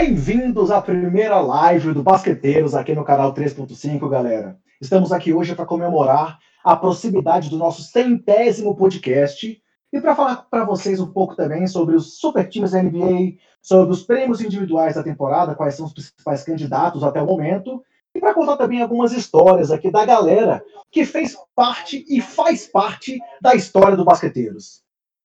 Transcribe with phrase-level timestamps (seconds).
[0.00, 4.56] Bem-vindos à primeira live do Basqueteiros aqui no canal 3.5, galera.
[4.80, 9.60] Estamos aqui hoje para comemorar a proximidade do nosso centésimo podcast
[9.92, 13.92] e para falar para vocês um pouco também sobre os super times da NBA, sobre
[13.92, 17.82] os prêmios individuais da temporada, quais são os principais candidatos até o momento,
[18.14, 23.18] e para contar também algumas histórias aqui da galera que fez parte e faz parte
[23.42, 24.80] da história do Basqueteiros.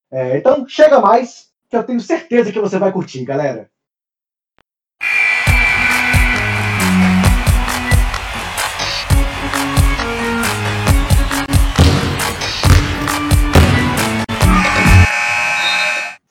[0.09, 3.71] É, então, chega mais, que eu tenho certeza que você vai curtir, galera.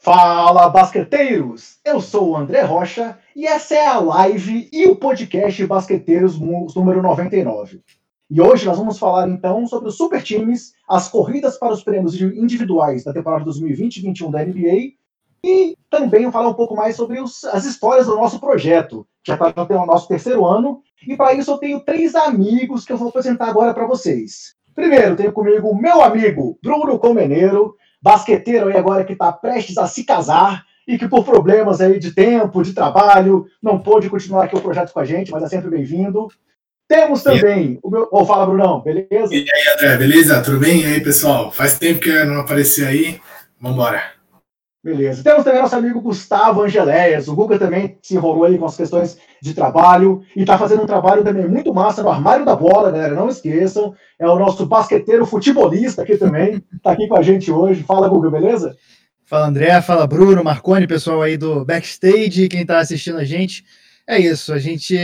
[0.03, 1.79] Fala, basqueteiros!
[1.85, 7.01] Eu sou o André Rocha e essa é a live e o podcast Basqueteiros número
[7.01, 7.81] 99.
[8.29, 12.21] E hoje nós vamos falar então sobre os super times, as corridas para os prêmios
[12.21, 14.95] individuais da temporada 2020-21 da NBA
[15.47, 19.35] e também falar um pouco mais sobre os, as histórias do nosso projeto, que já
[19.35, 20.83] está no nosso terceiro ano.
[21.07, 24.57] E para isso eu tenho três amigos que eu vou apresentar agora para vocês.
[24.75, 29.87] Primeiro, tenho comigo o meu amigo Bruno Comeneiro, basqueteiro aí agora que está prestes a
[29.87, 34.57] se casar e que por problemas aí de tempo, de trabalho, não pôde continuar aqui
[34.57, 36.29] o projeto com a gente, mas é sempre bem-vindo.
[36.89, 38.09] Temos também o meu.
[38.11, 39.33] Oh, fala, Brunão, beleza?
[39.33, 40.43] E aí, André, beleza?
[40.43, 40.83] Tudo bem?
[40.83, 41.53] E aí, pessoal?
[41.53, 43.21] Faz tempo que eu não apareci aí.
[43.61, 44.22] Vambora.
[44.83, 45.23] Beleza.
[45.23, 47.29] Temos também nosso amigo Gustavo Angeléias.
[47.29, 50.87] O Guga também se enrolou aí com as questões de trabalho e está fazendo um
[50.87, 53.15] trabalho também muito massa no armário da bola, galera.
[53.15, 53.95] Não esqueçam.
[54.19, 56.61] É o nosso basqueteiro futebolista aqui também.
[56.75, 57.85] Está aqui com a gente hoje.
[57.85, 58.77] Fala, Guga, beleza?
[59.25, 59.81] Fala, André.
[59.81, 63.65] Fala, Bruno, Marconi, pessoal aí do backstage, quem está assistindo a gente.
[64.05, 64.53] É isso.
[64.53, 64.97] A gente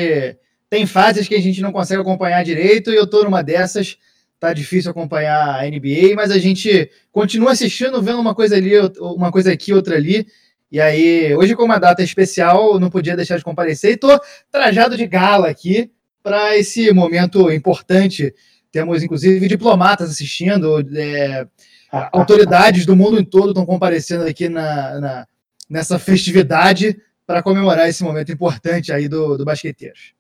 [0.69, 3.97] tem fases que a gente não consegue acompanhar direito e eu estou numa dessas
[4.39, 9.33] tá difícil acompanhar a NBA, mas a gente continua assistindo, vendo uma coisa ali, uma
[9.33, 10.27] coisa aqui, outra ali.
[10.71, 14.97] E aí, hoje, como uma data especial, não podia deixar de comparecer e tô trajado
[14.97, 15.91] de gala aqui
[16.23, 18.35] para esse momento importante.
[18.71, 21.47] Temos, inclusive, diplomatas assistindo, é,
[21.91, 25.27] autoridades do mundo todo estão comparecendo aqui na, na
[25.69, 30.15] nessa festividade para comemorar esse momento importante aí do, do Basqueteiros.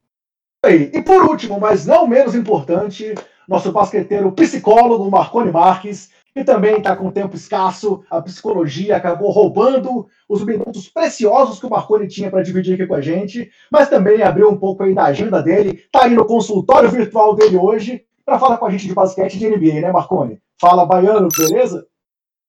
[0.67, 3.15] E por último, mas não menos importante,
[3.48, 10.06] nosso basqueteiro psicólogo Marconi Marques, que também está com tempo escasso, a psicologia acabou roubando
[10.28, 14.22] os minutos preciosos que o Marconi tinha para dividir aqui com a gente, mas também
[14.22, 18.38] abriu um pouco aí da agenda dele, está aí no consultório virtual dele hoje, para
[18.38, 20.38] falar com a gente de basquete de NBA, né, Marconi?
[20.60, 21.86] Fala, Baiano, beleza?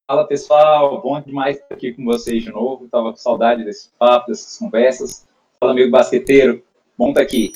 [0.05, 4.27] Fala, pessoal, bom demais estar aqui com vocês de novo, estava com saudade desse papo,
[4.27, 5.25] dessas conversas.
[5.59, 6.61] Fala, amigo basqueteiro,
[6.97, 7.53] bom estar aqui.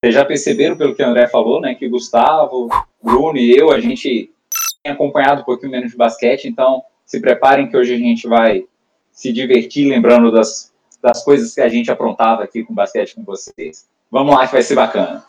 [0.00, 2.68] Vocês já perceberam, pelo que o André falou, né, que Gustavo,
[3.02, 4.32] Bruno e eu, a gente
[4.80, 8.64] tem acompanhado um pouquinho menos de basquete, então se preparem que hoje a gente vai
[9.10, 10.72] se divertir lembrando das,
[11.02, 13.88] das coisas que a gente aprontava aqui com basquete com vocês.
[14.08, 15.24] Vamos lá que vai ser bacana.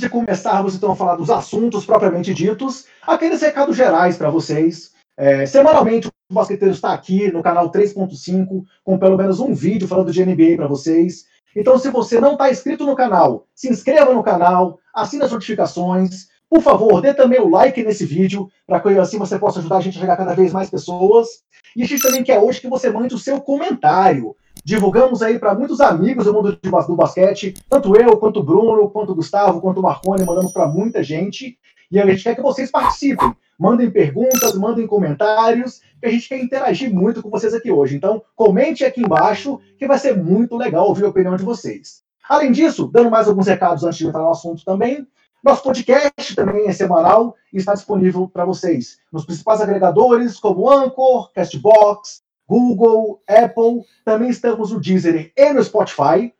[0.00, 4.92] De começarmos então a falar dos assuntos propriamente ditos, aqueles recados gerais para vocês.
[5.16, 10.12] É, semanalmente o Basqueteiro está aqui no canal 3.5 com pelo menos um vídeo falando
[10.12, 11.24] de NBA para vocês.
[11.56, 16.28] Então, se você não está inscrito no canal, se inscreva no canal, assine as notificações.
[16.48, 19.80] Por favor, dê também o like nesse vídeo, para que assim você possa ajudar a
[19.80, 21.26] gente a chegar cada vez mais pessoas.
[21.74, 24.36] E a gente também quer hoje que você mande o seu comentário.
[24.68, 29.12] Divulgamos aí para muitos amigos do mundo do basquete, tanto eu, quanto o Bruno, quanto
[29.12, 31.58] o Gustavo, quanto o Marconi, mandamos para muita gente.
[31.90, 33.34] E a gente quer que vocês participem.
[33.58, 37.96] Mandem perguntas, mandem comentários, que a gente quer interagir muito com vocês aqui hoje.
[37.96, 42.02] Então, comente aqui embaixo, que vai ser muito legal ouvir a opinião de vocês.
[42.28, 45.06] Além disso, dando mais alguns recados antes de entrar no assunto também,
[45.42, 51.32] nosso podcast também é semanal e está disponível para vocês nos principais agregadores como Anchor,
[51.32, 56.32] Castbox, Google, Apple, também estamos no Deezer e no Spotify.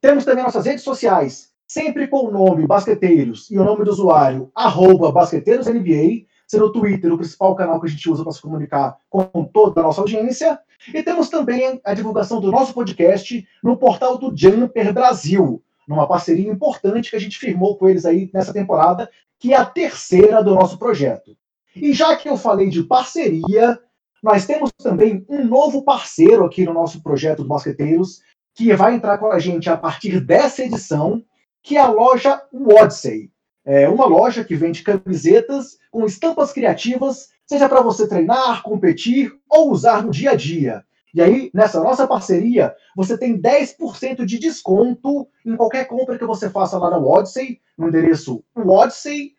[0.00, 4.50] Temos também nossas redes sociais, sempre com o nome Basqueteiros e o nome do usuário,
[4.52, 8.96] arroba BasqueteirosNBA, sendo o Twitter o principal canal que a gente usa para se comunicar
[9.08, 10.58] com toda a nossa audiência.
[10.92, 16.50] E temos também a divulgação do nosso podcast no portal do Jumper Brasil, numa parceria
[16.50, 19.08] importante que a gente firmou com eles aí nessa temporada,
[19.38, 21.36] que é a terceira do nosso projeto.
[21.76, 23.78] E já que eu falei de parceria,
[24.24, 28.22] nós temos também um novo parceiro aqui no nosso projeto do Basqueteiros,
[28.54, 31.22] que vai entrar com a gente a partir dessa edição,
[31.62, 33.30] que é a loja Wodsey.
[33.66, 39.70] É uma loja que vende camisetas com estampas criativas, seja para você treinar, competir ou
[39.70, 40.82] usar no dia a dia.
[41.12, 46.48] E aí, nessa nossa parceria, você tem 10% de desconto em qualquer compra que você
[46.48, 49.34] faça lá na Wodsey, no endereço wodsey.com.br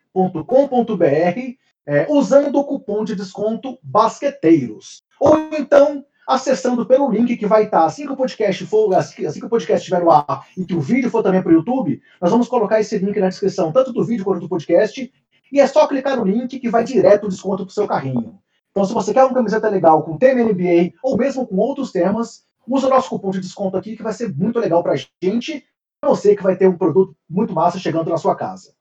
[1.86, 5.02] é, usando o cupom de desconto Basqueteiros.
[5.20, 9.46] Ou então acessando pelo link que vai estar assim que o podcast for, assim que
[9.46, 12.32] o podcast estiver no ar e que o vídeo for também para o YouTube, nós
[12.32, 15.12] vamos colocar esse link na descrição, tanto do vídeo quanto do podcast,
[15.52, 18.40] e é só clicar no link que vai direto o desconto para o seu carrinho.
[18.72, 22.44] Então, se você quer uma camiseta legal com tema NBA ou mesmo com outros temas,
[22.66, 25.64] usa o nosso cupom de desconto aqui que vai ser muito legal para a gente,
[26.04, 28.74] você que vai ter um produto muito massa chegando na sua casa.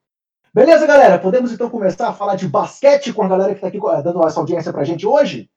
[0.56, 1.20] Beleza, galera?
[1.20, 4.26] Podemos então começar a falar de basquete com a galera que está aqui eh, dando
[4.26, 5.50] essa audiência para a gente hoje?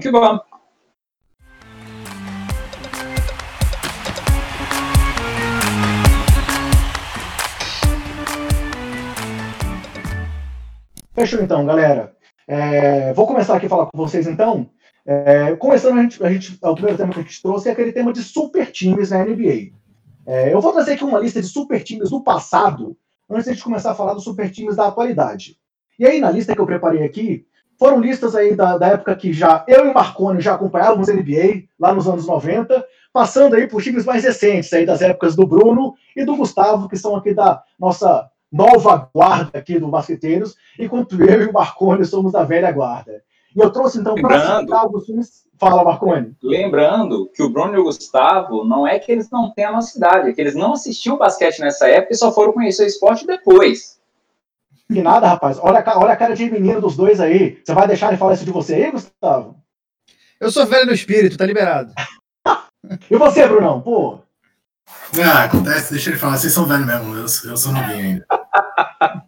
[0.00, 0.38] Que bom.
[11.12, 12.16] Fechou então, galera.
[12.46, 14.70] É, vou começar aqui a falar com vocês então.
[15.04, 17.90] É, começando, a gente, a gente, o primeiro tema que a gente trouxe é aquele
[17.90, 19.72] tema de super times na NBA.
[20.24, 22.96] É, eu vou trazer aqui uma lista de super times do passado,
[23.28, 25.56] antes de começar a falar dos super times da atualidade.
[25.98, 27.46] E aí, na lista que eu preparei aqui,
[27.78, 31.64] foram listas aí da, da época que já eu e o Marconi já acompanhávamos NBA,
[31.78, 35.94] lá nos anos 90, passando aí por times mais recentes, aí das épocas do Bruno
[36.16, 41.42] e do Gustavo, que são aqui da nossa nova guarda aqui do Basqueteiros, enquanto eu
[41.42, 43.22] e o Marconi somos da velha guarda.
[43.58, 45.48] E eu trouxe então para citar alguns times.
[45.58, 46.32] Fala, Marconi.
[46.40, 49.98] Lembrando que o Bruno e o Gustavo não é que eles não têm a nossa
[49.98, 53.26] idade, é que eles não assistiam basquete nessa época e só foram conhecer o esporte
[53.26, 53.98] depois.
[54.86, 55.58] Que nada, rapaz.
[55.60, 57.60] Olha, olha a cara de menino dos dois aí.
[57.64, 59.56] Você vai deixar ele falar isso de você aí, Gustavo?
[60.38, 61.92] Eu sou velho no espírito, tá liberado.
[63.10, 63.80] e você, Brunão?
[63.80, 64.20] Pô.
[65.20, 66.38] Ah, acontece, deixa ele falar.
[66.38, 68.26] Vocês são velhos mesmo, eu, eu sou novinho ainda.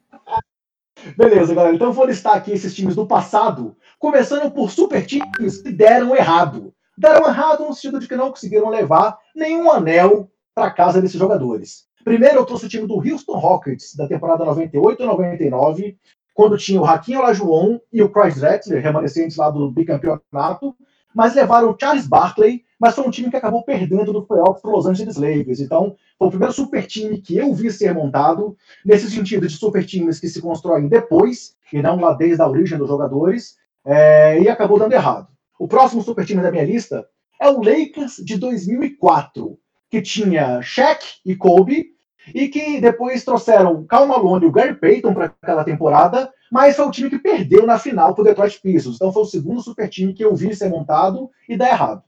[1.17, 1.75] Beleza, galera.
[1.75, 6.73] Então vou listar aqui esses times do passado, começando por super times que deram errado.
[6.97, 11.87] Deram errado no sentido de que não conseguiram levar nenhum anel para casa desses jogadores.
[12.05, 15.99] Primeiro eu trouxe o time do Houston Rockets, da temporada 98 e 99,
[16.35, 20.75] quando tinha o Raquinho Olajuwon e o Chris Drexler, remanescentes lá do bicampeonato,
[21.15, 24.71] mas levaram o Charles Barkley, mas foi um time que acabou perdendo no playoff para
[24.71, 25.61] Los Angeles Lakers.
[25.61, 29.85] Então, foi o primeiro super time que eu vi ser montado, nesse sentido de super
[29.85, 34.49] times que se constroem depois, e não lá desde a origem dos jogadores, é, e
[34.49, 35.29] acabou dando errado.
[35.59, 37.07] O próximo super time da minha lista
[37.39, 39.59] é o Lakers de 2004,
[39.91, 41.91] que tinha Shaq e Kobe,
[42.35, 46.87] e que depois trouxeram Cal Malone e o Gary Payton para aquela temporada, mas foi
[46.87, 48.97] o time que perdeu na final para o Detroit Pistons.
[48.97, 52.03] Então foi o segundo super time que eu vi ser montado e dar errado.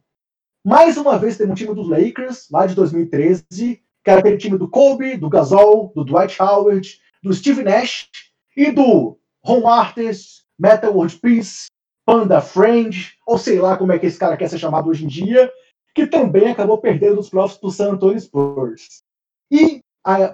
[0.65, 4.57] Mais uma vez tem um time dos Lakers, lá de 2013, que era aquele time
[4.57, 8.09] do Kobe, do Gasol, do Dwight Howard, do Steve Nash
[8.57, 11.67] e do Ron Artest, Metal World Peace,
[12.07, 15.09] Panda Friend, ou sei lá como é que esse cara quer ser chamado hoje em
[15.09, 15.51] dia,
[15.95, 19.03] que também acabou perdendo os playoffs para o San Antonio Spurs.
[19.51, 19.81] E,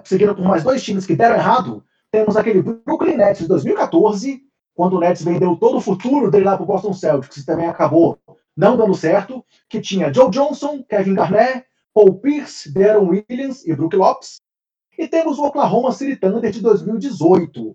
[0.03, 4.43] seguindo por mais dois times que deram errado, temos aquele Brooklyn Nets de 2014,
[4.75, 7.67] quando o Nets vendeu todo o futuro dele lá para o Boston Celtics, que também
[7.67, 8.17] acabou
[8.59, 13.95] não dando certo, que tinha Joe Johnson, Kevin Garnett, Paul Pierce, Darren Williams e Brook
[13.95, 14.41] Lopes.
[14.97, 17.73] E temos o Oklahoma City Thunder de 2018,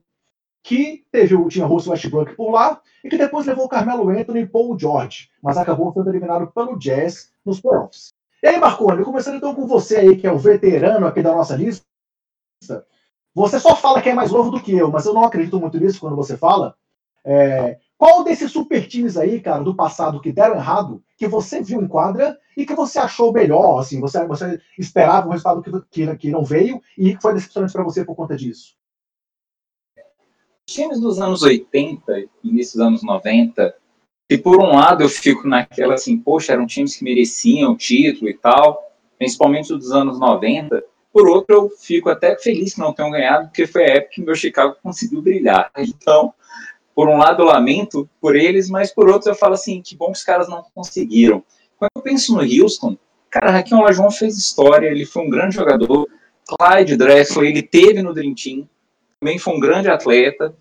[0.62, 4.78] que teve, tinha Russell Westbrook por lá, e que depois levou Carmelo Anthony e Paul
[4.78, 8.12] George, mas acabou sendo eliminado pelo Jazz nos playoffs.
[8.42, 11.56] E aí, Marconi, começando então com você aí, que é o veterano aqui da nossa
[11.56, 11.86] lista.
[13.34, 15.80] Você só fala que é mais novo do que eu, mas eu não acredito muito
[15.80, 16.76] nisso quando você fala.
[17.24, 21.80] É, qual desses super times aí, cara, do passado que deram errado, que você viu
[21.80, 26.16] em quadra e que você achou melhor, assim, você, você esperava um resultado que, que,
[26.16, 28.74] que não veio e foi decepcionante para você por conta disso?
[30.66, 33.74] times dos anos 80, início dos anos 90,
[34.30, 38.28] e por um lado eu fico naquela assim, poxa, eram times que mereciam o título
[38.28, 38.82] e tal,
[39.18, 40.82] principalmente dos anos 90.
[41.12, 44.22] Por outro, eu fico até feliz que não tenham ganhado, porque foi a época que
[44.22, 45.70] meu Chicago conseguiu brilhar.
[45.78, 46.34] Então,
[46.94, 50.06] por um lado eu lamento por eles, mas por outro eu falo assim, que bom
[50.06, 51.42] que os caras não conseguiram.
[51.76, 52.96] Quando eu penso no Houston,
[53.30, 56.08] cara, Raquel Olajuwon fez história, ele foi um grande jogador,
[56.46, 58.68] Clyde Drexler, ele teve no Dream Team,
[59.18, 60.54] também foi um grande atleta.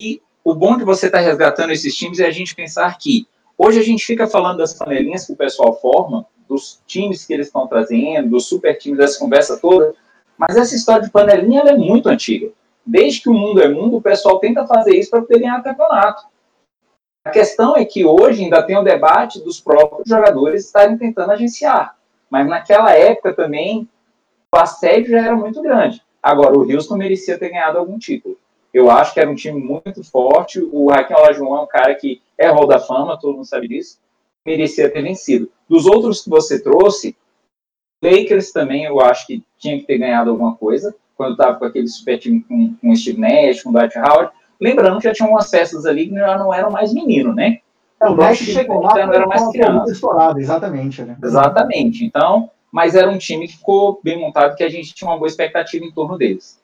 [0.00, 3.26] E o bom de você estar tá resgatando esses times é a gente pensar que
[3.56, 7.48] hoje a gente fica falando das panelinhas que o pessoal forma, dos times que eles
[7.48, 9.94] estão trazendo, dos super times, dessa conversa toda,
[10.38, 12.50] mas essa história de panelinha é muito antiga.
[12.86, 16.24] Desde que o mundo é mundo, o pessoal tenta fazer isso para poder ganhar campeonato.
[17.24, 21.96] A questão é que hoje ainda tem o debate dos próprios jogadores estarem tentando agenciar.
[22.30, 23.88] Mas naquela época também
[24.54, 26.00] o assédio já era muito grande.
[26.22, 28.38] Agora, o Houston merecia ter ganhado algum título.
[28.72, 30.60] Eu acho que era um time muito forte.
[30.60, 33.98] O Raquel Olajuwon é um cara que é Hall da Fama, todo mundo sabe disso.
[34.44, 35.50] Merecia ter vencido.
[35.68, 37.16] Dos outros que você trouxe,
[38.02, 40.94] Lakers também eu acho que tinha que ter ganhado alguma coisa.
[41.16, 44.32] Quando estava com aquele super time com, com o Steve Nash, com o Dwight Howard.
[44.60, 47.60] Lembrando que já tinham umas festas ali que já não eram mais menino, né?
[48.00, 49.90] É, o Nash chegou lá não era mais criança.
[50.38, 51.16] Exatamente, né?
[51.22, 52.04] Exatamente.
[52.04, 55.28] Então, mas era um time que ficou bem montado, que a gente tinha uma boa
[55.28, 56.60] expectativa em torno deles.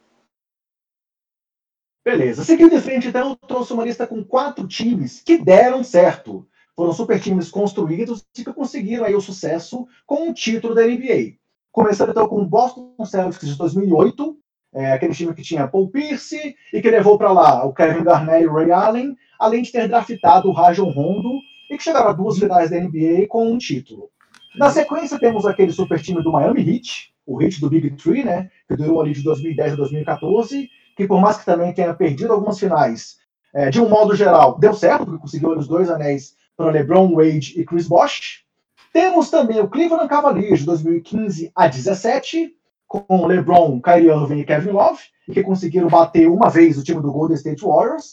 [2.05, 2.45] Beleza.
[2.45, 6.47] Seguindo em frente, então, eu trouxe uma lista com quatro times que deram certo.
[6.75, 11.37] Foram super times construídos e que conseguiram aí o sucesso com um título da NBA.
[11.71, 14.37] Começando então com o Boston Celtics de 2008,
[14.75, 18.45] é, aquele time que tinha Paul Pierce e que levou para lá o Kevin Garnett
[18.45, 21.31] e o Ray Allen, além de ter draftado o Rajon Rondo
[21.71, 24.11] e que chegaram a duas finais da NBA com um título.
[24.57, 28.51] Na sequência, temos aquele super time do Miami Heat, o Heat do Big Three, né,
[28.69, 32.59] que durou ali de 2010 a 2014, que por mais que também tenha perdido algumas
[32.59, 33.17] finais,
[33.55, 37.55] é, de um modo geral, deu certo, porque conseguiu os dois anéis para LeBron Wade
[37.59, 38.45] e Chris Bosh.
[38.93, 42.55] Temos também o Cleveland Cavaliers de 2015 a 17,
[42.93, 47.01] com LeBron, Kyrie Irving e Kevin Love, e que conseguiram bater uma vez o time
[47.01, 48.13] do Golden State Warriors.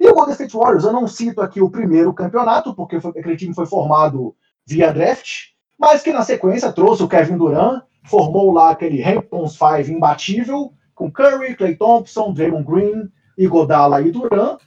[0.00, 3.36] E o Golden State Warriors, eu não cito aqui o primeiro campeonato, porque foi, aquele
[3.36, 4.34] time foi formado
[4.66, 9.92] via draft, mas que na sequência trouxe o Kevin Durant, formou lá aquele Hamptons Five
[9.92, 13.12] imbatível, com Curry, Clay Thompson, Draymond Green,
[13.48, 14.58] Godala e Durant.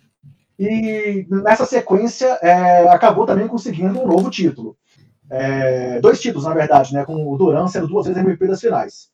[0.60, 4.78] E nessa sequência é, acabou também conseguindo um novo título.
[5.32, 9.10] É, dois títulos, na verdade, né, com o Durant sendo duas vezes MVP das finais.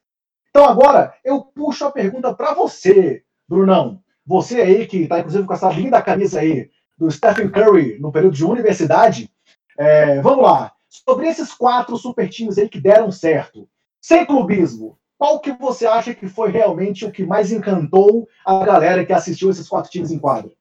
[0.55, 3.99] Então agora eu puxo a pergunta para você, Brunão.
[4.25, 8.37] Você aí que está inclusive com essa linda camisa aí do Stephen Curry no período
[8.37, 9.29] de universidade.
[9.77, 10.71] É, vamos lá.
[10.87, 13.67] Sobre esses quatro super times aí que deram certo,
[13.99, 19.05] sem clubismo, qual que você acha que foi realmente o que mais encantou a galera
[19.05, 20.53] que assistiu esses quatro times em quadro?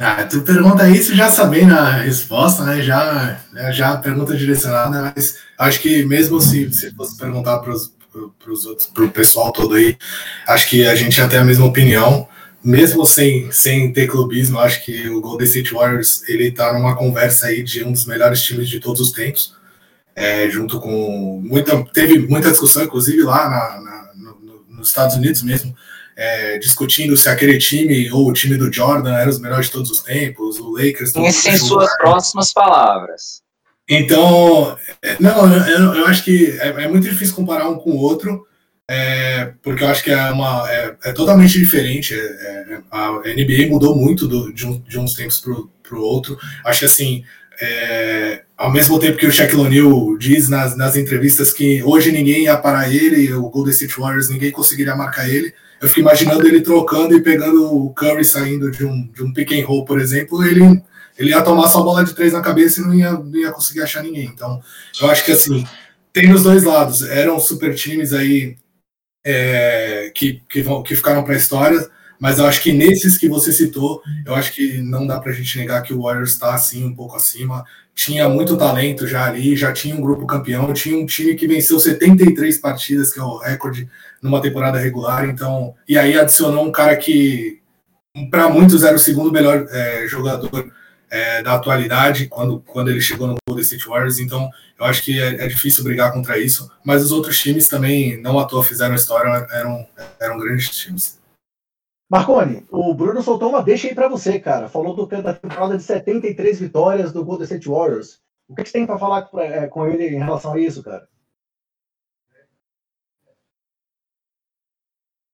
[0.00, 2.80] Ah, tu pergunta isso já sabendo a resposta, né?
[2.80, 7.72] Já, né, já a pergunta direcionada, mas acho que mesmo se, se fosse perguntar para
[7.72, 7.95] os
[8.66, 9.96] outros, para o pessoal todo aí,
[10.46, 12.28] acho que a gente já tem a mesma opinião.
[12.64, 17.46] Mesmo sem, sem ter clubismo, acho que o Golden State Warriors ele está numa conversa
[17.46, 19.54] aí de um dos melhores times de todos os tempos.
[20.16, 25.42] É, junto com muita teve muita discussão inclusive lá na, na, no, nos Estados Unidos
[25.42, 25.76] mesmo
[26.16, 29.90] é, discutindo se aquele time ou o time do Jordan era os melhores de todos
[29.90, 33.42] os tempos o Lakers em suas próximas palavras
[33.88, 37.98] então é, não eu, eu acho que é, é, muito difícil comparar um com o
[37.98, 38.46] outro
[38.88, 43.94] é, porque eu acho que é uma é, é totalmente diferente é, a NBA mudou
[43.96, 46.38] muito do, de, um, de uns tempos para o outro.
[46.64, 47.24] Acho que assim
[47.60, 52.44] é, ao mesmo tempo que o Shaquille O'Neal diz nas, nas entrevistas que hoje ninguém
[52.44, 56.60] ia parar ele, o Golden State Warriors, ninguém conseguiria marcar ele, eu fico imaginando ele
[56.60, 60.42] trocando e pegando o Curry saindo de um, de um pick and roll, por exemplo,
[60.44, 60.82] ele,
[61.18, 63.82] ele ia tomar só bola de três na cabeça e não ia, não ia conseguir
[63.82, 64.26] achar ninguém.
[64.26, 64.60] Então,
[65.00, 65.64] eu acho que assim,
[66.12, 67.02] tem nos dois lados.
[67.02, 68.56] Eram super times aí
[69.24, 73.28] é, que, que, vão, que ficaram para a história, mas eu acho que nesses que
[73.28, 76.54] você citou, eu acho que não dá para a gente negar que o Warriors está
[76.54, 77.64] assim um pouco acima.
[77.94, 81.80] Tinha muito talento já ali, já tinha um grupo campeão, tinha um time que venceu
[81.80, 83.88] 73 partidas, que é o recorde
[84.22, 85.28] numa temporada regular.
[85.28, 87.60] Então, e aí adicionou um cara que
[88.30, 90.72] para muitos era o segundo melhor é, jogador
[91.10, 94.18] é, da atualidade quando, quando ele chegou no Golden State Warriors.
[94.18, 96.70] Então, eu acho que é, é, difícil brigar contra isso.
[96.84, 99.86] Mas os outros times também, não à toa, fizeram história, eram,
[100.20, 101.20] eram grandes times.
[102.08, 104.68] Marconi, o Bruno soltou uma deixa aí para você, cara.
[104.68, 108.20] Falou do, da temporada de 73 vitórias do Golden State Warriors.
[108.48, 110.82] O que, que você tem para falar com, é, com ele em relação a isso,
[110.82, 111.08] cara?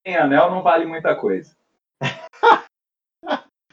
[0.04, 1.54] Em anel não vale muita coisa.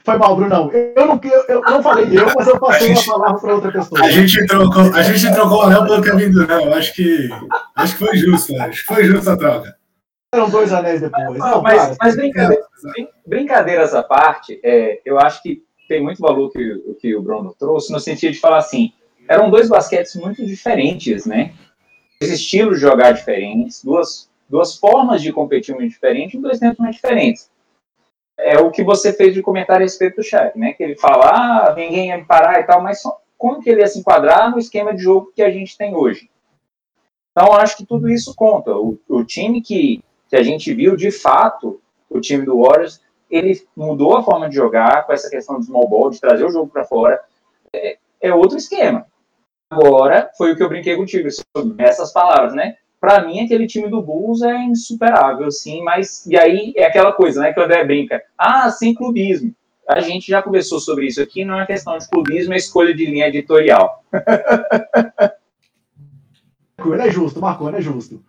[0.04, 0.70] Foi mal, Brunão.
[0.72, 3.54] Eu não, eu, eu não falei eu, mas eu passei a, gente, a palavra para
[3.54, 4.00] outra pessoa.
[4.00, 6.72] A gente trocou, a gente trocou o anel pelo Kevin Durant.
[6.72, 7.28] Acho que,
[7.76, 8.64] acho que foi justo, né?
[8.64, 9.76] acho que foi justa a troca.
[10.32, 11.38] Eram dois anéis depois.
[11.38, 12.62] Não, mas, cara, mas brincadeira,
[13.26, 17.92] brincadeiras à parte, é, eu acho que tem muito valor que, que o Bruno trouxe,
[17.92, 18.92] no sentido de falar assim,
[19.28, 21.52] eram dois basquetes muito diferentes, né?
[22.20, 26.78] Dois estilos de jogar diferentes, duas, duas formas de competir muito diferentes e dois tempos
[26.78, 27.50] muito diferentes.
[28.42, 30.72] É o que você fez de comentário a respeito do Shaq, né?
[30.72, 33.02] Que ele fala, ah, ninguém ia me parar e tal, mas
[33.36, 36.30] como que ele ia se enquadrar no esquema de jogo que a gente tem hoje?
[37.32, 38.74] Então, acho que tudo isso conta.
[38.74, 43.60] O, o time que que a gente viu, de fato, o time do Warriors, ele
[43.76, 46.70] mudou a forma de jogar com essa questão do small ball, de trazer o jogo
[46.70, 47.20] para fora.
[47.74, 49.06] É, é, outro esquema.
[49.68, 52.76] Agora, foi o que eu brinquei contigo, sobre essas palavras, né?
[53.00, 56.26] Para mim, aquele time do Bulls é insuperável, assim, mas.
[56.26, 58.22] E aí é aquela coisa, né, que o André brinca.
[58.36, 59.54] Ah, sem clubismo.
[59.88, 63.06] A gente já conversou sobre isso aqui, não é questão de clubismo, é escolha de
[63.06, 64.04] linha editorial.
[66.80, 68.22] Marcou, é justo, Marcou, é justo.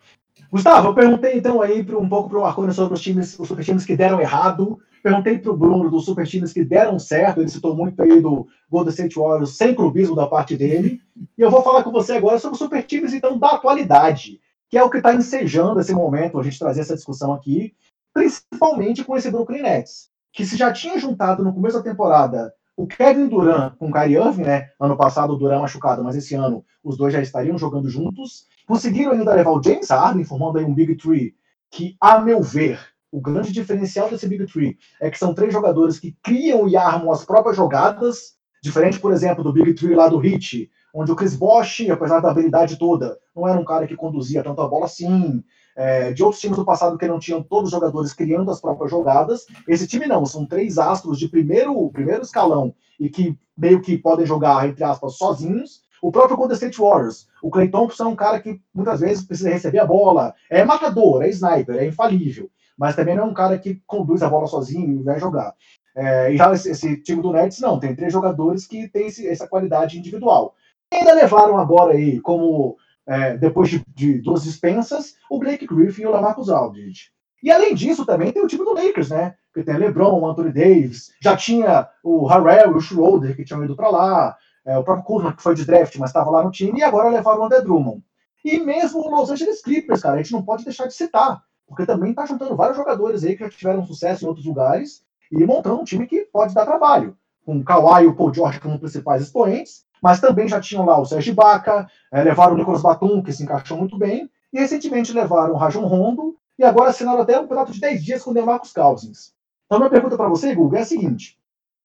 [0.52, 3.64] Gustavo, eu perguntei então aí um pouco para o Marconi sobre os times, os super
[3.64, 4.78] times que deram errado.
[5.02, 7.40] Perguntei para o Bruno dos super times que deram certo.
[7.40, 11.00] Ele citou muito aí do Golden State Warriors, sem clubismo da parte dele.
[11.38, 14.78] E eu vou falar com você agora sobre os super times então da atualidade, que
[14.78, 17.76] é o que está ensejando esse momento, a gente trazer essa discussão aqui,
[18.14, 22.88] principalmente com esse Brooklyn Nets, que se já tinha juntado no começo da temporada o
[22.88, 24.70] Kevin Durant com o Kyrie Irving, né?
[24.80, 28.46] Ano passado o Durant machucado, mas esse ano os dois já estariam jogando juntos.
[28.66, 31.36] Conseguiram ainda levar o James Harden, formando aí um Big Three,
[31.70, 32.80] que, a meu ver,
[33.12, 37.12] o grande diferencial desse Big Three é que são três jogadores que criam e armam
[37.12, 41.36] as próprias jogadas, diferente, por exemplo, do Big Three lá do Heat, onde o Chris
[41.36, 45.44] Bosh, apesar da habilidade toda, não era um cara que conduzia tanto a bola assim.
[45.74, 48.92] É, de outros times do passado que não tinham todos os jogadores criando as próprias
[48.92, 49.46] jogadas.
[49.66, 54.26] Esse time não, são três astros de primeiro, primeiro escalão e que meio que podem
[54.26, 55.82] jogar, entre aspas, sozinhos.
[56.02, 57.28] O próprio Golden State Warriors.
[57.42, 60.34] O Clay Thompson é um cara que muitas vezes precisa receber a bola.
[60.50, 62.50] É matador, é sniper, é infalível.
[62.78, 65.54] Mas também não é um cara que conduz a bola sozinho e vai jogar.
[65.96, 69.48] É, e já esse, esse, time do Nets, não, tem três jogadores que têm essa
[69.48, 70.56] qualidade individual.
[70.92, 76.06] Ainda levaram agora aí, como é, depois de, de, duas dispensas, o Blake Griffin e
[76.06, 77.12] o Lamarcus Aldridge.
[77.42, 79.36] E além disso, também tem o time do Lakers, né?
[79.54, 83.64] Que tem LeBron, o Anthony Davis, já tinha o Harrell e o Schroeder que tinham
[83.64, 86.52] ido para lá, é, o próprio Kuzma, que foi de draft, mas estava lá no
[86.52, 88.04] time, e agora levaram o André Drummond.
[88.44, 91.86] E mesmo o Los Angeles Clippers, cara, a gente não pode deixar de citar, porque
[91.86, 95.82] também está juntando vários jogadores aí que já tiveram sucesso em outros lugares e montando
[95.82, 97.18] um time que pode dar trabalho.
[97.46, 101.00] Com o Kawhi e o Paul George como principais expoentes, mas também já tinham lá
[101.00, 105.14] o Sérgio Baca, é, levaram o Nicolas Batum, que se encaixou muito bem, e recentemente
[105.14, 108.34] levaram o Rajon Rondo, e agora assinaram até um contrato de 10 dias com o
[108.34, 109.34] Demarcus Cousins.
[109.66, 111.38] Então, minha pergunta para você, Google, é a seguinte: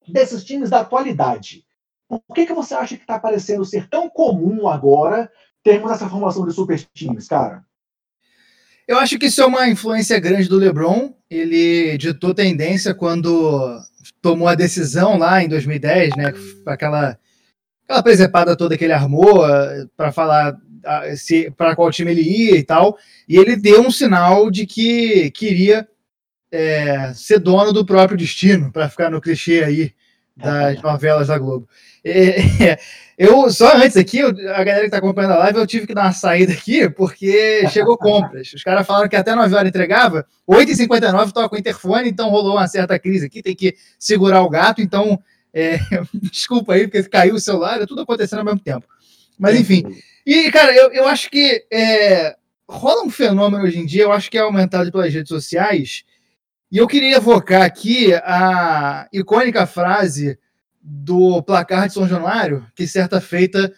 [0.09, 1.65] desses times da atualidade,
[2.09, 5.31] por que, que você acha que está parecendo ser tão comum agora
[5.63, 7.65] termos essa formação de super times, cara?
[8.87, 11.13] Eu acho que isso é uma influência grande do LeBron.
[11.29, 13.81] Ele ditou tendência quando
[14.23, 16.33] tomou a decisão lá em 2010, né?
[16.65, 17.19] Aquela,
[17.87, 20.57] aquela presepada toda que ele armou eh, para falar
[21.17, 22.97] se para qual time ele ia e tal.
[23.29, 25.89] E ele deu um sinal de que queria
[26.51, 29.93] é, ser dono do próprio destino, para ficar no clichê aí
[30.37, 31.69] das novelas da Globo.
[32.05, 32.79] É,
[33.19, 34.31] eu só antes aqui, a
[34.65, 37.97] galera que está acompanhando a live, eu tive que dar uma saída aqui porque chegou
[37.97, 38.53] compras.
[38.53, 42.69] Os caras falaram que até 9 horas entregava, 8h59 toca o interfone, então rolou uma
[42.69, 45.19] certa crise aqui, tem que segurar o gato, então
[45.57, 45.79] é,
[46.13, 48.87] desculpa aí, porque caiu o celular, é tudo acontecendo ao mesmo tempo.
[49.39, 49.83] Mas enfim.
[50.27, 52.37] E, cara, eu, eu acho que é,
[52.69, 56.05] rola um fenômeno hoje em dia, eu acho que é aumentado pelas redes sociais,
[56.71, 60.39] e eu queria evocar aqui a icônica frase
[60.83, 63.73] do placar de São Januário, que certa feita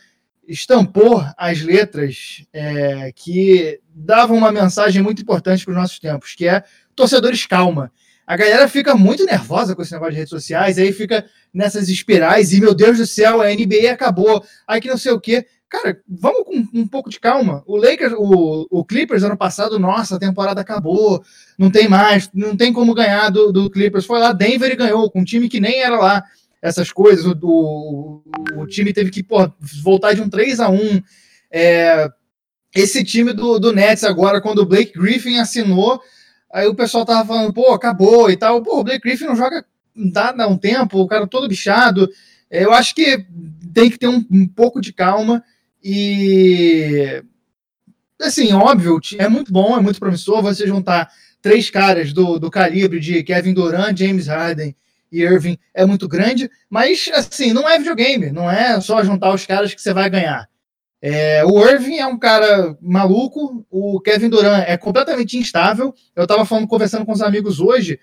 [0.48, 6.48] estampou as letras é, que davam uma mensagem muito importante para os nossos tempos, que
[6.48, 6.64] é
[6.96, 7.92] torcedores calma.
[8.28, 12.52] A galera fica muito nervosa com esse negócio de redes sociais, aí fica nessas espirais,
[12.52, 15.46] e meu Deus do céu, a NBA acabou, aí que não sei o quê.
[15.66, 17.62] Cara, vamos com um pouco de calma.
[17.66, 21.24] O Lakers, o, o Clippers ano passado, nossa, a temporada acabou,
[21.58, 24.04] não tem mais, não tem como ganhar do, do Clippers.
[24.04, 26.22] Foi lá, Denver e ganhou, com um time que nem era lá
[26.60, 27.24] essas coisas.
[27.24, 28.22] O, o,
[28.60, 29.24] o time teve que
[29.82, 31.02] voltar de um 3 a 1
[31.50, 32.10] é,
[32.74, 35.98] Esse time do, do Nets agora, quando o Blake Griffin assinou,
[36.52, 38.62] aí o pessoal tava falando, pô, acabou e tal.
[38.62, 42.08] Pô, o Blake Griffin não joga dá, dá um tempo, o cara todo bichado.
[42.50, 43.26] É, eu acho que
[43.74, 45.42] tem que ter um, um pouco de calma
[45.82, 47.22] e
[48.20, 51.08] assim, óbvio, é muito bom, é muito promissor você juntar
[51.40, 54.74] três caras do, do calibre de Kevin Durant, James Harden
[55.10, 59.46] e Irving é muito grande, mas assim, não é videogame, não é só juntar os
[59.46, 60.48] caras que você vai ganhar.
[61.00, 65.94] É, o Irving é um cara maluco, o Kevin Durant é completamente instável.
[66.14, 68.00] Eu estava falando, conversando com os amigos hoje,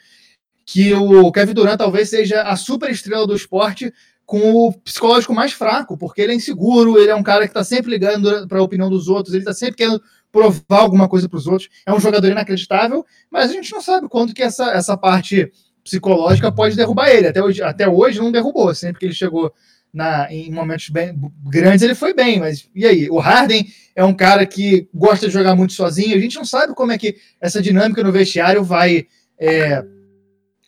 [0.66, 3.94] que o Kevin Durant talvez seja a super estrela do esporte,
[4.26, 7.64] com o psicológico mais fraco, porque ele é inseguro, ele é um cara que está
[7.64, 11.38] sempre ligando para a opinião dos outros, ele está sempre querendo provar alguma coisa para
[11.38, 11.70] os outros.
[11.86, 15.52] É um jogador inacreditável, mas a gente não sabe quanto que essa, essa parte
[15.84, 17.28] psicológica pode derrubar ele.
[17.28, 19.54] Até hoje, até hoje não derrubou, sempre que ele chegou
[19.96, 23.10] na, em momentos bem, grandes ele foi bem, mas e aí?
[23.10, 26.76] O Harden é um cara que gosta de jogar muito sozinho, a gente não sabe
[26.76, 29.08] como é que essa dinâmica no vestiário vai.
[29.40, 29.84] É,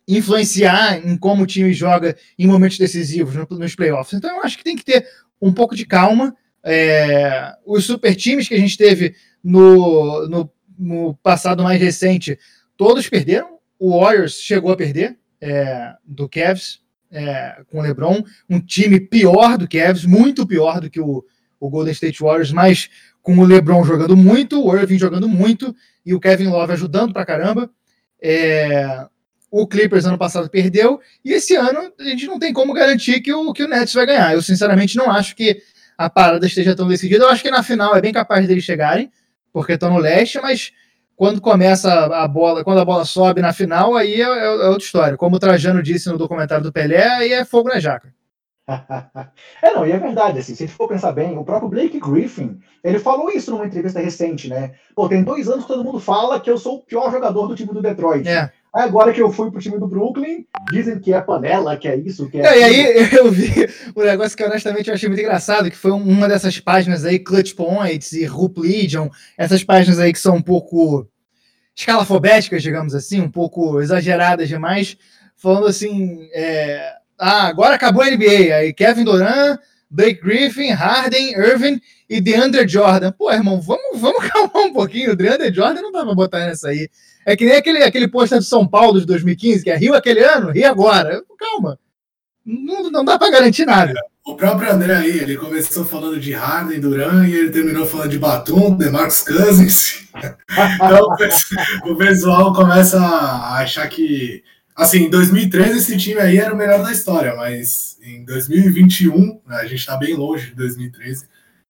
[0.10, 4.14] influenciar em como o time joga em momentos decisivos nos playoffs.
[4.14, 5.06] Então eu acho que tem que ter
[5.42, 6.34] um pouco de calma.
[6.64, 12.40] É, os super times que a gente teve no, no, no, passado mais recente,
[12.78, 13.58] todos perderam.
[13.78, 16.80] O Warriors chegou a perder é, do Cavs
[17.12, 21.24] é, com o LeBron, um time pior do Cavs, muito pior do que o,
[21.60, 22.90] o Golden State Warriors, mas
[23.22, 27.26] com o LeBron jogando muito, o Irving jogando muito e o Kevin Love ajudando pra
[27.26, 27.70] caramba.
[28.22, 29.06] É,
[29.52, 33.34] o Clippers ano passado perdeu e esse ano a gente não tem como garantir que
[33.34, 34.34] o, que o Nets vai ganhar.
[34.34, 35.62] Eu sinceramente não acho que
[35.98, 37.26] a parada esteja tão decidida.
[37.26, 39.12] Eu acho que na final é bem capaz deles chegarem,
[39.52, 40.72] porque estão no leste, mas
[41.18, 44.84] quando começa a bola, quando a bola sobe na final, aí é, é, é outra
[44.84, 45.18] história.
[45.18, 48.14] Como o Trajano disse no documentário do Pelé, aí é fogo na jaca.
[49.64, 52.00] é, não, e é verdade, assim, se a gente for pensar bem, o próprio Blake
[52.00, 54.76] Griffin, ele falou isso numa entrevista recente, né?
[54.96, 57.56] Pô, tem dois anos que todo mundo fala que eu sou o pior jogador do
[57.56, 58.28] time do Detroit.
[58.28, 58.52] É.
[58.78, 62.30] Agora que eu fui pro time do Brooklyn, dizem que é panela, que é isso,
[62.30, 62.46] que é.
[62.46, 63.52] é e aí eu vi
[63.96, 67.56] um negócio que honestamente eu achei muito engraçado, que foi uma dessas páginas aí, Clutch
[67.56, 71.08] Points e Hoop Legion, essas páginas aí que são um pouco
[71.76, 74.96] escalafobéticas, digamos assim, um pouco exageradas demais,
[75.36, 78.54] falando assim, é, ah, agora acabou a NBA.
[78.54, 79.60] Aí Kevin Durant,
[79.90, 83.12] Blake Griffin, Harden, Irving e DeAndre Jordan.
[83.12, 85.14] Pô, irmão, vamos, vamos calmar um pouquinho.
[85.14, 86.90] O DeAndre Jordan não dá pra botar nessa aí.
[87.28, 90.24] É que nem aquele, aquele pôster do São Paulo de 2015, que é Rio aquele
[90.24, 91.22] ano, Rio agora.
[91.38, 91.78] Calma.
[92.46, 93.94] Não, não dá pra garantir nada.
[94.26, 98.18] O próprio André aí, ele começou falando de Harden, Duran, e ele terminou falando de
[98.18, 100.08] Batum, de Marcos Cousins.
[100.76, 101.10] então
[101.92, 104.42] o pessoal começa a achar que
[104.78, 109.56] Assim, em 2013 esse time aí era o melhor da história, mas em 2021, né,
[109.56, 111.26] a gente está bem longe de 2013.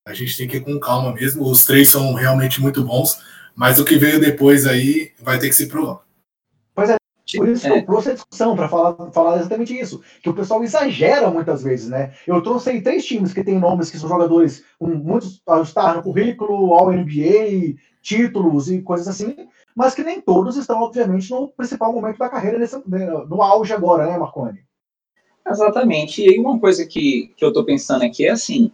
[0.06, 1.50] A gente tem que ir com calma mesmo.
[1.50, 3.18] Os três são realmente muito bons,
[3.58, 6.02] mas o que veio depois aí vai ter que se provar.
[6.76, 6.96] Pois é,
[7.36, 10.64] por isso que eu trouxe a discussão para falar, falar exatamente isso, que o pessoal
[10.64, 12.14] exagera muitas vezes, né?
[12.28, 16.04] Eu trouxe aí três times que têm nomes que são jogadores com muitos estar no
[16.04, 19.36] currículo, ao NBA, títulos e coisas assim,
[19.76, 24.06] mas que nem todos estão, obviamente, no principal momento da carreira, nesse, no auge agora,
[24.06, 24.60] né, Marconi?
[25.50, 26.24] Exatamente.
[26.24, 28.72] E aí uma coisa que, que eu estou pensando aqui é assim,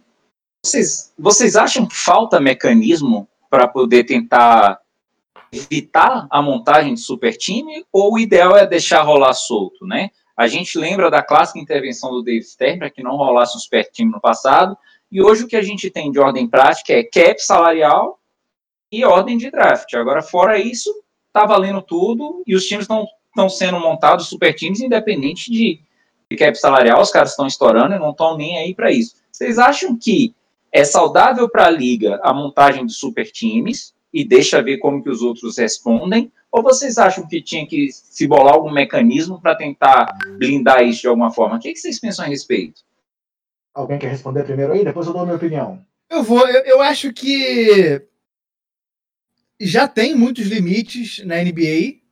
[0.62, 4.80] vocês, vocês acham que falta mecanismo para poder tentar
[5.52, 10.10] evitar a montagem de super time ou o ideal é deixar rolar solto, né?
[10.36, 13.88] A gente lembra da clássica intervenção do Dave Stern para que não rolasse um super
[13.92, 14.76] time no passado,
[15.08, 18.18] e hoje o que a gente tem de ordem prática é cap salarial
[18.90, 19.94] e ordem de draft.
[19.94, 20.92] Agora, fora isso,
[21.32, 25.80] tá valendo tudo e os times estão sendo montados super times independente de,
[26.28, 29.14] de cap salarial, os caras estão estourando e não estão nem aí para isso.
[29.30, 30.34] Vocês acham que
[30.74, 35.08] é saudável para a liga a montagem de super times e deixa ver como que
[35.08, 36.32] os outros respondem?
[36.50, 41.06] Ou vocês acham que tinha que se bolar algum mecanismo para tentar blindar isso de
[41.06, 41.56] alguma forma?
[41.56, 42.82] O que, que vocês pensam a respeito?
[43.72, 44.84] Alguém quer responder primeiro aí?
[44.84, 45.80] Depois eu dou a minha opinião.
[46.10, 46.46] Eu vou.
[46.48, 48.02] Eu, eu acho que
[49.60, 52.02] já tem muitos limites na NBA.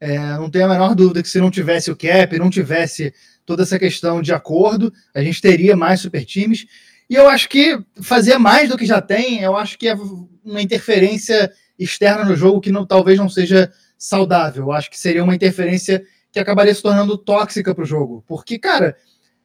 [0.00, 3.12] É, não tenho a menor dúvida que se não tivesse o cap, não tivesse
[3.46, 6.66] toda essa questão de acordo, a gente teria mais super times.
[7.08, 9.96] E eu acho que fazer mais do que já tem, eu acho que é
[10.44, 14.64] uma interferência externa no jogo que não, talvez não seja saudável.
[14.64, 18.22] Eu acho que seria uma interferência que acabaria se tornando tóxica para o jogo.
[18.26, 18.96] Porque, cara,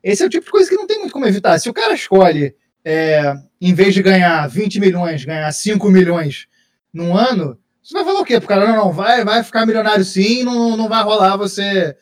[0.03, 1.57] esse é o tipo de coisa que não tem muito como evitar.
[1.57, 6.47] Se o cara escolhe, é, em vez de ganhar 20 milhões, ganhar 5 milhões
[6.93, 8.67] num ano, você vai falar o quê pro cara?
[8.67, 11.95] Não, não, vai, vai ficar milionário sim, não, não vai rolar você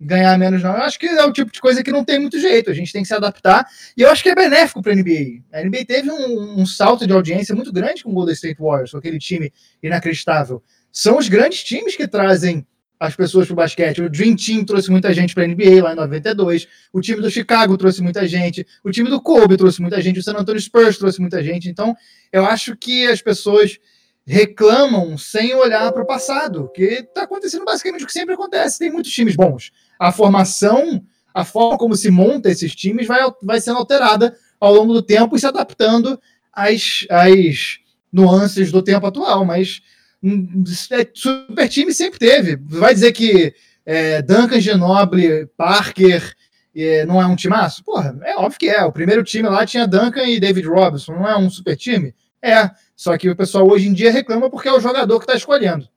[0.00, 0.70] ganhar menos, não.
[0.70, 2.92] Eu acho que é o tipo de coisa que não tem muito jeito, a gente
[2.92, 5.42] tem que se adaptar, e eu acho que é benéfico para a NBA.
[5.52, 8.92] A NBA teve um, um, salto de audiência muito grande com o Golden State Warriors,
[8.92, 10.62] com aquele time inacreditável.
[10.92, 12.66] São os grandes times que trazem
[12.98, 14.02] as pessoas para o basquete.
[14.02, 16.66] O Dream Team trouxe muita gente para a NBA lá em 92.
[16.92, 18.66] O time do Chicago trouxe muita gente.
[18.82, 20.18] O time do Kobe trouxe muita gente.
[20.18, 21.68] O San Antonio Spurs trouxe muita gente.
[21.68, 21.94] Então,
[22.32, 23.78] eu acho que as pessoas
[24.26, 28.78] reclamam sem olhar para o passado, que está acontecendo basicamente o que sempre acontece.
[28.78, 29.70] Tem muitos times bons.
[29.98, 31.02] A formação,
[31.34, 35.36] a forma como se monta esses times vai, vai sendo alterada ao longo do tempo
[35.36, 36.20] e se adaptando
[36.52, 37.78] às, às
[38.12, 39.44] nuances do tempo atual.
[39.44, 39.80] Mas
[40.22, 42.56] hum, é, super time sempre teve.
[42.56, 46.34] Vai dizer que é, Duncan Genoble, Parker
[46.76, 47.82] é, não é um timaço?
[47.82, 48.84] Porra, é óbvio que é.
[48.84, 51.14] O primeiro time lá tinha Duncan e David Robinson.
[51.14, 52.14] Não é um super time?
[52.42, 55.34] É, só que o pessoal hoje em dia reclama porque é o jogador que está
[55.34, 55.88] escolhendo.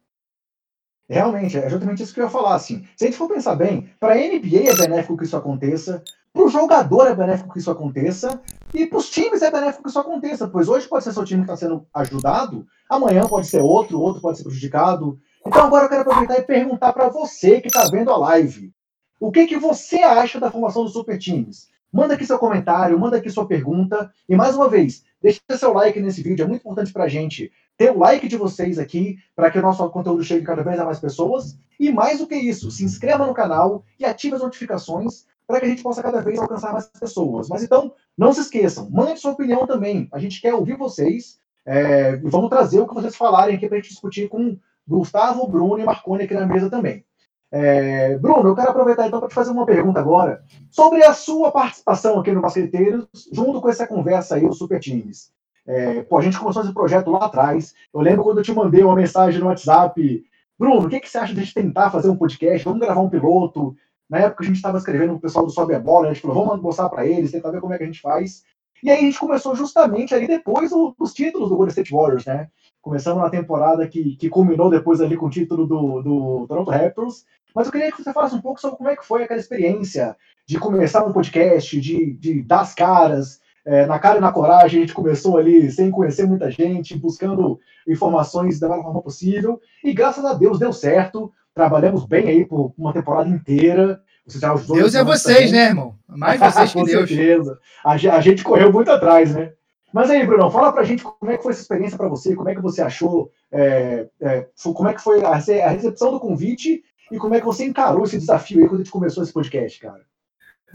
[1.11, 2.55] Realmente, é justamente isso que eu ia falar.
[2.55, 2.85] Assim.
[2.95, 6.43] Se a gente for pensar bem, para a NBA é benéfico que isso aconteça, para
[6.43, 8.41] o jogador é benéfico que isso aconteça,
[8.73, 11.41] e para os times é benéfico que isso aconteça, pois hoje pode ser seu time
[11.41, 15.19] que está sendo ajudado, amanhã pode ser outro, outro pode ser prejudicado.
[15.45, 18.71] Então agora eu quero aproveitar e perguntar para você que está vendo a live.
[19.19, 21.67] O que, que você acha da formação dos super times?
[21.91, 24.11] Manda aqui seu comentário, manda aqui sua pergunta.
[24.29, 27.51] E mais uma vez, deixa seu like nesse vídeo, é muito importante para a gente
[27.77, 30.85] ter o like de vocês aqui, para que o nosso conteúdo chegue cada vez a
[30.85, 31.57] mais pessoas.
[31.79, 35.65] E mais do que isso, se inscreva no canal e ative as notificações para que
[35.65, 37.49] a gente possa cada vez alcançar mais pessoas.
[37.49, 40.07] Mas então, não se esqueçam, mande sua opinião também.
[40.13, 41.39] A gente quer ouvir vocês.
[41.65, 45.47] É, e vamos trazer o que vocês falarem aqui para a gente discutir com Gustavo,
[45.47, 47.05] Bruno e Marconi aqui na mesa também.
[47.51, 51.51] É, Bruno, eu quero aproveitar então para te fazer uma pergunta agora sobre a sua
[51.51, 55.31] participação aqui no Basqueteiros, junto com essa conversa aí, os Super Times.
[55.67, 57.73] É, pô, a gente começou esse projeto lá atrás.
[57.93, 60.23] Eu lembro quando eu te mandei uma mensagem no WhatsApp.
[60.57, 62.63] Bruno, o que, que você acha de a gente tentar fazer um podcast?
[62.63, 63.75] Vamos gravar um piloto?
[64.09, 66.45] Na época a gente estava escrevendo o pessoal do Sobe a Bola, a gente falou,
[66.45, 68.43] vamos mostrar para eles, tentar ver como é que a gente faz.
[68.83, 72.49] E aí a gente começou justamente ali depois dos títulos do Golden State Warriors, né?
[72.81, 77.25] Começamos na temporada que, que culminou depois ali com o título do, do Toronto Raptors.
[77.53, 80.15] Mas eu queria que você falasse um pouco sobre como é que foi aquela experiência
[80.47, 84.79] de começar um podcast, de, de dar as caras, é, na cara e na coragem,
[84.79, 89.93] a gente começou ali sem conhecer muita gente, buscando informações da melhor forma possível, e
[89.93, 94.01] graças a Deus deu certo, trabalhamos bem aí por uma temporada inteira.
[94.27, 95.51] Já Deus é vocês, também.
[95.51, 95.95] né, irmão?
[96.07, 97.09] Mais vocês que Deus.
[97.09, 97.59] certeza.
[97.83, 99.53] A, a gente correu muito atrás, né?
[99.93, 102.49] Mas aí, Bruno, fala pra gente como é que foi essa experiência para você, como
[102.49, 106.83] é que você achou, é, é, como é que foi a, a recepção do convite
[107.11, 109.79] e como é que você encarou esse desafio aí quando a gente começou esse podcast,
[109.79, 110.01] cara?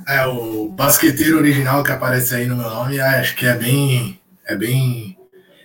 [0.07, 4.55] É, o basqueteiro original que aparece aí no meu nome, acho que é bem, é
[4.55, 5.16] bem,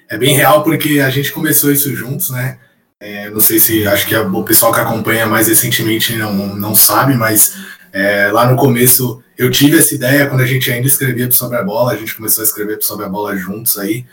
[0.09, 2.57] é bem real porque a gente começou isso juntos, né?
[2.99, 7.15] É, não sei se acho que o pessoal que acompanha mais recentemente não, não sabe,
[7.15, 7.57] mas
[7.91, 11.63] é, lá no começo eu tive essa ideia quando a gente ainda escrevia sobre a
[11.63, 14.05] bola, a gente começou a escrever sobre a bola juntos aí.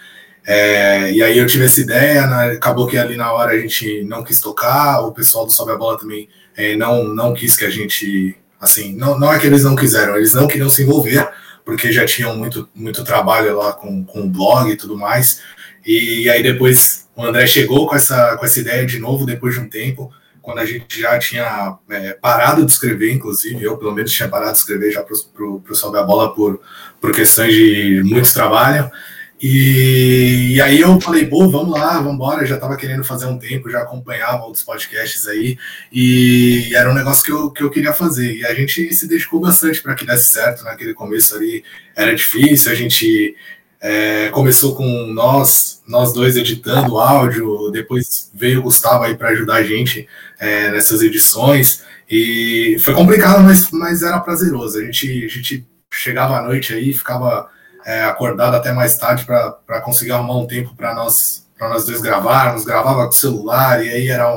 [0.46, 4.02] É, e aí eu tive essa ideia, né, acabou que ali na hora a gente
[4.04, 7.64] não quis tocar, o pessoal do Sobe a Bola também é, não, não quis que
[7.64, 8.34] a gente.
[8.60, 11.28] Assim, não, não é que eles não quiseram, eles não queriam se envolver,
[11.64, 15.40] porque já tinham muito, muito trabalho lá com, com o blog e tudo mais.
[15.86, 19.60] E aí depois o André chegou com essa, com essa ideia de novo, depois de
[19.60, 20.10] um tempo,
[20.48, 24.52] quando a gente já tinha é, parado de escrever, inclusive, eu pelo menos tinha parado
[24.52, 26.58] de escrever já para o Sobe a Bola por,
[26.98, 28.90] por questões de muito trabalho.
[29.38, 32.46] E, e, aí eu falei, pô, vamos lá, vamos embora.
[32.46, 35.58] Já estava querendo fazer um tempo, já acompanhava outros podcasts aí,
[35.92, 38.34] e era um negócio que eu, que eu queria fazer.
[38.36, 41.62] E a gente se dedicou bastante para que desse certo naquele começo ali.
[41.94, 43.36] Era difícil, a gente
[43.80, 49.56] é, começou com nós, nós dois editando áudio, depois veio o Gustavo aí para ajudar
[49.56, 51.82] a gente é, nessas edições.
[52.10, 54.78] E foi complicado, mas, mas era prazeroso.
[54.78, 57.48] A gente, a gente chegava à noite aí, ficava
[57.84, 62.00] é, acordado até mais tarde para conseguir arrumar um tempo para nós para nós dois
[62.00, 64.32] gravarmos, gravava com o celular, e aí era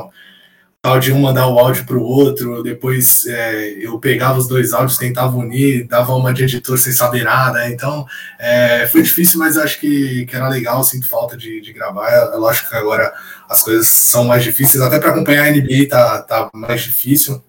[1.00, 4.98] de um mandar o áudio para o outro, depois é, eu pegava os dois áudios,
[4.98, 8.04] tentava unir, dava uma de editor sem saber nada, então
[8.36, 12.36] é, foi difícil, mas acho que, que era legal, sinto falta de, de gravar, é,
[12.36, 13.14] lógico que agora
[13.48, 17.40] as coisas são mais difíceis, até para acompanhar a NBA tá, tá mais difícil,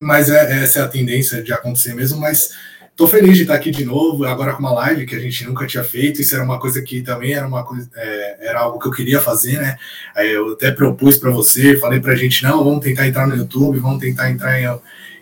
[0.00, 2.52] mas é, essa é a tendência de acontecer mesmo, mas
[2.94, 5.66] Tô feliz de estar aqui de novo, agora com uma live que a gente nunca
[5.66, 6.20] tinha feito.
[6.20, 9.18] Isso era uma coisa que também era uma coisa, é, era algo que eu queria
[9.18, 9.78] fazer, né?
[10.14, 13.34] Aí eu até propus para você, falei para a gente, não, vamos tentar entrar no
[13.34, 14.66] YouTube, vamos tentar entrar em,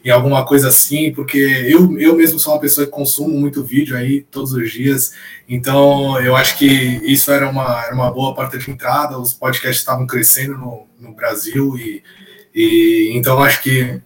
[0.05, 3.97] em alguma coisa assim, porque eu, eu mesmo sou uma pessoa que consumo muito vídeo
[3.97, 5.13] aí todos os dias,
[5.49, 9.81] então eu acho que isso era uma, era uma boa porta de entrada, os podcasts
[9.81, 12.03] estavam crescendo no, no Brasil e,
[12.55, 14.01] e então acho que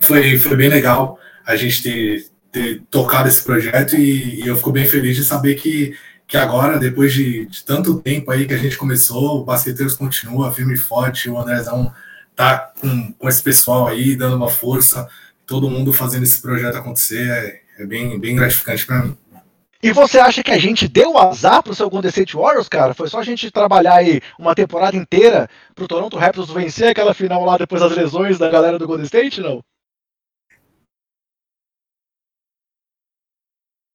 [0.00, 4.72] foi, foi bem legal a gente ter, ter tocado esse projeto e, e, eu fico
[4.72, 8.58] bem feliz de saber que, que agora, depois de, de, tanto tempo aí que a
[8.58, 11.92] gente começou, o Basqueteiros continua firme e forte, o Andrezão
[12.34, 15.08] tá com, com esse pessoal aí, dando uma força,
[15.46, 19.16] todo mundo fazendo esse projeto acontecer, é, é bem, bem gratificante para mim.
[19.82, 22.92] E você acha que a gente deu azar pro seu Golden State Warriors, cara?
[22.92, 27.42] Foi só a gente trabalhar aí uma temporada inteira pro Toronto Raptors vencer aquela final
[27.46, 29.62] lá depois das lesões da galera do Golden State, não?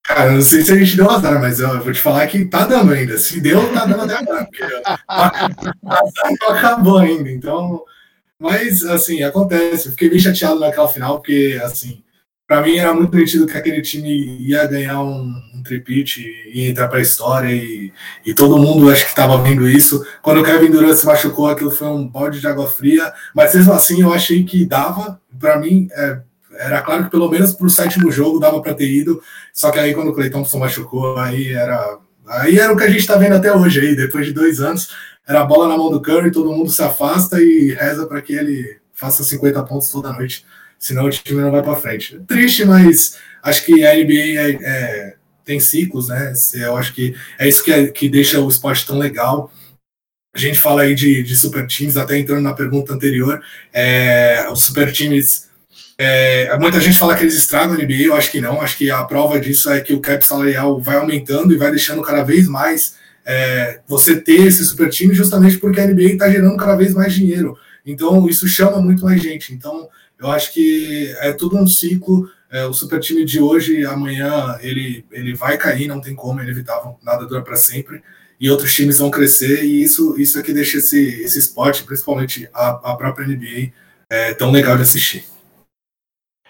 [0.07, 2.65] Cara, não sei se a gente deu azar, mas eu vou te falar que tá
[2.65, 3.17] dando ainda.
[3.17, 4.63] Se deu, tá dando até agora, porque
[6.41, 7.31] não acabou ainda.
[7.31, 7.83] Então,
[8.39, 9.87] mas assim, acontece.
[9.87, 12.03] Eu fiquei bem chateado naquela final, porque assim,
[12.47, 15.63] para mim era muito nítido que aquele time ia ganhar um, um
[16.53, 17.91] ia entrar para a história e,
[18.23, 20.05] e todo mundo acho que estava vendo isso.
[20.21, 23.73] Quando o Kevin Durant se machucou, aquilo foi um balde de água fria, mas mesmo
[23.73, 25.19] assim eu achei que dava.
[25.39, 26.19] Para mim, é,
[26.57, 29.21] era claro que pelo menos para o sétimo jogo dava para ter ido,
[29.53, 32.89] só que aí quando o Clay Thompson machucou, aí era, aí era o que a
[32.89, 34.89] gente está vendo até hoje aí, depois de dois anos,
[35.27, 38.33] era a bola na mão do Curry, todo mundo se afasta e reza para que
[38.33, 40.45] ele faça 50 pontos toda noite,
[40.77, 42.19] senão o time não vai para frente.
[42.27, 46.33] Triste, mas acho que a NBA é, é, tem ciclos, né?
[46.55, 49.51] Eu acho que é isso que, é, que deixa o esporte tão legal.
[50.33, 53.41] A gente fala aí de, de super times, até entrando na pergunta anterior,
[53.73, 55.44] é, os super times
[55.97, 58.61] é, muita gente fala que eles estragam a NBA, eu acho que não.
[58.61, 62.01] Acho que a prova disso é que o cap salarial vai aumentando e vai deixando
[62.01, 66.57] cada vez mais é, você ter esse super time justamente porque a NBA está gerando
[66.57, 67.57] cada vez mais dinheiro.
[67.85, 69.53] Então, isso chama muito mais gente.
[69.53, 69.87] Então,
[70.19, 72.29] eu acho que é tudo um ciclo.
[72.51, 76.43] É, o super time de hoje, amanhã, ele, ele vai cair, não tem como, é
[76.43, 78.01] inevitável, nada dura para sempre.
[78.39, 82.49] E outros times vão crescer, e isso, isso é que deixa esse, esse esporte, principalmente
[82.53, 83.71] a, a própria NBA,
[84.09, 85.34] é, tão legal de assistir.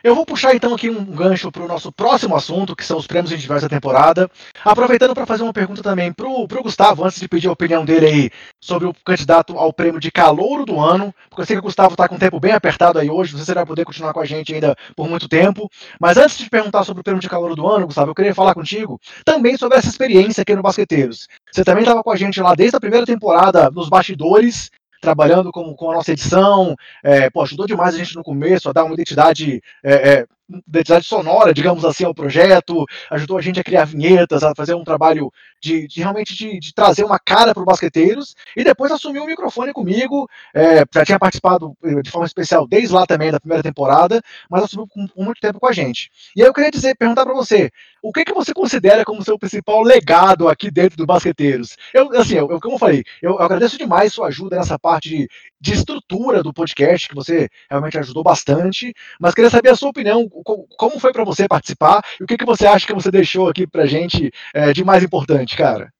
[0.05, 3.07] Eu vou puxar então aqui um gancho para o nosso próximo assunto, que são os
[3.07, 4.29] prêmios individuais da temporada.
[4.63, 8.05] Aproveitando para fazer uma pergunta também para o Gustavo, antes de pedir a opinião dele
[8.05, 8.29] aí
[8.61, 11.95] sobre o candidato ao prêmio de calouro do ano, porque eu sei que o Gustavo
[11.95, 14.53] está com o tempo bem apertado aí hoje, você vai poder continuar com a gente
[14.53, 15.67] ainda por muito tempo.
[15.99, 18.53] Mas antes de perguntar sobre o prêmio de calouro do ano, Gustavo, eu queria falar
[18.53, 21.27] contigo também sobre essa experiência aqui no Basqueteiros.
[21.51, 24.69] Você também estava com a gente lá desde a primeira temporada nos bastidores,
[25.01, 28.73] trabalhando com, com a nossa edição, é, pô, ajudou demais a gente no começo a
[28.73, 30.25] dar uma identidade, é, é,
[30.67, 34.83] identidade sonora, digamos assim, ao projeto, ajudou a gente a criar vinhetas, a fazer um
[34.83, 35.31] trabalho
[35.61, 39.27] de, de realmente de, de, trazer uma cara para os basqueteiros, e depois assumiu o
[39.27, 43.63] microfone comigo, é, já tinha participado eh, de forma especial desde lá também da primeira
[43.63, 46.11] temporada, mas assumiu com, com muito tempo com a gente.
[46.35, 49.39] E aí eu queria dizer, perguntar para você, o que, que você considera como seu
[49.39, 51.75] principal legado aqui dentro do Basqueteiros?
[51.91, 55.29] Eu, assim, eu, como eu falei, eu, eu agradeço demais sua ajuda nessa parte de,
[55.59, 60.29] de estrutura do podcast, que você realmente ajudou bastante, mas queria saber a sua opinião,
[60.43, 63.65] como foi para você participar e o que, que você acha que você deixou aqui
[63.65, 65.93] para gente é, de mais importante, cara?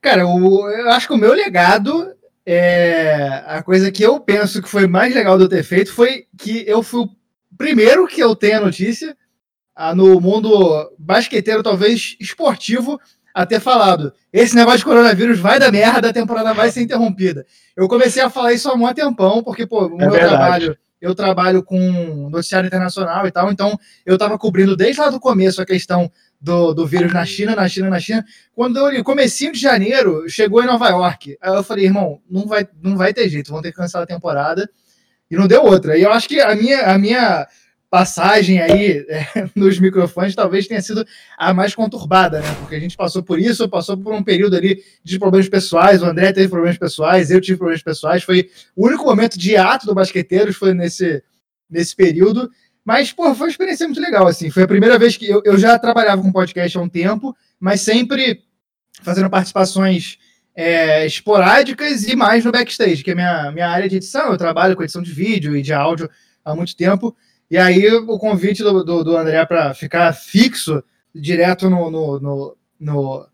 [0.00, 2.14] Cara, o, eu acho que o meu legado,
[2.46, 6.26] é, a coisa que eu penso que foi mais legal de eu ter feito foi
[6.38, 7.10] que eu fui o
[7.56, 9.16] primeiro que eu tenho a notícia
[9.94, 13.00] no mundo basqueteiro, talvez esportivo,
[13.34, 17.46] a ter falado: esse negócio de coronavírus vai dar merda, a temporada vai ser interrompida.
[17.76, 20.28] Eu comecei a falar isso há um tempão, porque, pô, o é meu verdade.
[20.28, 25.20] trabalho, eu trabalho com noticiário internacional e tal, então eu estava cobrindo desde lá do
[25.20, 28.24] começo a questão do, do vírus na China, na China, na China.
[28.54, 31.36] Quando eu comecinho de janeiro, chegou em Nova York.
[31.40, 34.06] Aí eu falei, irmão, não vai, não vai ter jeito, vão ter que cancelar a
[34.06, 34.68] temporada.
[35.30, 35.98] E não deu outra.
[35.98, 37.46] E eu acho que a minha, a minha
[37.90, 42.54] passagem aí é, nos microfones talvez tenha sido a mais conturbada, né?
[42.60, 46.06] Porque a gente passou por isso, passou por um período ali de problemas pessoais, o
[46.06, 49.94] André teve problemas pessoais, eu tive problemas pessoais, foi o único momento de ato do
[49.94, 51.22] Basqueteiros foi nesse,
[51.68, 52.50] nesse período,
[52.84, 55.58] mas, pô, foi uma experiência muito legal, assim, foi a primeira vez que eu, eu
[55.58, 58.42] já trabalhava com podcast há um tempo, mas sempre
[59.02, 60.18] fazendo participações
[60.54, 64.74] é, esporádicas e mais no backstage, que é minha, minha área de edição, eu trabalho
[64.74, 66.08] com edição de vídeo e de áudio
[66.44, 67.14] há muito tempo,
[67.50, 70.82] e aí o convite do, do, do André para ficar fixo
[71.14, 73.28] direto no, no, no, no,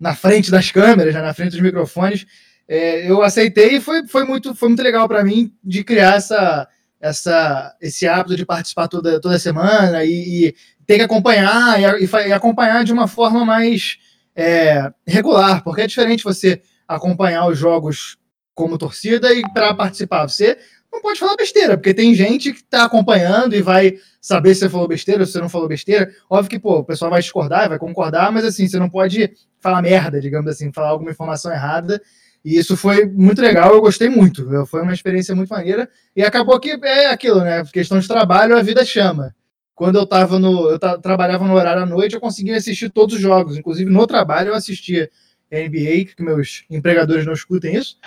[0.00, 2.26] na frente das câmeras, né, na frente dos microfones,
[2.66, 6.68] é, eu aceitei e foi, foi, muito, foi muito legal para mim de criar essa,
[7.00, 10.54] essa, esse hábito de participar toda, toda semana e, e
[10.86, 13.98] ter que acompanhar e, e, acompanhar de uma forma mais
[14.34, 18.16] é, regular, porque é diferente você acompanhar os jogos
[18.54, 20.26] como torcida e para participar.
[20.28, 20.58] Você
[20.92, 24.68] não pode falar besteira, porque tem gente que está acompanhando e vai saber se você
[24.68, 26.10] falou besteira ou se você não falou besteira.
[26.28, 29.82] Óbvio que, pô, o pessoal vai discordar, vai concordar, mas assim, você não pode falar
[29.82, 32.00] merda, digamos assim, falar alguma informação errada.
[32.44, 34.48] E isso foi muito legal, eu gostei muito.
[34.66, 35.88] Foi uma experiência muito maneira.
[36.14, 37.64] E acabou que é aquilo, né?
[37.72, 39.34] Questão de trabalho, a vida chama.
[39.74, 40.70] Quando eu tava no.
[40.70, 43.56] Eu trabalhava no horário à noite, eu conseguia assistir todos os jogos.
[43.56, 45.10] Inclusive, no trabalho, eu assistia
[45.50, 47.98] NBA, que meus empregadores não escutem isso.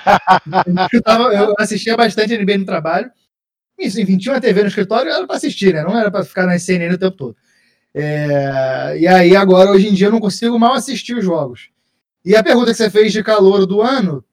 [0.93, 3.11] eu, tava, eu, assistia bastante NBA no trabalho.
[3.77, 5.83] Isso, enfim, tinha uma TV no escritório, era para assistir, né?
[5.83, 7.35] Não era para ficar na CNN o tempo todo.
[7.93, 11.69] É, e aí, agora, hoje em dia, eu não consigo mal assistir os jogos.
[12.23, 14.23] E a pergunta que você fez de calor do ano,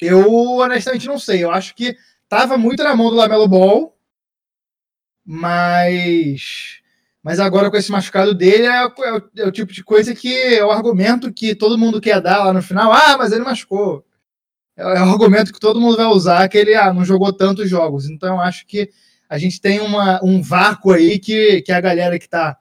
[0.00, 1.42] eu honestamente não sei.
[1.42, 1.96] Eu acho que
[2.28, 3.98] tava muito na mão do Lamelo Ball,
[5.24, 6.77] mas
[7.28, 10.34] mas agora com esse machucado dele é, é, o, é, o, tipo de coisa que
[10.34, 12.90] é o argumento que todo mundo quer dar lá no final.
[12.90, 14.02] Ah, mas ele machucou.
[14.74, 17.68] É, é o argumento que todo mundo vai usar que ele ah, não jogou tantos
[17.68, 18.08] jogos.
[18.08, 18.88] Então eu acho que
[19.28, 22.56] a gente tem uma, um vácuo aí que, que a galera que está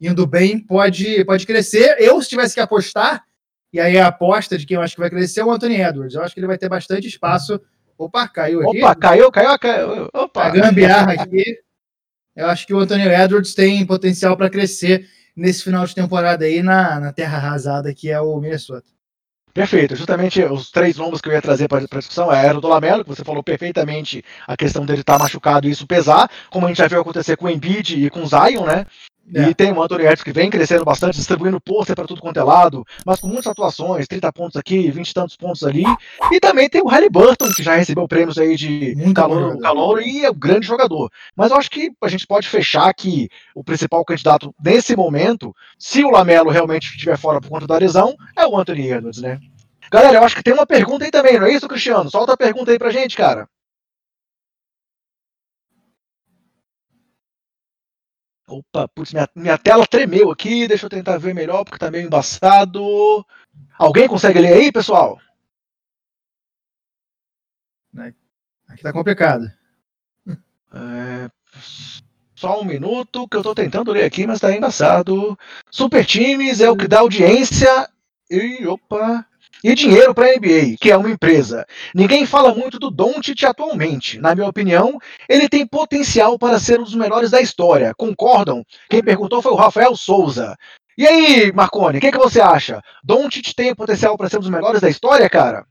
[0.00, 1.96] indo bem pode, pode crescer.
[1.98, 3.24] Eu, se tivesse que apostar,
[3.72, 6.14] e aí a aposta de quem eu acho que vai crescer é o Anthony Edwards.
[6.14, 7.60] Eu acho que ele vai ter bastante espaço.
[7.98, 8.78] Opa, caiu aqui.
[8.78, 10.08] Opa, caiu, caiu, caiu.
[10.14, 10.44] Opa.
[10.44, 11.42] A gambiarra aqui.
[12.34, 16.62] Eu acho que o Anthony Edwards tem potencial para crescer nesse final de temporada aí
[16.62, 18.86] na, na terra arrasada que é o Minnesota.
[19.54, 22.68] Perfeito, justamente os três nomes que eu ia trazer para a discussão era o do
[22.68, 26.64] Lamelo, que você falou perfeitamente a questão dele estar tá machucado e isso pesar, como
[26.64, 28.86] a gente já viu acontecer com o Embiid e com o Zion, né?
[29.34, 29.48] É.
[29.48, 32.42] E tem o Anthony Edwards que vem crescendo bastante, distribuindo pôster para tudo quanto é
[32.42, 35.84] lado, mas com muitas atuações, 30 pontos aqui, 20 e tantos pontos ali.
[36.30, 40.30] E também tem o Halliburton, que já recebeu prêmios aí de calor, calor e é
[40.30, 41.10] um grande jogador.
[41.36, 46.04] Mas eu acho que a gente pode fechar que o principal candidato nesse momento, se
[46.04, 49.38] o Lamelo realmente estiver fora por conta da lesão, é o Anthony Edwards, né?
[49.90, 52.10] Galera, eu acho que tem uma pergunta aí também, não é isso, Cristiano?
[52.10, 53.46] Solta a pergunta aí pra gente, cara.
[58.52, 62.04] Opa, putz, minha, minha tela tremeu aqui, deixa eu tentar ver melhor, porque tá meio
[62.06, 63.24] embaçado.
[63.78, 65.18] Alguém consegue ler aí, pessoal?
[68.68, 69.50] Aqui tá complicado.
[70.74, 71.30] É,
[72.34, 75.38] só um minuto que eu tô tentando ler aqui, mas tá embaçado.
[75.70, 77.88] Super Times é o que dá audiência
[78.30, 79.26] e opa,
[79.62, 81.64] e dinheiro para a NBA, que é uma empresa.
[81.94, 84.18] Ninguém fala muito do Doncic atualmente.
[84.18, 84.98] Na minha opinião,
[85.28, 87.94] ele tem potencial para ser um dos melhores da história.
[87.94, 88.64] Concordam?
[88.90, 90.56] Quem perguntou foi o Rafael Souza.
[90.98, 92.82] E aí, Marconi, o que, que, você acha?
[93.04, 95.64] Doncic tem potencial para ser um dos melhores da história, cara?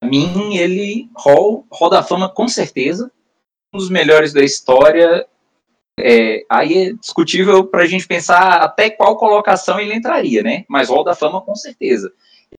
[0.00, 3.10] Para mim, ele hall, hall da fama com certeza,
[3.72, 5.26] um dos melhores da história.
[6.00, 10.64] É, aí é discutível para a gente pensar até qual colocação ele entraria, né?
[10.68, 12.12] Mas hall da fama com certeza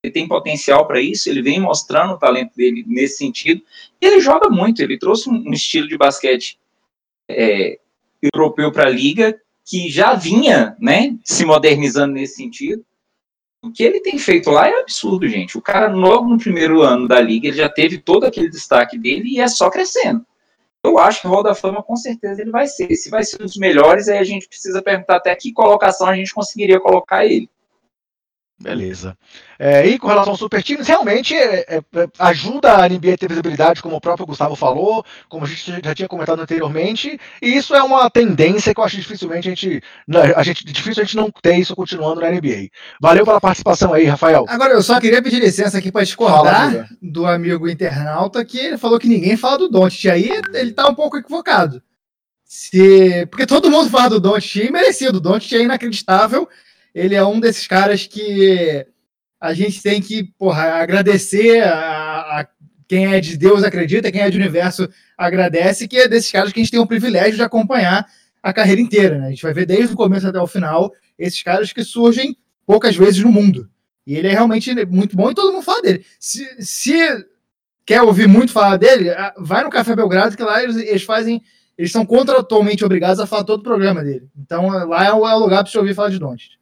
[0.03, 3.61] ele tem potencial para isso, ele vem mostrando o talento dele nesse sentido,
[3.99, 6.59] ele joga muito, ele trouxe um, estilo de basquete
[7.29, 7.79] é,
[8.33, 12.85] europeu para a liga que já vinha né, se modernizando nesse sentido.
[13.63, 15.57] O que ele tem feito lá é absurdo, gente.
[15.57, 19.27] O cara, logo no primeiro ano da liga, ele já teve todo aquele destaque dele
[19.27, 20.23] e é só crescendo.
[20.83, 22.95] Eu acho que o Hall da Fama, com certeza, ele vai ser.
[22.95, 26.15] Se vai ser um dos melhores, aí a gente precisa perguntar até que colocação a
[26.15, 27.49] gente conseguiria colocar ele.
[28.57, 29.17] Beleza.
[29.59, 31.83] É, e com relação aos super times, realmente é, é,
[32.19, 35.93] ajuda a NBA a ter visibilidade, como o próprio Gustavo falou, como a gente já
[35.93, 39.83] tinha comentado anteriormente, e isso é uma tendência que eu acho dificilmente a gente,
[40.35, 42.69] a gente difícil a gente não ter isso continuando na NBA.
[43.01, 44.45] Valeu pela participação aí, Rafael.
[44.47, 48.77] Agora eu só queria pedir licença aqui para discordar Fala, do amigo internauta que ele
[48.77, 51.83] falou que ninguém fala do Doncic, aí ele tá um pouco equivocado.
[52.45, 53.25] Se...
[53.25, 56.47] Porque todo mundo fala do Doncic e merecido, o Doncic é inacreditável
[56.95, 58.87] ele é um desses caras que
[59.39, 62.47] a gente tem que porra, agradecer a, a,
[62.87, 66.59] quem é de Deus acredita, quem é de universo agradece, que é desses caras que
[66.61, 68.07] a gente tem o privilégio de acompanhar
[68.41, 69.19] a carreira inteira.
[69.19, 69.27] Né?
[69.27, 70.89] A gente vai ver desde o começo até o final
[71.19, 73.69] esses caras que surgem poucas vezes no mundo.
[74.07, 76.05] E ele é realmente muito bom e todo mundo fala dele.
[76.17, 76.93] Se, se
[77.85, 81.41] quer ouvir muito falar dele, vai no Café Belgrado, que lá eles, eles fazem.
[81.77, 84.29] Eles são contratualmente obrigados a falar todo o programa dele.
[84.37, 86.55] Então lá é o, é o lugar para você ouvir falar de Doncic.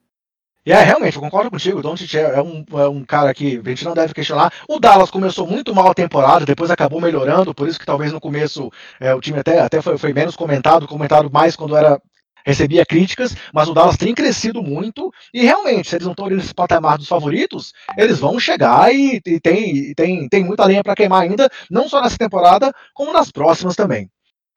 [0.65, 1.79] E é, realmente, eu concordo contigo.
[1.79, 4.51] O Doncic é, é, um, é um cara que a gente não deve questionar.
[4.67, 8.21] O Dallas começou muito mal a temporada, depois acabou melhorando, por isso que talvez no
[8.21, 12.01] começo é, o time até, até foi, foi menos comentado, comentado mais quando era
[12.45, 16.35] recebia críticas, mas o Dallas tem crescido muito e realmente, se eles não estão ali
[16.35, 20.95] nesse patamar dos favoritos, eles vão chegar e, e tem, tem, tem muita lenha para
[20.95, 24.09] queimar ainda, não só nessa temporada, como nas próximas também.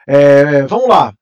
[0.06, 1.12] É, vamos lá.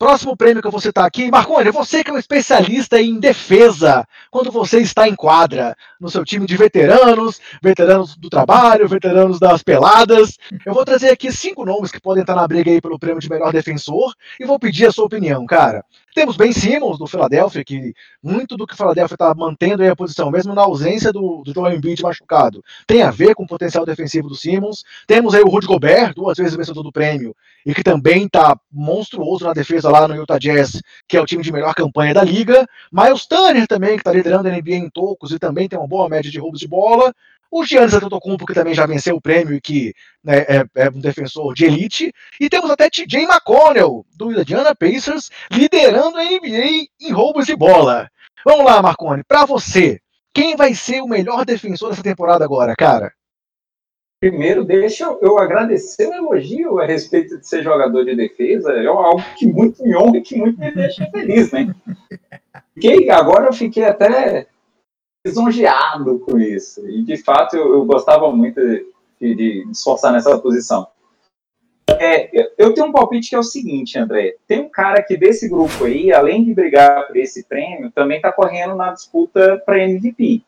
[0.00, 4.08] Próximo prêmio que eu vou citar aqui, Marconi, você que é um especialista em defesa,
[4.30, 9.62] quando você está em quadra, no seu time de veteranos, veteranos do trabalho, veteranos das
[9.62, 10.38] peladas.
[10.64, 13.28] Eu vou trazer aqui cinco nomes que podem estar na briga aí pelo prêmio de
[13.28, 15.84] melhor defensor e vou pedir a sua opinião, cara.
[16.14, 19.94] Temos Ben Simmons, do Philadelphia, que muito do que o Philadelphia está mantendo aí a
[19.94, 23.86] posição, mesmo na ausência do, do Joel Embiid machucado, tem a ver com o potencial
[23.86, 24.82] defensivo do Simmons.
[25.06, 29.44] Temos aí o Rudy Gobert, duas vezes vencedor do prêmio, e que também está monstruoso
[29.44, 32.66] na defesa lá no Utah Jazz, que é o time de melhor campanha da liga.
[32.92, 36.08] Miles Turner também, que está liderando a NBA em tocos e também tem uma boa
[36.08, 37.14] média de roubos de bola.
[37.50, 41.00] O Giannis Antetokounmpo, que também já venceu o prêmio e que né, é, é, um
[41.00, 42.12] defensor de elite.
[42.40, 48.08] E temos até TJ McConnell, do Indiana Pacers, liderando a NBA em roubos de bola.
[48.44, 50.00] Vamos lá, Marconi, para você,
[50.32, 53.12] quem vai ser o melhor defensor dessa temporada agora, cara?
[54.20, 58.70] Primeiro, deixa eu agradecer o elogio a respeito de ser jogador de defesa.
[58.72, 61.74] É algo que muito me honra e que muito me deixa feliz, né?
[62.74, 64.46] Fiquei, agora eu fiquei até
[65.26, 66.86] lisonjeado com isso.
[66.86, 68.86] E, de fato, eu, eu gostava muito de,
[69.18, 70.86] de, de esforçar nessa posição.
[71.98, 74.36] É, eu tenho um palpite que é o seguinte, André.
[74.46, 78.30] Tem um cara que desse grupo aí, além de brigar por esse prêmio, também está
[78.30, 80.42] correndo na disputa para MVP,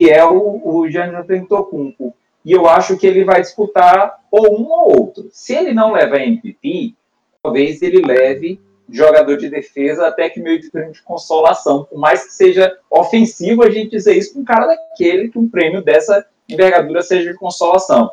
[0.00, 2.14] que é o, o Giannis Antetokounmpo.
[2.44, 5.28] E eu acho que ele vai disputar ou um ou outro.
[5.32, 6.94] Se ele não levar MVP,
[7.42, 11.84] talvez ele leve jogador de defesa até que meio de prêmio de consolação.
[11.84, 15.48] Por mais que seja ofensivo a gente dizer isso com um cara daquele, que um
[15.48, 18.10] prêmio dessa envergadura seja de consolação.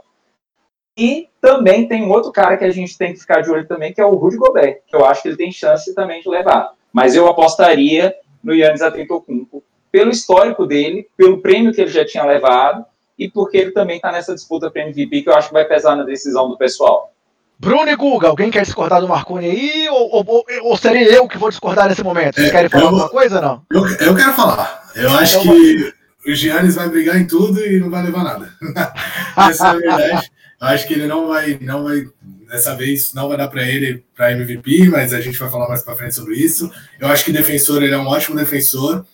[0.98, 3.94] E também tem um outro cara que a gente tem que ficar de olho também,
[3.94, 6.74] que é o Rudy Gobert, que eu acho que ele tem chance também de levar.
[6.94, 12.24] Mas eu apostaria no Yannis Antetokounmpo pelo histórico dele, pelo prêmio que ele já tinha
[12.24, 12.86] levado
[13.22, 15.96] e porque ele também está nessa disputa para MVP que eu acho que vai pesar
[15.96, 17.14] na decisão do pessoal.
[17.60, 19.90] Bruno e Guga, alguém quer discordar do Marconi aí?
[19.90, 22.34] Ou, ou, ou seria eu que vou discordar nesse momento?
[22.34, 23.62] Vocês é, querem falar eu, alguma coisa não?
[23.72, 24.90] Eu, eu quero falar.
[24.96, 25.94] Eu acho então, que
[26.32, 28.52] o Giannis vai brigar em tudo e não vai levar nada.
[29.38, 30.32] Essa é a verdade.
[30.60, 32.04] Eu acho que ele não vai, não vai,
[32.50, 35.84] dessa vez não vai dar para ele para MVP, mas a gente vai falar mais
[35.84, 36.72] para frente sobre isso.
[37.00, 39.06] Eu acho que defensor ele é um ótimo defensor,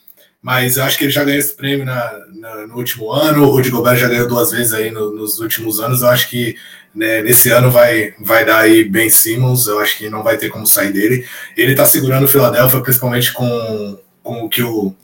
[0.47, 3.43] mas eu acho que ele já ganhou esse prêmio na, na no último ano.
[3.43, 6.01] O Rudy Gobert já ganhou duas vezes aí no, nos últimos anos.
[6.01, 6.55] Eu acho que
[6.95, 9.67] né, nesse ano vai, vai dar aí Ben Simmons.
[9.67, 11.27] Eu acho que não vai ter como sair dele.
[11.57, 14.95] Ele está segurando o Philadelphia, principalmente com, com o que o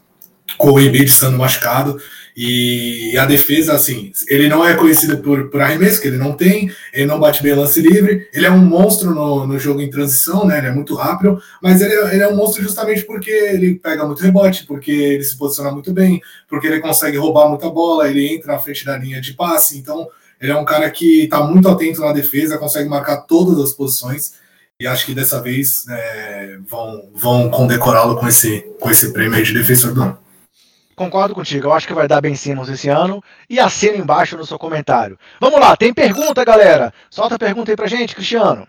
[0.58, 2.02] com o Embiid estando machucado.
[2.36, 6.72] E a defesa, assim, ele não é conhecido por, por arremesso, que ele não tem,
[6.92, 10.46] ele não bate bem lance livre, ele é um monstro no, no jogo em transição,
[10.46, 10.58] né?
[10.58, 14.06] Ele é muito rápido, mas ele, é, ele é um monstro justamente porque ele pega
[14.06, 18.34] muito rebote, porque ele se posiciona muito bem, porque ele consegue roubar muita bola, ele
[18.34, 20.08] entra na frente da linha de passe, então
[20.42, 24.34] ele é um cara que está muito atento na defesa, consegue marcar todas as posições.
[24.80, 29.54] E acho que dessa vez é, vão, vão condecorá-lo com esse, com esse prêmio de
[29.54, 30.23] defensor do ano.
[30.96, 33.24] Concordo contigo, eu acho que vai dar bem Simmons esse ano.
[33.50, 35.18] E assina embaixo no seu comentário.
[35.40, 36.94] Vamos lá, tem pergunta, galera?
[37.10, 38.68] Solta a pergunta aí pra gente, Cristiano.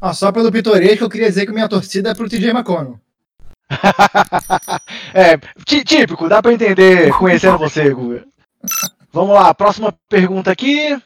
[0.00, 3.00] Ah, só pelo pitoresco, eu queria dizer que minha torcida é pro TJ McConnell.
[5.14, 5.36] é,
[5.84, 8.24] típico, dá pra entender conhecendo você, Guga.
[9.12, 11.00] Vamos lá, próxima pergunta aqui.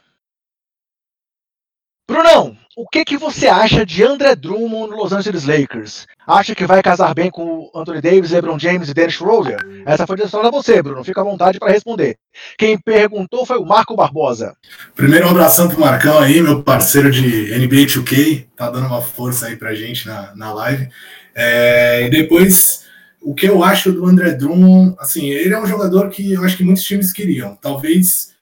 [2.08, 6.06] Brunão, o que, que você acha de André Drummond no Los Angeles Lakers?
[6.24, 9.58] Acha que vai casar bem com Anthony Davis, LeBron James e Dennis Schroeder?
[9.84, 11.02] Essa foi direcionada a você, Bruno.
[11.02, 12.16] Fica à vontade para responder.
[12.56, 14.54] Quem perguntou foi o Marco Barbosa.
[14.94, 18.46] Primeiro, um abração pro Marcão aí, meu parceiro de NBA 2K.
[18.56, 20.88] Tá dando uma força aí pra gente na, na live.
[21.34, 22.84] É, e depois,
[23.20, 26.56] o que eu acho do André Drummond, assim, ele é um jogador que eu acho
[26.56, 27.58] que muitos times queriam.
[27.60, 28.37] Talvez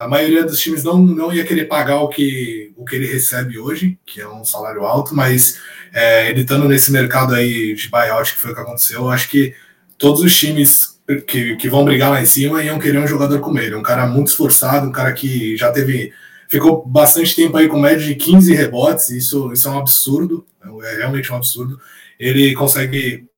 [0.00, 3.58] a maioria dos times não, não ia querer pagar o que, o que ele recebe
[3.58, 5.60] hoje, que é um salário alto, mas
[5.92, 9.28] é, ele estando nesse mercado aí de buyout, que foi o que aconteceu, eu acho
[9.28, 9.54] que
[9.98, 13.58] todos os times que, que vão brigar lá em cima iam querer um jogador como
[13.58, 16.14] ele, um cara muito esforçado, um cara que já teve.
[16.48, 20.46] Ficou bastante tempo aí com média de 15 rebotes, isso, isso é um absurdo,
[20.82, 21.78] é realmente um absurdo.
[22.18, 23.29] Ele consegue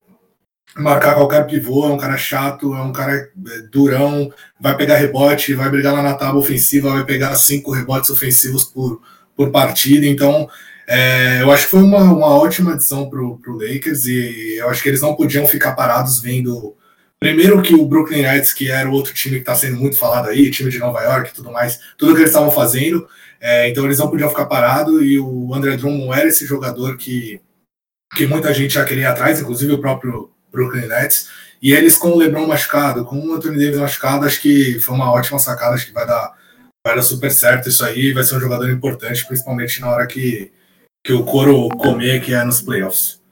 [0.77, 5.55] marcar qualquer pivô, é um cara chato, é um cara é, durão, vai pegar rebote,
[5.55, 9.01] vai brigar lá na tábua ofensiva, vai pegar cinco rebotes ofensivos por,
[9.37, 10.49] por partida, então
[10.87, 14.83] é, eu acho que foi uma, uma ótima adição para o Lakers e eu acho
[14.83, 16.75] que eles não podiam ficar parados vendo
[17.21, 20.29] primeiro que o Brooklyn Nets, que era o outro time que está sendo muito falado
[20.29, 23.07] aí, time de Nova York e tudo mais, tudo que eles estavam fazendo,
[23.41, 27.41] é, então eles não podiam ficar parados e o André Drummond era esse jogador que,
[28.17, 31.29] que muita gente já queria atrás, inclusive o próprio Brooklyn Nets.
[31.61, 35.11] E eles com o LeBron machucado, com o Anthony Davis machucado, acho que foi uma
[35.11, 36.37] ótima sacada, acho que vai dar,
[36.85, 40.53] vai dar super certo isso aí, vai ser um jogador importante, principalmente na hora que,
[41.05, 43.23] que o couro comer, que é nos playoffs.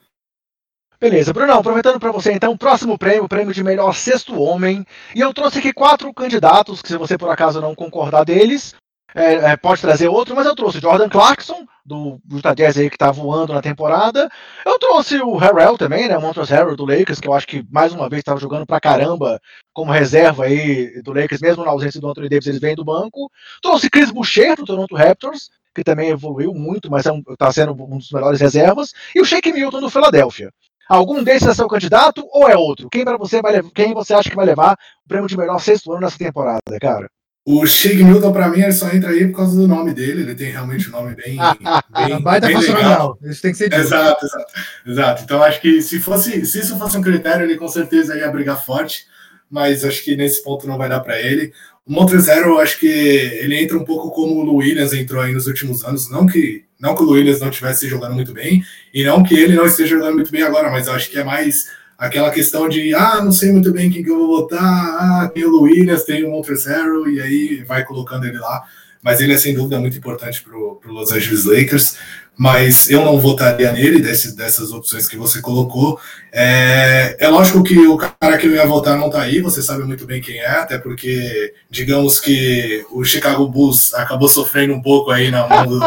[1.01, 4.85] Beleza, Brunão, aproveitando para você então, próximo prêmio, prêmio de melhor sexto homem.
[5.15, 8.75] E eu trouxe aqui quatro candidatos, que se você por acaso não concordar deles,
[9.15, 12.97] é, é, pode trazer outro, mas eu trouxe Jordan Clarkson, do Utah Jazz aí que
[12.97, 14.31] tá voando na temporada.
[14.65, 16.17] Eu trouxe o Harrell também, né?
[16.17, 18.81] O Montrezl Harrell do Lakers, que eu acho que mais uma vez estava jogando pra
[18.81, 19.41] caramba
[19.73, 23.31] como reserva aí do Lakers, mesmo na ausência do Anthony Davis, eles vêm do banco.
[23.61, 27.73] Trouxe Chris Boucher do Toronto Raptors, que também evoluiu muito, mas é um, tá sendo
[27.73, 28.93] um dos melhores reservas.
[29.15, 30.53] E o Shake Milton do Philadelphia.
[30.89, 32.89] Algum desses é seu candidato ou é outro?
[32.91, 35.93] Quem para você vai quem você acha que vai levar o prêmio de melhor sexto
[35.93, 37.09] ano nessa temporada, cara?
[37.53, 40.23] O Shig Milton, pra mim, ele só entra aí por causa do nome dele.
[40.23, 41.37] Ele tem realmente um nome bem.
[41.91, 43.19] bem baita bem legal.
[43.25, 43.81] Isso tem que ser dito.
[43.81, 44.53] Exato, exato,
[44.87, 45.23] exato.
[45.25, 48.65] Então, acho que se, fosse, se isso fosse um critério, ele com certeza ia brigar
[48.65, 49.07] forte.
[49.51, 51.53] Mas acho que nesse ponto não vai dar para ele.
[51.85, 55.49] O Montrezero, acho que ele entra um pouco como o Lu Williams entrou aí nos
[55.49, 56.09] últimos anos.
[56.09, 58.63] Não que, não que o Williams não estivesse jogando muito bem,
[58.95, 61.25] e não que ele não esteja jogando muito bem agora, mas eu acho que é
[61.25, 61.67] mais
[62.01, 65.45] aquela questão de ah, não sei muito bem quem que eu vou votar, ah, tem
[65.45, 68.65] o Williams, tem o Montrezl, e aí vai colocando ele lá.
[69.03, 71.97] Mas ele é sem dúvida muito importante para o Los Angeles Lakers.
[72.37, 76.01] Mas eu não votaria nele, desse, dessas opções que você colocou.
[76.33, 79.85] É, é lógico que o cara que eu ia votar não está aí, você sabe
[79.85, 85.11] muito bem quem é, até porque, digamos que o Chicago Bulls acabou sofrendo um pouco
[85.11, 85.81] aí na mão, do,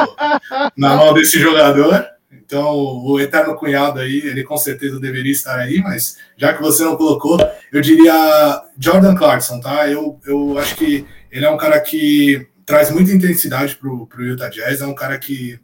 [0.78, 2.12] na mão desse jogador.
[2.46, 6.84] Então, o eterno cunhado aí, ele com certeza deveria estar aí, mas já que você
[6.84, 7.39] não colocou,
[7.72, 9.88] eu diria Jordan Clarkson, tá?
[9.88, 14.50] Eu, eu acho que ele é um cara que traz muita intensidade pro, pro Utah
[14.50, 15.60] Jazz, é um cara que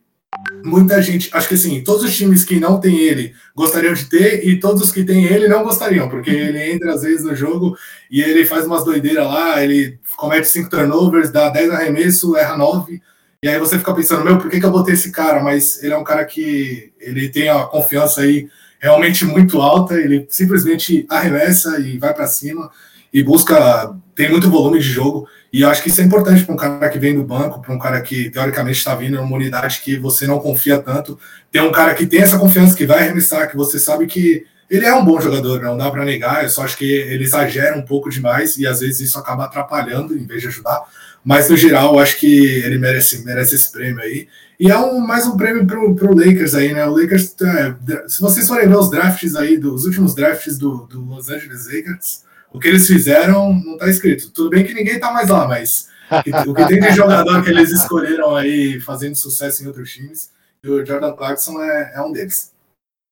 [0.64, 4.48] muita gente, acho que assim, todos os times que não tem ele gostariam de ter
[4.48, 7.78] e todos os que tem ele não gostariam, porque ele entra às vezes no jogo
[8.10, 13.02] e ele faz umas doideiras lá, ele comete cinco turnovers, dá 10 arremessos, erra 9,
[13.42, 15.42] e aí você fica pensando, meu, por que, que eu botei esse cara?
[15.42, 20.26] Mas ele é um cara que ele tem a confiança aí realmente muito alta, ele
[20.30, 22.70] simplesmente arremessa e vai para cima.
[23.12, 25.28] e busca, tem muito volume de jogo.
[25.52, 27.74] E eu acho que isso é importante para um cara que vem do banco, para
[27.74, 31.18] um cara que teoricamente está vindo numa unidade que você não confia tanto.
[31.52, 34.86] Tem um cara que tem essa confiança, que vai arremessar, que você sabe que ele
[34.86, 36.44] é um bom jogador, não dá para negar.
[36.44, 40.16] Eu só acho que ele exagera um pouco demais e às vezes isso acaba atrapalhando
[40.16, 40.84] em vez de ajudar.
[41.24, 44.28] Mas no geral, eu acho que ele merece, merece esse prêmio aí.
[44.60, 46.86] E é um, mais um prêmio pro, pro Lakers aí, né?
[46.86, 47.76] O Lakers, é,
[48.08, 52.24] se vocês forem ver os drafts aí, dos últimos drafts do, do Los Angeles Lakers,
[52.52, 54.32] o que eles fizeram não tá escrito.
[54.32, 55.88] Tudo bem que ninguém tá mais lá, mas
[56.48, 60.32] o que tem de jogador que eles escolheram aí fazendo sucesso em outros times,
[60.64, 62.52] e o Jordan Clarkson é, é um deles.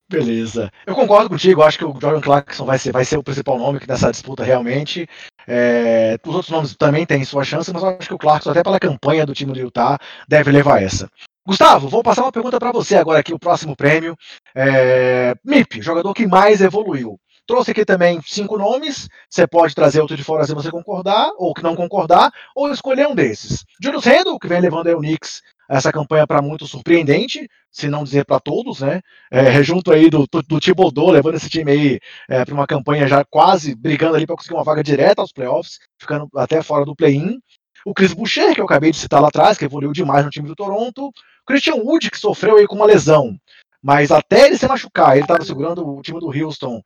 [0.09, 0.71] Beleza.
[0.85, 3.79] Eu concordo contigo, acho que o Jordan Clarkson vai ser, vai ser o principal nome
[3.87, 5.07] nessa disputa realmente.
[5.47, 8.61] É, os outros nomes também têm sua chance, mas eu acho que o Clarkson, até
[8.61, 11.09] pela campanha do time do Utah, deve levar essa.
[11.45, 14.17] Gustavo, vou passar uma pergunta para você agora aqui, o próximo prêmio.
[14.53, 17.17] É, MIP, jogador que mais evoluiu.
[17.47, 19.07] Trouxe aqui também cinco nomes.
[19.29, 23.07] Você pode trazer outro de fora se você concordar, ou que não concordar, ou escolher
[23.07, 23.63] um desses.
[23.81, 28.03] Julius Randle, que vem levando aí o Knicks essa campanha para muito surpreendente, se não
[28.03, 29.01] dizer para todos, né?
[29.31, 33.07] É, junto aí do, do, do Thibodeau, levando esse time aí é, para uma campanha
[33.07, 36.95] já quase brigando ali para conseguir uma vaga direta aos playoffs, ficando até fora do
[36.95, 37.39] play-in.
[37.85, 40.47] O Chris Boucher, que eu acabei de citar lá atrás, que evoluiu demais no time
[40.47, 41.11] do Toronto.
[41.45, 43.37] Christian Wood, que sofreu aí com uma lesão.
[43.81, 46.81] Mas até ele se machucar, ele estava segurando o time do Houston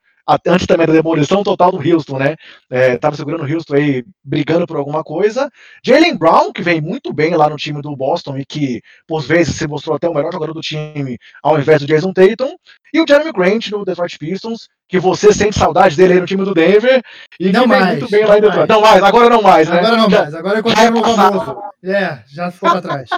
[0.47, 2.35] antes também da demolição total do Houston, né?
[2.69, 5.49] É, tava segurando o Houston aí, brigando por alguma coisa.
[5.83, 9.55] Jalen Brown, que vem muito bem lá no time do Boston e que, por vezes,
[9.55, 12.55] se mostrou até o melhor jogador do time, ao invés do Jason Tatum.
[12.93, 16.43] E o Jeremy Grant no Detroit Pistons, que você sente saudade dele aí no time
[16.43, 17.01] do Denver
[17.39, 18.67] e não que mais, vem muito bem lá em Detroit.
[18.69, 19.79] Não mais, agora não mais, né?
[19.79, 21.57] Agora não Já- mais, agora é contra o famoso.
[21.81, 23.09] É, já ficou pra trás.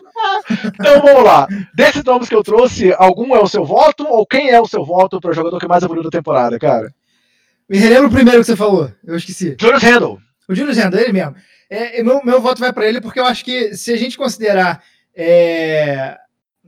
[0.79, 1.47] Então vamos lá.
[1.73, 4.85] Desses nomes que eu trouxe, algum é o seu voto ou quem é o seu
[4.85, 6.93] voto para o jogador que mais evoluiu da temporada, cara?
[7.67, 9.55] Me relembra o primeiro que você falou, eu esqueci.
[9.59, 10.19] Julius Randle.
[10.47, 11.35] O Julius Randle, ele mesmo.
[11.69, 14.83] É, meu, meu voto vai para ele porque eu acho que se a gente considerar
[15.15, 16.17] é,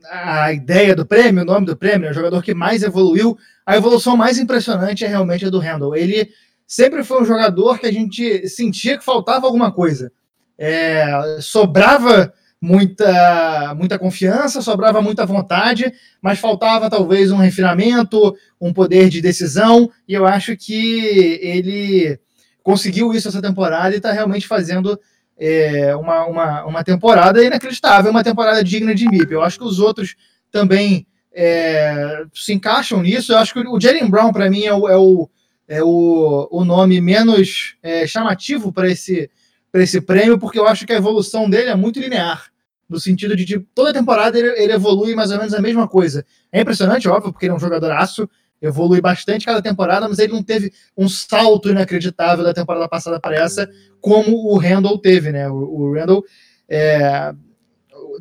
[0.09, 3.75] a ideia do prêmio, o nome do prêmio, né, o jogador que mais evoluiu, a
[3.75, 5.95] evolução mais impressionante é realmente a do Randle.
[5.95, 6.29] Ele
[6.67, 10.11] sempre foi um jogador que a gente sentia que faltava alguma coisa.
[10.57, 19.09] É, sobrava muita, muita confiança, sobrava muita vontade, mas faltava talvez um refinamento, um poder
[19.09, 22.19] de decisão, e eu acho que ele
[22.63, 24.99] conseguiu isso essa temporada e está realmente fazendo
[25.37, 29.31] é, uma, uma, uma temporada inacreditável, uma temporada digna de MIP.
[29.33, 30.15] Eu acho que os outros
[30.51, 33.33] também é, se encaixam nisso.
[33.33, 35.29] Eu acho que o Jalen Brown, para mim, é o, é o,
[35.67, 39.29] é o, o nome menos é, chamativo para esse,
[39.73, 42.45] esse prêmio, porque eu acho que a evolução dele é muito linear.
[42.87, 46.25] No sentido de, toda temporada ele, ele evolui mais ou menos a mesma coisa.
[46.51, 48.29] É impressionante, óbvio, porque ele é um jogador aço,
[48.65, 53.35] evolui bastante cada temporada, mas ele não teve um salto inacreditável da temporada passada para
[53.35, 53.69] essa,
[54.01, 55.49] como o Randall teve, né?
[55.49, 56.23] O, o Randall
[56.69, 57.33] é,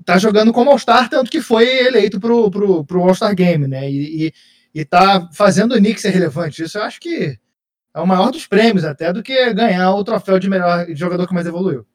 [0.05, 3.91] tá jogando como All-Star, tanto que foi eleito pro, pro, pro All-Star Game, né?
[3.91, 4.33] E, e,
[4.75, 6.63] e tá fazendo o Knicks ser relevante.
[6.63, 7.39] Isso eu acho que
[7.95, 11.35] é o maior dos prêmios, até do que ganhar o troféu de melhor jogador que
[11.35, 11.87] mais evoluiu.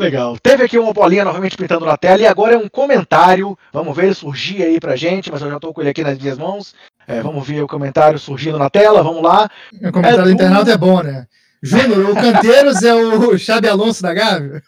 [0.00, 0.38] Legal.
[0.38, 3.56] Teve aqui uma bolinha novamente pintando na tela e agora é um comentário.
[3.70, 6.18] Vamos ver ele surgir aí pra gente, mas eu já estou com ele aqui nas
[6.18, 6.74] minhas mãos.
[7.10, 9.50] É, vamos ver o comentário surgindo na tela, vamos lá.
[9.74, 11.26] O comentário É do internauta é bom, né?
[11.60, 14.62] Júnior, o Canteiros é o Xabi Alonso da Gávea?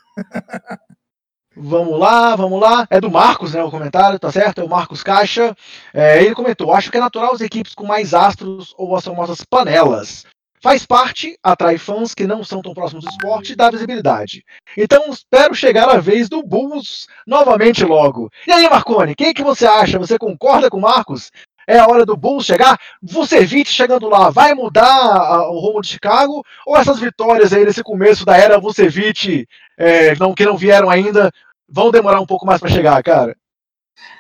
[1.57, 2.84] Vamos lá, vamos lá.
[2.90, 3.62] É do Marcos, né?
[3.62, 4.61] O comentário, tá certo?
[4.61, 5.55] É o Marcos Caixa.
[5.95, 9.43] É, ele comentou: acho que é natural as equipes com mais astros ou as famosas
[9.49, 10.26] panelas.
[10.62, 14.45] Faz parte, atrai fãs que não são tão próximos do esporte e dá visibilidade.
[14.76, 18.30] Então espero chegar a vez do Bulls novamente logo.
[18.47, 19.99] E aí, Marconi, quem que você acha?
[19.99, 21.32] Você concorda com o Marcos?
[21.66, 22.78] É a hora do Bulls chegar?
[23.02, 26.44] Vucevic chegando lá vai mudar o rumo de Chicago?
[26.66, 29.46] Ou essas vitórias aí nesse começo da era Vucevic,
[29.78, 31.30] é, não, que não vieram ainda,
[31.68, 33.36] vão demorar um pouco mais para chegar, cara?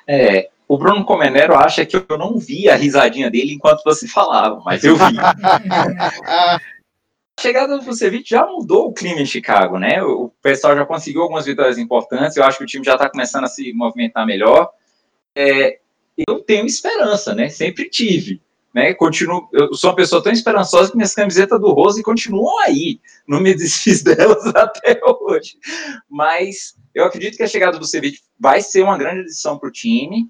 [0.06, 4.60] É, o Bruno Comenero acha que eu não vi a risadinha dele enquanto você falava,
[4.64, 5.04] mas eu vi.
[7.38, 10.02] A chegada do Vucevic já mudou o clima em Chicago, né?
[10.02, 13.44] O pessoal já conseguiu algumas vitórias importantes, eu acho que o time já está começando
[13.44, 14.70] a se movimentar melhor.
[15.34, 15.78] É,
[16.16, 17.48] eu tenho esperança, né?
[17.48, 18.40] Sempre tive.
[18.74, 18.94] Né?
[18.94, 23.00] Continuo, eu sou uma pessoa tão esperançosa que minhas camisetas do Rose continuam aí.
[23.28, 25.58] Não me desfiz delas até hoje.
[26.08, 29.72] Mas eu acredito que a chegada do Vucevic vai ser uma grande adição para o
[29.72, 30.28] time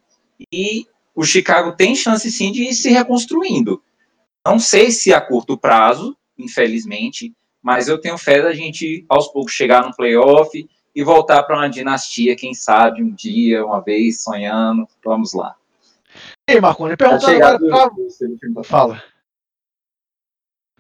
[0.53, 3.83] e o Chicago tem chance sim de ir se reconstruindo.
[4.45, 9.53] Não sei se a curto prazo, infelizmente, mas eu tenho fé da gente aos poucos
[9.53, 10.51] chegar no playoff
[10.95, 14.87] e voltar para uma dinastia, quem sabe, um dia, uma vez, sonhando.
[15.05, 15.55] Vamos lá.
[16.48, 17.90] E aí, Marconi, A perguntando agora pra...
[17.90, 19.02] tá Fala.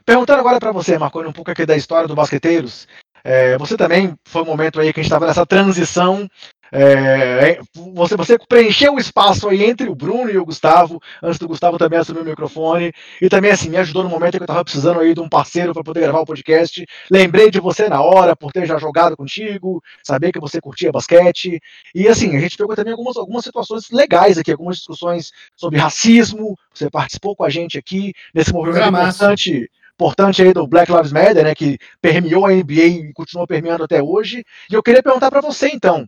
[0.04, 2.88] Perguntando agora para você, Marconi, um pouco aqui da história do Basqueteiros.
[3.24, 6.28] É, você também foi um momento aí que a gente estava nessa transição
[6.72, 7.60] é,
[7.94, 11.76] você, você preencheu o espaço aí entre o Bruno e o Gustavo, antes do Gustavo
[11.76, 15.00] também assumir o microfone, e também assim, me ajudou no momento que eu estava precisando
[15.00, 16.84] aí de um parceiro para poder gravar o podcast.
[17.10, 21.60] Lembrei de você na hora, por ter já jogado contigo, saber que você curtia basquete,
[21.94, 26.56] e assim, a gente pegou também algumas, algumas situações legais aqui, algumas discussões sobre racismo,
[26.72, 31.44] você participou com a gente aqui nesse movimento importante importante aí do Black Lives Matter,
[31.44, 34.44] né, que permeou a NBA e continua permeando até hoje.
[34.70, 36.06] E eu queria perguntar para você então,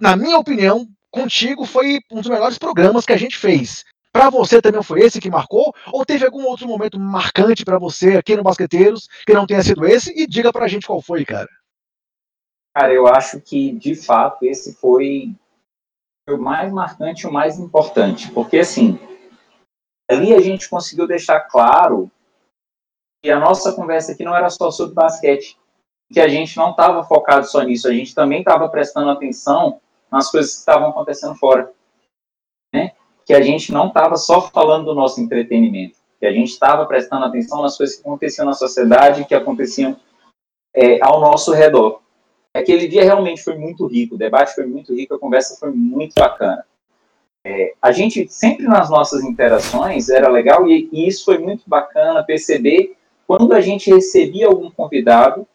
[0.00, 3.84] na minha opinião, contigo foi um dos melhores programas que a gente fez.
[4.12, 5.74] Para você também foi esse que marcou?
[5.92, 9.84] Ou teve algum outro momento marcante para você aqui no Basqueteiros que não tenha sido
[9.84, 10.12] esse?
[10.16, 11.48] E diga pra gente qual foi, cara.
[12.76, 15.34] Cara, eu acho que de fato esse foi
[16.28, 18.30] o mais marcante o mais importante.
[18.30, 18.98] Porque assim,
[20.08, 22.10] ali a gente conseguiu deixar claro
[23.22, 25.58] que a nossa conversa aqui não era só sobre basquete.
[26.12, 29.80] Que a gente não estava focado só nisso, a gente também estava prestando atenção
[30.10, 31.72] nas coisas que estavam acontecendo fora.
[32.72, 32.92] Né?
[33.24, 37.24] Que a gente não estava só falando do nosso entretenimento, que a gente estava prestando
[37.24, 39.96] atenção nas coisas que aconteciam na sociedade, que aconteciam
[40.74, 42.00] é, ao nosso redor.
[42.54, 46.14] Aquele dia realmente foi muito rico, o debate foi muito rico, a conversa foi muito
[46.14, 46.64] bacana.
[47.46, 52.24] É, a gente sempre nas nossas interações era legal e, e isso foi muito bacana
[52.24, 52.96] perceber
[53.26, 55.46] quando a gente recebia algum convidado,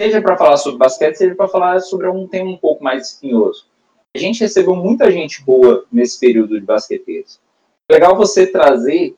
[0.00, 3.66] seja para falar sobre basquete, seja para falar sobre algum tema um pouco mais espinhoso
[4.14, 7.40] a gente recebeu muita gente boa nesse período de basqueteiros.
[7.90, 9.14] Legal você trazer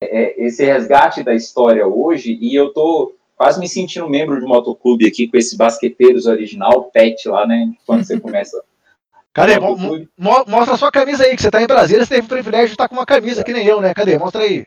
[0.00, 4.48] é, esse resgate da história hoje, e eu tô quase me sentindo membro de um
[4.48, 7.72] motoclube aqui com esses basqueteiros original, pet lá, né?
[7.86, 8.60] Quando você começa.
[9.32, 9.58] Cadê?
[9.58, 12.66] Mo mostra a sua camisa aí, que você tá em Brasília, você teve o privilégio
[12.66, 13.94] de estar com uma camisa, que nem eu, né?
[13.94, 14.18] Cadê?
[14.18, 14.66] Mostra aí.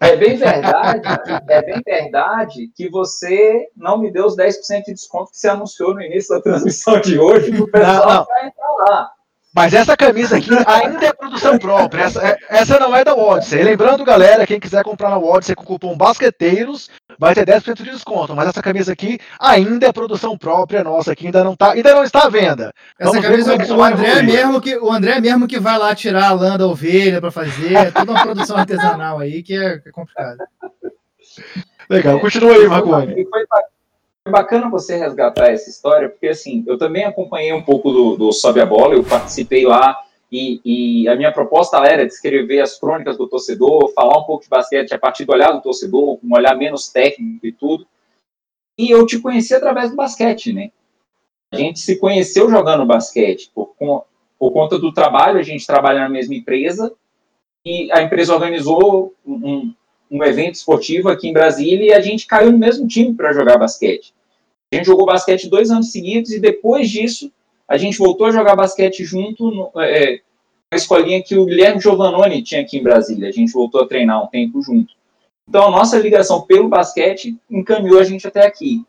[0.00, 1.02] É bem verdade,
[1.46, 5.94] é bem verdade que você não me deu os 10% de desconto que você anunciou
[5.94, 8.24] no início da transmissão de hoje, o pessoal não, não.
[8.24, 9.12] vai entrar lá.
[9.52, 12.04] Mas essa camisa aqui ainda é produção própria.
[12.04, 13.62] Essa, é, essa não é da Odyssey.
[13.64, 16.88] Lembrando, galera, quem quiser comprar na Odyssey com o cupom Basqueteiros,
[17.18, 18.36] vai ter 10% de desconto.
[18.36, 22.04] Mas essa camisa aqui ainda é produção própria nossa, que ainda não, tá, ainda não
[22.04, 22.72] está à venda.
[22.96, 26.28] Essa Vamos camisa, é o, André mesmo que, o André mesmo que vai lá tirar
[26.28, 27.74] a lã da ovelha para fazer.
[27.74, 30.38] É toda uma produção artesanal aí que é, é complicado.
[31.88, 33.26] Legal, continua aí, Marconi.
[34.30, 38.32] Foi bacana você resgatar essa história, porque assim, eu também acompanhei um pouco do, do
[38.32, 39.98] Sobe a Bola, eu participei lá
[40.30, 44.48] e, e, a minha proposta era descrever as crônicas do torcedor, falar um pouco de
[44.48, 47.84] basquete a partir do olhar do torcedor, um olhar menos técnico e tudo.
[48.78, 50.70] E eu te conheci através do basquete, né?
[51.52, 53.74] A gente se conheceu jogando basquete por,
[54.38, 56.94] por conta do trabalho, a gente trabalha na mesma empresa
[57.66, 59.74] e a empresa organizou um,
[60.08, 63.58] um evento esportivo aqui em Brasília e a gente caiu no mesmo time para jogar
[63.58, 64.14] basquete.
[64.72, 67.32] A gente jogou basquete dois anos seguidos e depois disso
[67.66, 70.20] a gente voltou a jogar basquete junto no, é,
[70.70, 73.28] na escolinha que o Guilherme Giovannoni tinha aqui em Brasília.
[73.28, 74.94] A gente voltou a treinar um tempo junto.
[75.48, 78.84] Então a nossa ligação pelo basquete encaminhou a gente até aqui.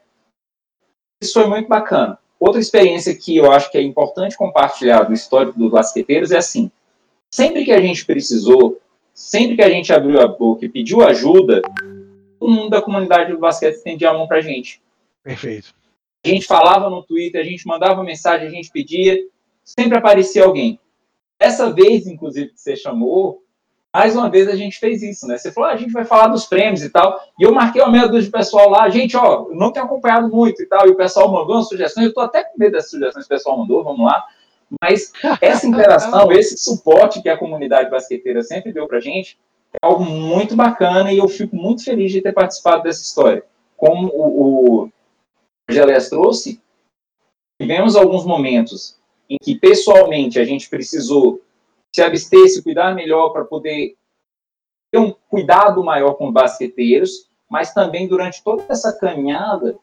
[1.22, 2.18] Isso foi muito bacana.
[2.40, 6.72] Outra experiência que eu acho que é importante compartilhar do histórico dos basqueteiros é assim:
[7.30, 8.80] sempre que a gente precisou
[9.14, 11.62] sempre que a gente abriu a boca e pediu ajuda,
[12.40, 14.82] todo mundo da comunidade do basquete estendia a mão pra gente.
[15.24, 15.74] Perfeito.
[16.24, 19.18] A gente falava no Twitter, a gente mandava mensagem, a gente pedia,
[19.64, 20.80] sempre aparecia alguém.
[21.40, 23.44] Essa vez, inclusive, que você chamou,
[23.94, 25.38] mais uma vez a gente fez isso, né?
[25.38, 27.20] Você falou, ah, a gente vai falar dos prêmios e tal.
[27.40, 30.62] E eu marquei uma meia dúzia de pessoal lá, gente, ó, não tenho acompanhado muito
[30.62, 30.88] e tal.
[30.88, 33.38] E o pessoal mandou umas sugestões, eu tô até com medo das sugestões que o
[33.38, 34.24] pessoal mandou, vamos lá.
[34.82, 35.12] Mas
[35.42, 39.38] essa interação, esse suporte que a comunidade basqueteira sempre deu para a gente,
[39.74, 43.44] é algo muito bacana e eu fico muito feliz de ter participado dessa história.
[43.76, 44.90] Como o, o
[45.72, 46.62] Gelés trouxe,
[47.60, 48.98] tivemos alguns momentos
[49.30, 51.42] em que pessoalmente a gente precisou
[51.94, 53.96] se abster, se cuidar melhor para poder
[54.92, 59.78] ter um cuidado maior com os basqueteiros, mas também durante toda essa caminhada,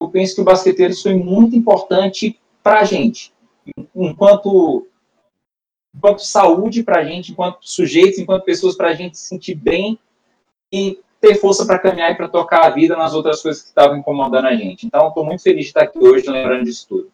[0.00, 3.32] eu penso que o basqueteiros foi muito importante para a gente.
[3.94, 4.86] Enquanto,
[5.94, 9.98] enquanto saúde para a gente, enquanto sujeitos, enquanto pessoas, para a gente se sentir bem
[10.72, 13.96] e ter força para caminhar e para tocar a vida nas outras coisas que estavam
[13.96, 14.86] incomodando a gente.
[14.86, 17.10] Então, estou muito feliz de estar aqui hoje lembrando disso tudo.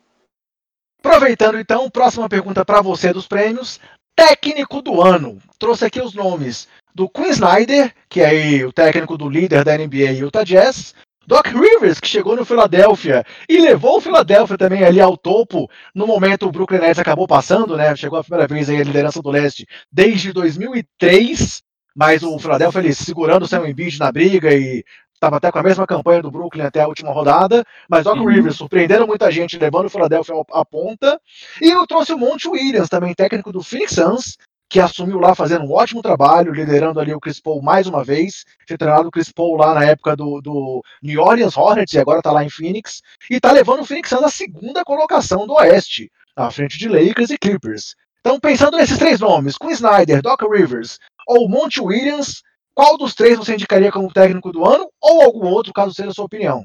[1.02, 3.78] Aproveitando então, próxima pergunta para você dos prêmios.
[4.16, 5.38] Técnico do ano.
[5.58, 10.12] Trouxe aqui os nomes do Quinn Snyder, que é o técnico do líder da NBA
[10.12, 10.94] Utah Jazz,
[11.26, 15.68] Doc Rivers, que chegou no Philadelphia e levou o Philadelphia também ali ao topo.
[15.94, 17.96] No momento, o Brooklyn Nets acabou passando, né?
[17.96, 21.62] Chegou a primeira vez aí a liderança do leste desde 2003.
[21.94, 24.84] Mas o Philadelphia ele segurando o Sam Embiid na briga e
[25.24, 28.26] estava até com a mesma campanha do Brooklyn até a última rodada, mas Doc uhum.
[28.26, 31.18] Rivers surpreendendo muita gente, levando o Philadelphia à ponta,
[31.62, 34.36] e eu trouxe o Monte Williams, também técnico do Phoenix Suns,
[34.68, 38.44] que assumiu lá fazendo um ótimo trabalho, liderando ali o Chris Paul mais uma vez,
[38.66, 42.18] tinha treinado o Chris Paul lá na época do, do New Orleans Hornets e agora
[42.18, 46.10] está lá em Phoenix, e está levando o Phoenix Suns à segunda colocação do Oeste,
[46.36, 47.94] à frente de Lakers e Clippers.
[48.20, 52.42] Então, pensando nesses três nomes, Quinn Snyder, Doc Rivers ou Monte Williams,
[52.74, 56.14] qual dos três você indicaria como técnico do ano ou algum outro, caso seja a
[56.14, 56.64] sua opinião?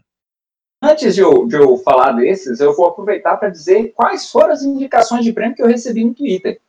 [0.81, 4.63] Antes de eu, de eu falar desses, eu vou aproveitar para dizer quais foram as
[4.63, 6.59] indicações de prêmio que eu recebi no Twitter.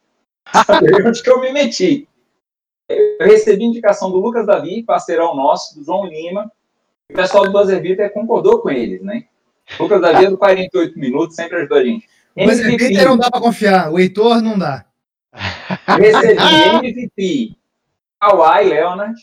[1.06, 2.08] onde que eu me meti.
[2.88, 6.50] Eu recebi indicação do Lucas Davi, parceirão nosso, do João Lima.
[7.08, 9.26] O pessoal do Buzzer Beater concordou com eles, né?
[9.78, 12.08] O Lucas Davi é do 48 minutos, sempre ajudou a gente.
[12.36, 14.84] O Buzzer Beater não dá para confiar, o Heitor não dá.
[15.86, 17.56] Recebi MVP,
[18.20, 19.20] Kawhi Leonard,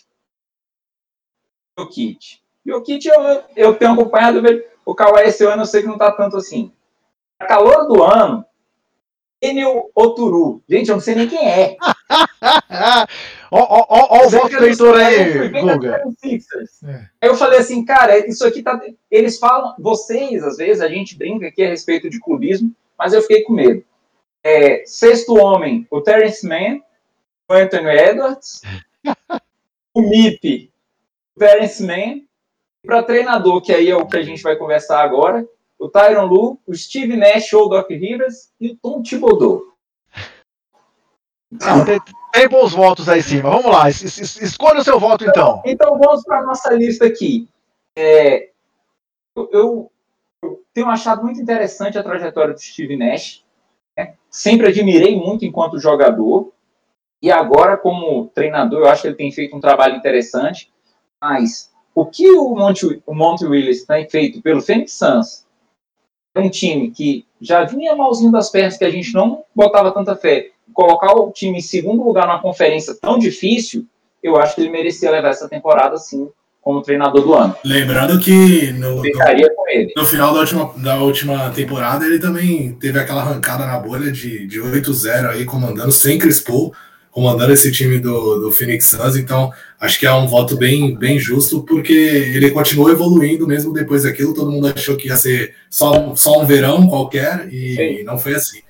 [1.78, 2.40] Jokic.
[2.66, 4.42] Jokic eu, eu tenho acompanhado
[4.86, 6.72] o Kawhi esse ano, eu sei que não tá tanto assim.
[7.40, 8.44] A calor do ano,
[9.42, 10.64] Enio Oturu.
[10.68, 11.78] Gente, eu não sei nem quem é.
[13.50, 16.04] Ó, ó, ó, ó o voto leitor aí, Guga.
[16.84, 17.08] É.
[17.22, 18.78] Aí eu falei assim, cara, isso aqui tá.
[19.10, 23.22] Eles falam, vocês, às vezes, a gente brinca aqui a respeito de clubismo, mas eu
[23.22, 23.86] fiquei com medo.
[24.44, 26.84] É, sexto homem, o Terence Mann, o
[27.54, 28.62] Anthony Edwards,
[29.94, 30.72] o MIP,
[31.36, 32.22] o Terence Mann,
[32.86, 35.48] para treinador, que aí é o que a gente vai conversar agora,
[35.80, 39.62] o Tyron Lu, o Steve Nash ou o Doc Rivers e o Tom Thibodeau.
[41.86, 42.00] Tem,
[42.34, 43.50] tem, bons votos aí em cima.
[43.50, 45.62] Vamos lá, es, es, escolha o seu voto então.
[45.66, 47.48] Então vamos para a nossa lista aqui.
[47.96, 48.50] É,
[49.36, 49.92] eu, eu,
[50.44, 53.46] eu, tenho achado muito interessante a trajetória do Steve Nash.
[53.98, 54.16] Né?
[54.30, 56.52] Sempre admirei muito enquanto jogador.
[57.22, 60.72] E agora, como treinador, eu acho que ele tem feito um trabalho interessante.
[61.22, 65.48] Mas o que o Monte, o Monte Willis tem feito pelo Phoenix Suns
[66.36, 70.50] um time que já vinha malzinho das pernas, que a gente não botava tanta fé,
[70.74, 73.86] colocar o time em segundo lugar numa conferência tão difícil,
[74.22, 76.30] eu acho que ele merecia levar essa temporada sim
[76.62, 77.56] como treinador do ano.
[77.64, 79.04] Lembrando que no, no,
[79.96, 84.46] no, final da última, da última temporada ele também teve aquela arrancada na bolha de,
[84.46, 86.74] de 8-0 aí, comandando sem Chris Paul
[87.18, 91.18] comandando esse time do, do Phoenix Suns, então acho que é um voto bem, bem
[91.18, 96.16] justo, porque ele continuou evoluindo mesmo depois daquilo, todo mundo achou que ia ser só,
[96.16, 98.62] só um verão qualquer, e, e não foi assim.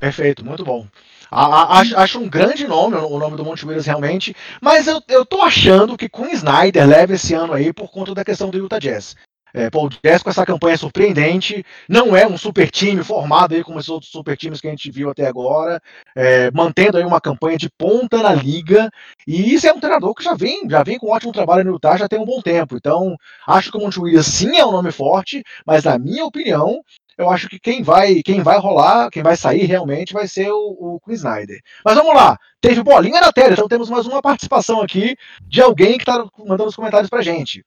[0.00, 0.88] Perfeito, muito bom.
[1.30, 5.40] Acho, acho, um grande nome o nome do Monte Williams realmente, mas eu, eu tô
[5.40, 9.14] achando que Quinn Snyder leva esse ano aí por conta da questão do Utah Jazz.
[9.54, 13.88] É, Paul com essa campanha surpreendente, não é um super time formado aí como esses
[13.88, 15.80] outros super times que a gente viu até agora,
[16.16, 18.90] é, mantendo aí uma campanha de ponta na liga,
[19.26, 21.72] e isso é um treinador que já vem, já vem com um ótimo trabalho no
[21.72, 24.72] Utah já tem um bom tempo, então acho que o Monte Williams sim é um
[24.72, 26.80] nome forte, mas na minha opinião,
[27.18, 30.96] eu acho que quem vai, quem vai rolar, quem vai sair realmente vai ser o,
[30.96, 31.60] o Chris Snyder.
[31.84, 35.98] Mas vamos lá, teve bolinha na tela, então temos mais uma participação aqui de alguém
[35.98, 37.62] que está mandando os comentários pra gente.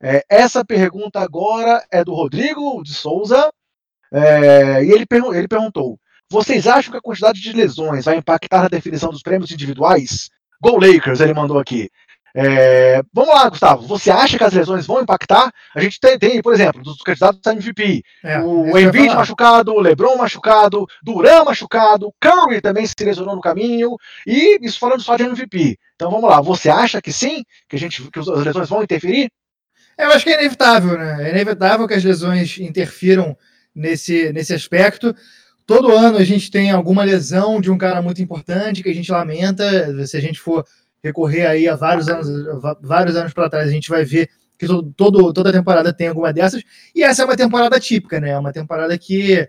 [0.00, 3.50] É, essa pergunta agora é do Rodrigo de Souza,
[4.12, 5.98] é, e ele, ele perguntou:
[6.30, 10.30] Vocês acham que a quantidade de lesões vai impactar na definição dos prêmios individuais?
[10.60, 11.90] Go Lakers, ele mandou aqui.
[12.34, 13.86] É, vamos lá, Gustavo.
[13.86, 15.52] Você acha que as lesões vão impactar?
[15.74, 19.80] A gente tem, tem por exemplo, dos candidatos a MVP, é, o Embiid machucado, o
[19.80, 23.96] LeBron machucado, Duran machucado, Curry também se lesionou no caminho,
[24.26, 25.78] e isso falando só de MVP.
[25.94, 26.40] Então vamos lá.
[26.40, 29.30] Você acha que sim, que a gente, que as lesões vão interferir?
[29.98, 31.28] Eu acho que é inevitável, né?
[31.28, 33.36] É inevitável que as lesões interfiram
[33.74, 35.14] nesse, nesse aspecto.
[35.66, 39.10] Todo ano a gente tem alguma lesão de um cara muito importante que a gente
[39.10, 40.06] lamenta.
[40.06, 40.64] Se a gente for
[41.02, 42.28] recorrer aí a vários anos,
[42.80, 46.62] vários anos para trás, a gente vai ver que todo, toda temporada tem alguma dessas.
[46.94, 48.30] E essa é uma temporada típica, né?
[48.30, 49.48] É uma temporada que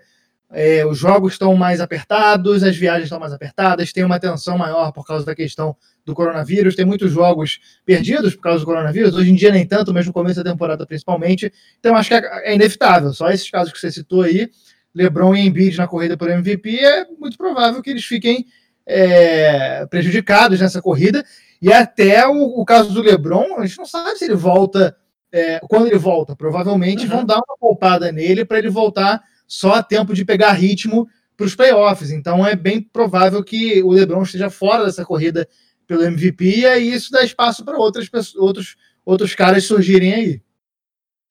[0.52, 4.92] é, os jogos estão mais apertados, as viagens estão mais apertadas, tem uma tensão maior
[4.92, 9.30] por causa da questão do coronavírus, tem muitos jogos perdidos por causa do coronavírus, hoje
[9.30, 12.56] em dia nem tanto, mas no começo da temporada principalmente, então acho que é, é
[12.56, 14.50] inevitável, só esses casos que você citou aí,
[14.94, 18.48] LeBron e Embiid na corrida por MVP, é muito provável que eles fiquem
[18.88, 21.24] é, prejudicados nessa corrida,
[21.62, 24.96] e até o, o, caso do LeBron, a gente não sabe se ele volta,
[25.32, 27.18] é, quando ele volta, provavelmente uhum.
[27.18, 31.46] vão dar uma poupada nele para ele voltar só a tempo de pegar ritmo para
[31.46, 32.12] os playoffs.
[32.12, 35.48] Então é bem provável que o LeBron esteja fora dessa corrida
[35.88, 40.42] pelo MVP e aí isso dá espaço para outras pessoas, outros, outros caras surgirem aí.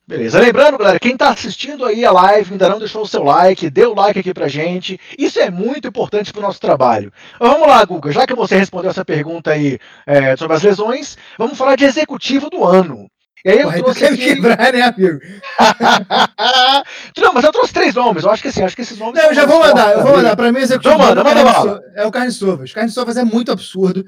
[0.08, 0.40] Beleza.
[0.40, 3.84] Lembrando, galera, quem está assistindo aí a live, ainda não deixou o seu like, dê
[3.84, 4.98] o like aqui pra gente.
[5.18, 7.12] Isso é muito importante pro nosso trabalho.
[7.38, 11.58] Vamos lá, Guga, já que você respondeu essa pergunta aí é, sobre as lesões, vamos
[11.58, 13.06] falar de executivo do ano.
[13.44, 14.16] E aí eu Porra, trouxe aqui...
[14.16, 15.20] quebrar, né, amigo?
[17.18, 18.24] não, mas eu trouxe três nomes.
[18.24, 19.20] Eu acho que assim, acho que esses nomes.
[19.20, 20.36] Não, eu já vou mandar, eu vou mandar.
[20.36, 21.82] Pra mim, executivo então, manda, manda bala.
[21.94, 22.72] é o Carne Sovas.
[22.72, 24.04] Carne Sovas é muito absurdo.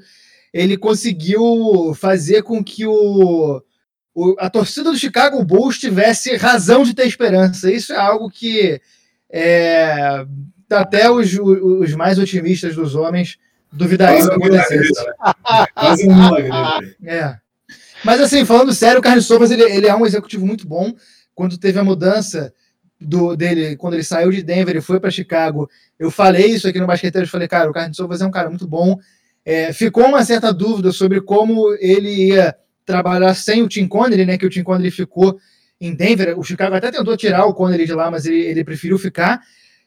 [0.53, 3.61] Ele conseguiu fazer com que o
[4.13, 7.71] o, a torcida do Chicago Bulls tivesse razão de ter esperança.
[7.71, 8.81] Isso é algo que
[9.31, 10.25] é,
[10.69, 13.37] até os, os mais otimistas dos homens
[13.71, 15.05] duvidariam que acontecesse.
[15.73, 16.13] Quase um
[17.07, 17.37] É.
[18.03, 20.93] Mas assim, falando sério, o Carlos Sovas ele, ele é um executivo muito bom.
[21.35, 22.53] Quando teve a mudança
[22.99, 26.79] do, dele, quando ele saiu de Denver e foi para Chicago, eu falei isso aqui
[26.79, 28.97] no Basqueteiro, eu falei, cara, o Carlos Sovas é um cara muito bom.
[29.43, 34.37] É, ficou uma certa dúvida sobre como ele ia trabalhar sem o Tim Connery, né?
[34.37, 35.39] Que o Tim Connery ficou
[35.79, 36.37] em Denver.
[36.37, 39.41] O Chicago até tentou tirar o Connery de lá, mas ele, ele preferiu ficar.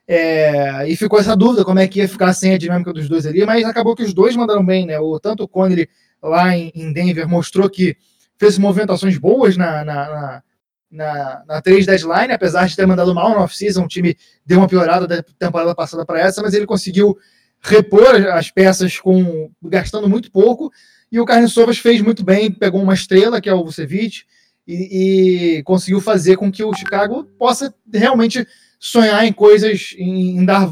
[0.07, 3.25] É, e ficou essa dúvida como é que ia ficar sem a dinâmica dos dois
[3.25, 4.99] ali, mas acabou que os dois mandaram bem, né?
[4.99, 5.89] O, tanto o Connery
[6.29, 7.97] lá em, Denver mostrou que
[8.39, 10.43] fez movimentações boas na, na, na,
[10.91, 14.69] na, na trade deadline, apesar de ter mandado mal no off-season, o time deu uma
[14.69, 17.17] piorada da temporada passada para essa, mas ele conseguiu
[17.61, 20.73] repor as peças com gastando muito pouco
[21.15, 24.23] e o Carlos Sovas fez muito bem, pegou uma estrela, que é o Vucevic,
[24.67, 28.45] e, e, conseguiu fazer com que o Chicago possa realmente
[28.81, 30.69] sonhar em coisas, em dar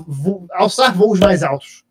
[0.53, 1.85] alçar voos mais altos.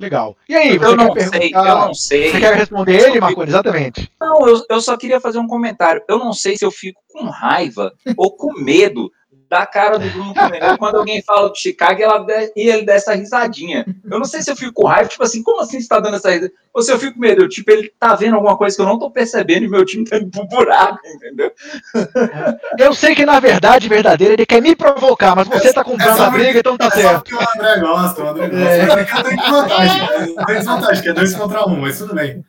[0.00, 0.34] Legal.
[0.48, 2.30] E aí, você eu não sei, eu não sei.
[2.30, 3.50] Você quer responder ele, Marconi?
[3.50, 4.10] Exatamente.
[4.18, 6.02] Não, eu, eu só queria fazer um comentário.
[6.08, 9.10] Eu não sei se eu fico com raiva ou com medo
[9.50, 12.24] da cara do Bruno Fluminense quando alguém fala do Chicago ela,
[12.54, 13.84] e ele dá essa risadinha.
[14.08, 16.14] Eu não sei se eu fico com raiva, tipo assim, como assim você tá dando
[16.14, 16.52] essa risada?
[16.72, 18.96] Ou se eu fico com medo, tipo, ele tá vendo alguma coisa que eu não
[18.96, 21.50] tô percebendo e meu time tá indo pro buraco, entendeu?
[22.78, 26.24] Eu sei que na verdade, verdadeira, ele quer me provocar, mas você tá comprando é
[26.24, 27.10] a briga, então tá é certo.
[27.10, 28.68] Só porque o André gosta, o André gosta.
[28.68, 29.18] É.
[29.18, 32.44] Eu tenho desvantagem, tem desvantagem, que é dois contra um, mas tudo bem.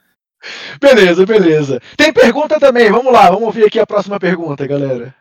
[0.80, 1.82] Beleza, beleza.
[1.97, 5.16] Tem pergunta também, vamos lá, vamos ouvir aqui a próxima pergunta, galera.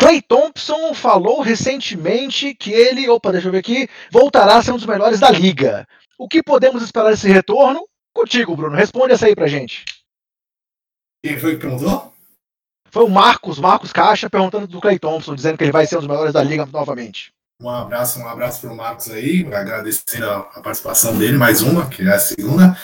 [0.00, 4.76] Clay Thompson falou recentemente que ele, opa, deixa eu ver aqui, voltará a ser um
[4.76, 5.86] dos melhores da liga.
[6.18, 7.86] O que podemos esperar desse retorno?
[8.14, 8.74] Contigo, Bruno.
[8.74, 9.84] Responde essa aí pra gente.
[11.22, 12.14] Quem foi que perguntou?
[12.90, 16.00] Foi o Marcos, Marcos Caixa, perguntando do Clay Thompson, dizendo que ele vai ser um
[16.00, 17.30] dos melhores da liga novamente.
[17.62, 21.86] Um abraço, um abraço para o Marcos aí, agradecendo a, a, participação dele, mais uma,
[21.90, 22.74] que é a segunda.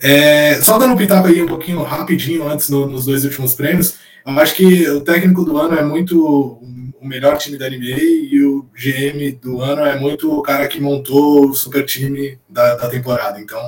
[0.00, 3.98] É, só dando um pitaco aí um pouquinho rapidinho antes no, nos dois últimos prêmios.
[4.26, 6.60] Eu acho que o técnico do ano é muito
[7.02, 7.98] o melhor time da NBA
[8.30, 12.76] e o GM do ano é muito o cara que montou o super time da,
[12.76, 13.40] da temporada.
[13.40, 13.60] Então,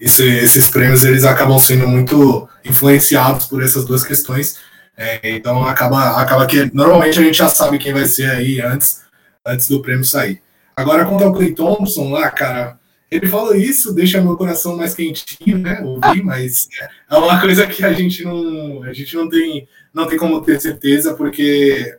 [0.00, 4.58] esse, esses prêmios eles acabam sendo muito influenciados por essas duas questões.
[4.96, 9.02] É, então, acaba, acaba que normalmente a gente já sabe quem vai ser aí antes,
[9.46, 10.40] antes do prêmio sair.
[10.74, 12.78] Agora, quanto ao Clay Thompson, lá, cara,
[13.10, 15.82] ele falou isso, deixa meu coração mais quentinho, né?
[15.82, 16.68] Ouvir, mas
[17.10, 20.60] é uma coisa que a gente não, a gente não tem, não tem como ter
[20.60, 21.96] certeza, porque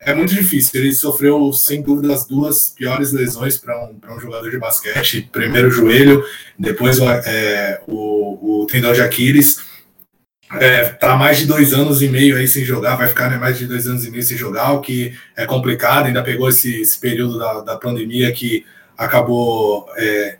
[0.00, 0.80] é muito difícil.
[0.80, 5.28] Ele sofreu, sem dúvida, as duas piores lesões para um, um jogador de basquete.
[5.32, 6.24] Primeiro o joelho,
[6.58, 9.66] depois é, o, o tendão de Aquiles.
[10.50, 13.58] É, tá mais de dois anos e meio aí sem jogar, vai ficar né, mais
[13.58, 16.06] de dois anos e meio sem jogar, o que é complicado.
[16.06, 18.64] Ainda pegou esse, esse período da, da pandemia que
[18.96, 20.38] acabou é,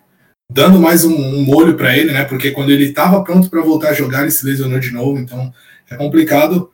[0.50, 2.24] dando mais um, um molho para ele, né?
[2.24, 5.52] Porque quando ele estava pronto para voltar a jogar, ele se lesionou de novo, então
[5.90, 6.70] é complicado.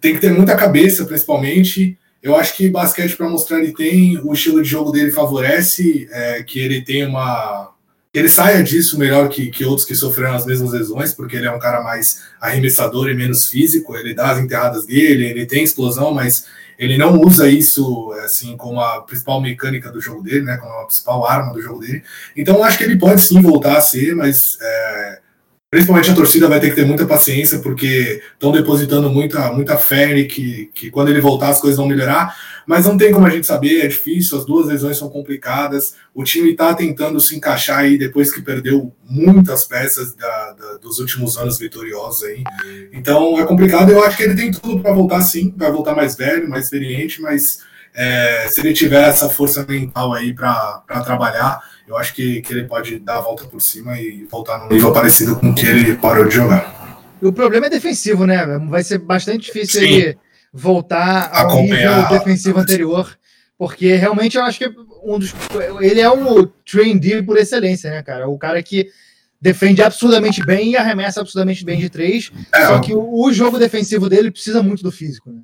[0.00, 1.98] Tem que ter muita cabeça, principalmente.
[2.22, 6.42] Eu acho que basquete para mostrar ele tem, o estilo de jogo dele favorece, é,
[6.42, 7.70] que ele tem uma.
[8.14, 11.50] Ele saia disso melhor que, que outros que sofreram as mesmas lesões, porque ele é
[11.50, 13.94] um cara mais arremessador e menos físico.
[13.96, 16.46] Ele dá as enterradas dele, ele tem explosão, mas
[16.78, 20.86] ele não usa isso assim como a principal mecânica do jogo dele, né, como a
[20.86, 22.02] principal arma do jogo dele.
[22.36, 25.20] Então acho que ele pode sim voltar a ser, mas é,
[25.74, 30.22] principalmente a torcida vai ter que ter muita paciência porque estão depositando muita muita fé
[30.22, 32.32] que que quando ele voltar as coisas vão melhorar
[32.66, 35.96] mas não tem como a gente saber, é difícil, as duas lesões são complicadas.
[36.14, 40.98] O time está tentando se encaixar aí depois que perdeu muitas peças da, da, dos
[40.98, 42.42] últimos anos vitoriosos aí.
[42.90, 43.92] Então é complicado.
[43.92, 47.20] Eu acho que ele tem tudo para voltar sim, vai voltar mais velho, mais experiente,
[47.20, 47.58] mas
[47.94, 52.64] é, se ele tiver essa força mental aí para trabalhar, eu acho que, que ele
[52.64, 55.96] pode dar a volta por cima e voltar no nível parecido com o que ele
[55.96, 57.02] parou de jogar.
[57.20, 58.44] O problema é defensivo, né?
[58.68, 59.86] Vai ser bastante difícil Sim.
[59.86, 60.18] ele
[60.52, 62.02] voltar ao Acompanhar.
[62.02, 63.18] nível defensivo anterior,
[63.58, 64.74] porque realmente eu acho que
[65.04, 65.34] um dos,
[65.80, 68.28] ele é um trainee por excelência, né, cara?
[68.28, 68.88] O cara que
[69.40, 72.32] defende absurdamente bem e arremessa absurdamente bem de três.
[72.52, 75.40] É, só que o, o, jogo defensivo dele precisa muito do físico, né?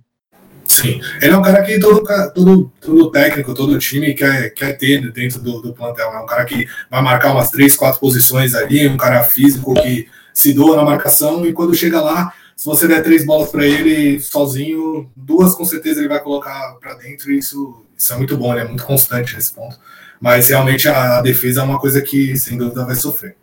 [0.71, 5.11] Sim, ele é um cara que todo, todo, todo técnico, todo time quer, quer ter
[5.11, 6.12] dentro do, do plantel.
[6.12, 10.09] É um cara que vai marcar umas três, quatro posições ali, um cara físico que
[10.33, 14.21] se doa na marcação e quando chega lá, se você der três bolas para ele
[14.21, 18.53] sozinho, duas com certeza ele vai colocar para dentro e isso, isso é muito bom,
[18.53, 19.77] ele é muito constante nesse ponto.
[20.21, 23.37] Mas realmente a, a defesa é uma coisa que sem dúvida vai sofrer.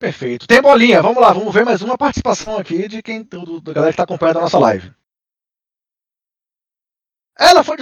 [0.00, 0.48] Perfeito.
[0.48, 3.92] Tem bolinha, vamos lá, vamos ver mais uma participação aqui de quem, do, da galera
[3.92, 4.90] que está acompanhando a nossa live.
[7.38, 7.76] Ela foi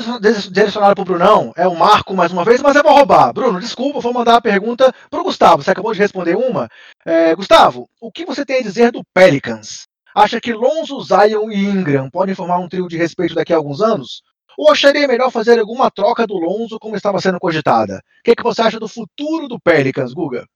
[0.51, 3.33] direcionada para o Brunão, é o Marco mais uma vez, mas é para roubar.
[3.33, 5.63] Bruno, desculpa, vou mandar a pergunta para o Gustavo.
[5.63, 6.69] Você acabou de responder uma.
[7.07, 9.87] É, Gustavo, o que você tem a dizer do Pelicans?
[10.15, 13.81] Acha que Lonzo, Zion e Ingram podem formar um trio de respeito daqui a alguns
[13.81, 14.21] anos?
[14.59, 17.97] Ou acharia melhor fazer alguma troca do Lonzo como estava sendo cogitada?
[17.97, 20.47] O que, é que você acha do futuro do Pelicans, Guga?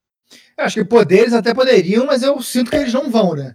[0.59, 3.55] Eu acho que poderes até poderiam, mas eu sinto que eles não vão, né?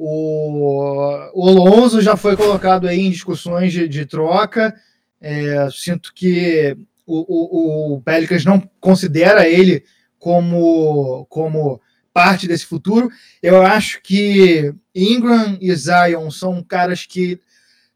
[0.00, 4.72] O, o Alonso já foi colocado aí em discussões de, de troca.
[5.20, 9.82] É, sinto que o, o, o Pelicans não considera ele
[10.16, 11.80] como, como
[12.12, 13.10] parte desse futuro.
[13.42, 17.40] Eu acho que Ingram e Zion são caras que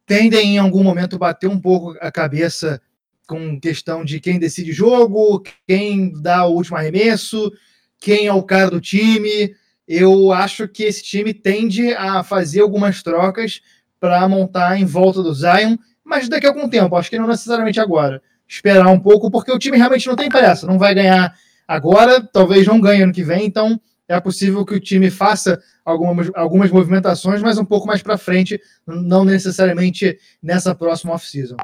[0.04, 2.82] tendem em algum momento bater um pouco a cabeça
[3.28, 7.52] com questão de quem decide jogo, quem dá o último arremesso,
[8.00, 9.54] quem é o cara do time
[9.94, 13.60] eu acho que esse time tende a fazer algumas trocas
[14.00, 17.78] para montar em volta do Zion, mas daqui a algum tempo, acho que não necessariamente
[17.78, 18.22] agora.
[18.48, 21.34] Esperar um pouco, porque o time realmente não tem pressa, não vai ganhar
[21.68, 23.78] agora, talvez não ganhe ano que vem, então
[24.08, 28.58] é possível que o time faça algumas, algumas movimentações, mas um pouco mais para frente,
[28.86, 31.56] não necessariamente nessa próxima off-season.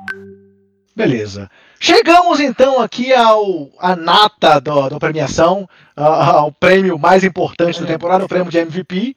[0.94, 1.50] Beleza.
[1.80, 8.24] Chegamos então aqui ao a nata do, da premiação, ao prêmio mais importante da temporada,
[8.24, 9.14] o prêmio de MVP.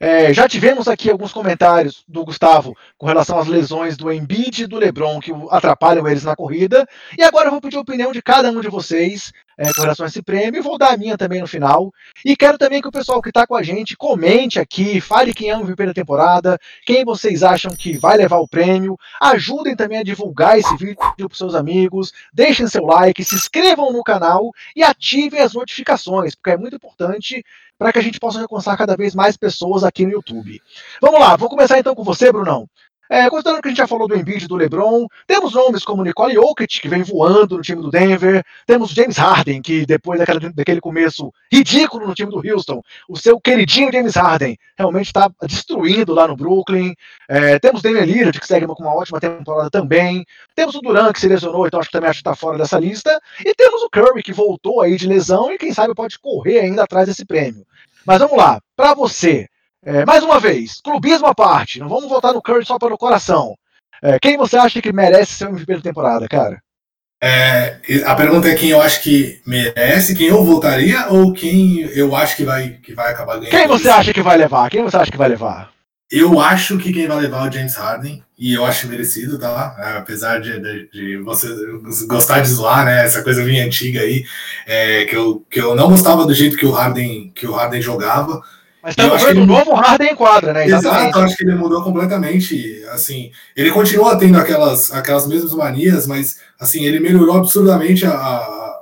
[0.00, 4.66] É, já tivemos aqui alguns comentários do Gustavo com relação às lesões do Embiid e
[4.66, 6.86] do LeBron que atrapalham eles na corrida.
[7.16, 10.06] E agora eu vou pedir a opinião de cada um de vocês é, com relação
[10.06, 10.62] a esse prêmio.
[10.62, 11.92] Vou dar a minha também no final.
[12.24, 15.50] E quero também que o pessoal que está com a gente comente aqui, fale quem
[15.50, 18.96] é o MVP da temporada, quem vocês acham que vai levar o prêmio.
[19.20, 22.12] Ajudem também a divulgar esse vídeo para seus amigos.
[22.32, 27.44] Deixem seu like, se inscrevam no canal e ativem as notificações, porque é muito importante
[27.76, 30.60] para que a gente possa alcançar cada vez mais pessoas aqui no YouTube.
[31.00, 32.68] Vamos lá, vou começar então com você, Brunão.
[33.10, 36.34] É, considerando que a gente já falou do Embiid do LeBron, temos nomes como Nicole
[36.34, 40.80] Jokic, que vem voando no time do Denver, temos James Harden, que depois daquela, daquele
[40.80, 46.28] começo ridículo no time do Houston, o seu queridinho James Harden realmente está destruindo lá
[46.28, 46.94] no Brooklyn,
[47.28, 51.20] é, temos Damian Lillard, que segue com uma ótima temporada também, temos o Durant, que
[51.20, 53.90] se lesionou, então acho que também acho que está fora dessa lista, e temos o
[53.90, 57.66] Curry, que voltou aí de lesão e quem sabe pode correr ainda atrás desse prêmio.
[58.04, 59.48] Mas vamos lá, para você,
[59.84, 63.56] é, mais uma vez, clubismo à parte, não vamos votar no Curry só pelo coração.
[64.02, 66.60] É, quem você acha que merece ser o MVP da temporada, cara?
[67.20, 72.14] É, a pergunta é quem eu acho que merece, quem eu votaria ou quem eu
[72.14, 73.50] acho que vai, que vai acabar ganhando.
[73.50, 74.70] Quem você acha que vai levar?
[74.70, 75.72] Quem você acha que vai levar?
[76.10, 79.76] Eu acho que quem vai levar é o James Harden, e eu acho merecido, tá?
[79.78, 81.48] É, apesar de, de, de, você
[82.06, 83.04] gostar de zoar, né?
[83.04, 84.24] Essa coisa minha antiga aí,
[84.66, 87.82] é, que, eu, que eu não gostava do jeito que o Harden, que o Harden
[87.82, 88.40] jogava.
[88.88, 89.46] Mas tá vendo ele...
[89.46, 90.66] novo Harden em quadra, né?
[90.66, 91.08] Exatamente.
[91.08, 92.82] Exato, acho que ele mudou completamente.
[92.90, 98.80] Assim, ele continua tendo aquelas, aquelas mesmas manias, mas assim, ele melhorou absurdamente a, a,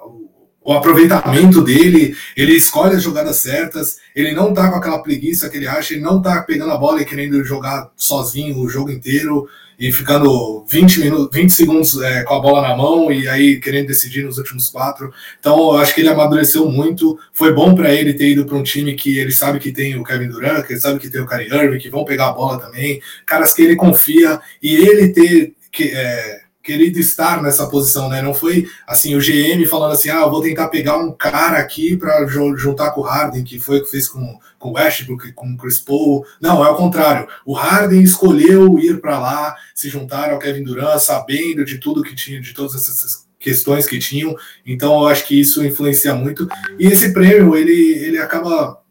[0.62, 5.56] o aproveitamento dele, ele escolhe as jogadas certas, ele não tá com aquela preguiça que
[5.56, 9.48] ele acha, ele não tá pegando a bola e querendo jogar sozinho o jogo inteiro
[9.78, 13.88] e ficando 20, minutos, 20 segundos é, com a bola na mão e aí querendo
[13.88, 15.12] decidir nos últimos quatro.
[15.38, 17.18] Então, eu acho que ele amadureceu muito.
[17.32, 20.04] Foi bom para ele ter ido para um time que ele sabe que tem o
[20.04, 22.58] Kevin Durant, que ele sabe que tem o Kyrie Irving, que vão pegar a bola
[22.58, 28.20] também, caras que ele confia e ele ter que, é, querido estar nessa posição, né?
[28.20, 32.26] Não foi assim o GM falando assim, ah, vou tentar pegar um cara aqui para
[32.26, 36.26] juntar com o Harden, que foi o que fez com, com Westbrook, com Chris Paul.
[36.40, 37.28] Não, é o contrário.
[37.44, 42.14] O Harden escolheu ir para lá, se juntar ao Kevin Durant, sabendo de tudo que
[42.14, 44.34] tinha, de todas essas questões que tinham.
[44.66, 46.48] Então, eu acho que isso influencia muito.
[46.78, 48.82] E esse prêmio, ele, ele acaba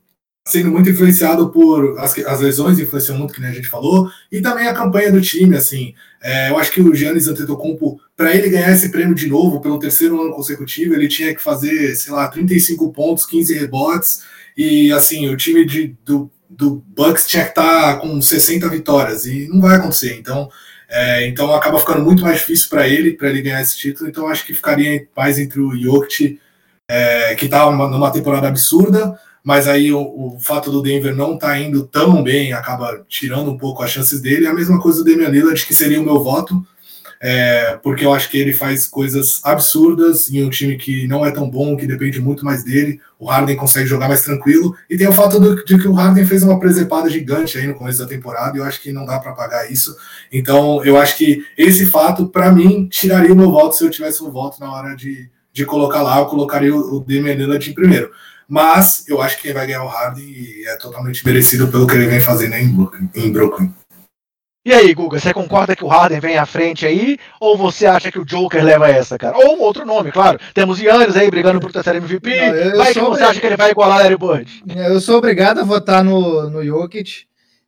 [0.48, 4.68] sendo muito influenciado por as, as lesões, influenciam muito, que a gente falou, e também
[4.68, 8.72] a campanha do time, assim, é, eu acho que o Giannis Antetokounmpo, para ele ganhar
[8.72, 12.94] esse prêmio de novo, pelo terceiro ano consecutivo, ele tinha que fazer, sei lá, 35
[12.94, 14.24] pontos, 15 rebotes,
[14.56, 19.26] e assim, o time de, do, do Bucks tinha que estar tá com 60 vitórias,
[19.26, 20.50] e não vai acontecer, então...
[20.88, 24.08] É, então acaba ficando muito mais difícil para ele, para ele ganhar esse título.
[24.08, 26.40] Então acho que ficaria mais entre o Jokic,
[26.88, 31.50] é, que está numa temporada absurda, mas aí o, o fato do Denver não estar
[31.50, 34.48] tá indo tão bem acaba tirando um pouco as chances dele.
[34.48, 36.66] A mesma coisa do Damian Lillard, que seria o meu voto,
[37.22, 41.32] é, porque eu acho que ele faz coisas absurdas em um time que não é
[41.32, 43.00] tão bom, que depende muito mais dele.
[43.20, 44.76] O Harden consegue jogar mais tranquilo.
[44.90, 47.76] E tem o fato do, de que o Harden fez uma presepada gigante aí no
[47.76, 49.96] começo da temporada, e eu acho que não dá para pagar isso.
[50.32, 54.24] Então, eu acho que esse fato, para mim, tiraria o meu voto se eu tivesse
[54.24, 58.12] um voto na hora de, de colocar lá, eu colocaria o, o Damian em primeiro.
[58.48, 61.96] Mas eu acho que quem vai ganhar o Harden e é totalmente merecido pelo que
[61.96, 63.10] ele vem fazendo em Brooklyn.
[63.16, 63.74] Em Brooklyn.
[64.66, 67.20] E aí, Guga, você concorda que o Harden vem à frente aí?
[67.40, 69.38] Ou você acha que o Joker leva essa, cara?
[69.38, 70.40] Ou um outro nome, claro.
[70.56, 72.32] Temos Yannis aí brigando por terceiro MVP.
[72.72, 74.64] Não, vai que você acha que ele vai igualar Larry Bird?
[74.76, 77.28] Eu sou obrigado a votar no, no Jokic.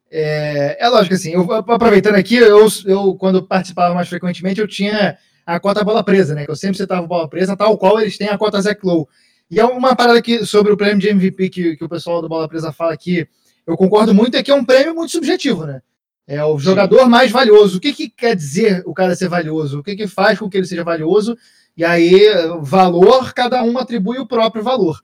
[0.09, 5.19] É, é lógico assim, eu, aproveitando aqui, eu, eu quando participava mais frequentemente, eu tinha
[5.45, 6.45] a cota bola presa, né?
[6.45, 9.05] Que eu sempre citava bola presa, tal qual eles têm a cota Zach Lowe.
[9.51, 12.27] E é uma parada aqui sobre o prêmio de MVP que, que o pessoal do
[12.27, 13.25] Bola Presa fala aqui,
[13.65, 15.81] eu concordo muito, é que é um prêmio muito subjetivo, né?
[16.27, 17.77] É o jogador mais valioso.
[17.77, 19.79] O que, que quer dizer o cara ser valioso?
[19.79, 21.37] O que, que faz com que ele seja valioso?
[21.75, 22.21] E aí,
[22.59, 25.01] valor, cada um atribui o próprio valor.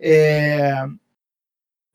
[0.00, 0.72] É...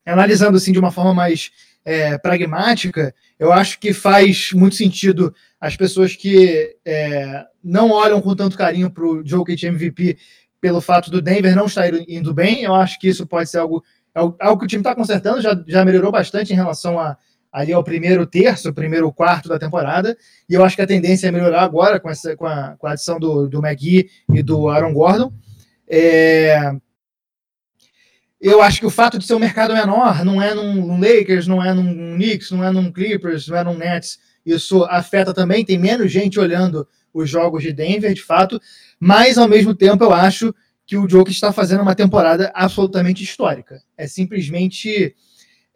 [0.05, 1.51] Analisando assim de uma forma mais
[1.83, 8.35] é, pragmática, eu acho que faz muito sentido as pessoas que é, não olham com
[8.35, 10.17] tanto carinho para o Jokic MVP
[10.61, 12.63] pelo fato do Denver não estar indo bem.
[12.63, 13.83] Eu acho que isso pode ser algo,
[14.13, 17.17] é algo que o time está consertando, já, já melhorou bastante em relação a,
[17.51, 20.17] ali ao primeiro terço, primeiro quarto da temporada,
[20.49, 22.91] e eu acho que a tendência é melhorar agora com, essa, com, a, com a
[22.91, 25.33] adição do, do McGee e do Aaron Gordon.
[25.87, 26.71] É,
[28.39, 31.63] eu acho que o fato de ser um mercado menor, não é num Lakers, não
[31.63, 35.77] é num Knicks, não é num Clippers, não é num Nets, isso afeta também, tem
[35.77, 38.61] menos gente olhando os jogos de Denver, de fato,
[38.99, 40.53] mas ao mesmo tempo eu acho
[40.85, 43.81] que o Jokic está fazendo uma temporada absolutamente histórica.
[43.97, 45.15] É simplesmente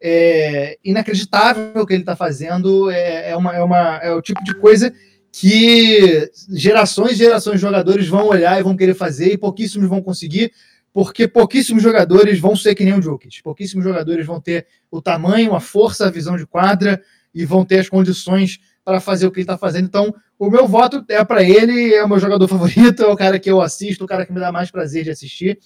[0.01, 2.89] é, inacreditável que ele está fazendo.
[2.89, 4.91] É, é, uma, é, uma, é o tipo de coisa
[5.31, 10.01] que gerações e gerações de jogadores vão olhar e vão querer fazer e pouquíssimos vão
[10.01, 10.51] conseguir,
[10.91, 13.41] porque pouquíssimos jogadores vão ser que nem o Jokic.
[13.41, 17.01] Pouquíssimos jogadores vão ter o tamanho, a força, a visão de quadra
[17.33, 19.85] e vão ter as condições para fazer o que ele está fazendo.
[19.85, 23.39] Então, o meu voto é para ele, é o meu jogador favorito, é o cara
[23.39, 25.59] que eu assisto, o cara que me dá mais prazer de assistir.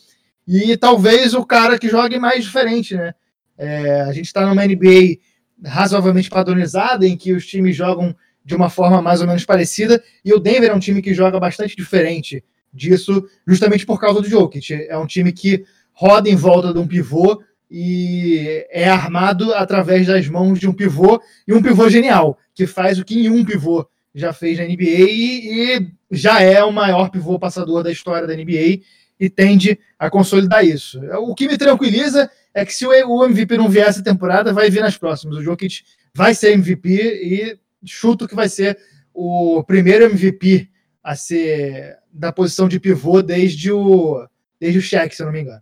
[0.47, 3.15] E talvez o cara que jogue mais diferente, né?
[3.57, 5.17] É, a gente está numa NBA
[5.63, 10.33] razoavelmente padronizada, em que os times jogam de uma forma mais ou menos parecida, e
[10.33, 14.73] o Denver é um time que joga bastante diferente disso, justamente por causa do Jokic.
[14.87, 17.41] É um time que roda em volta de um pivô
[17.71, 22.99] e é armado através das mãos de um pivô e um pivô genial, que faz
[22.99, 27.39] o que nenhum pivô já fez na NBA e, e, já é o maior pivô
[27.39, 28.81] passador da história da NBA
[29.19, 31.01] e tende a consolidar isso.
[31.19, 34.81] O que me tranquiliza é que se o MVP não vier essa temporada, vai vir
[34.81, 35.35] nas próximas.
[35.35, 35.83] O Jokic
[36.15, 38.79] vai ser MVP e chuto que vai ser
[39.13, 40.69] o primeiro MVP
[41.03, 44.25] a ser da posição de pivô desde o
[44.57, 45.61] desde o Shaq, se eu não me engano.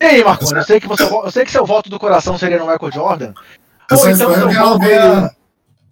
[0.00, 2.58] E aí, Marcos, eu sei que você, eu sei que seu voto do coração seria
[2.58, 3.34] no Michael Jordan.
[3.90, 5.30] Eu Ou então seu voto é...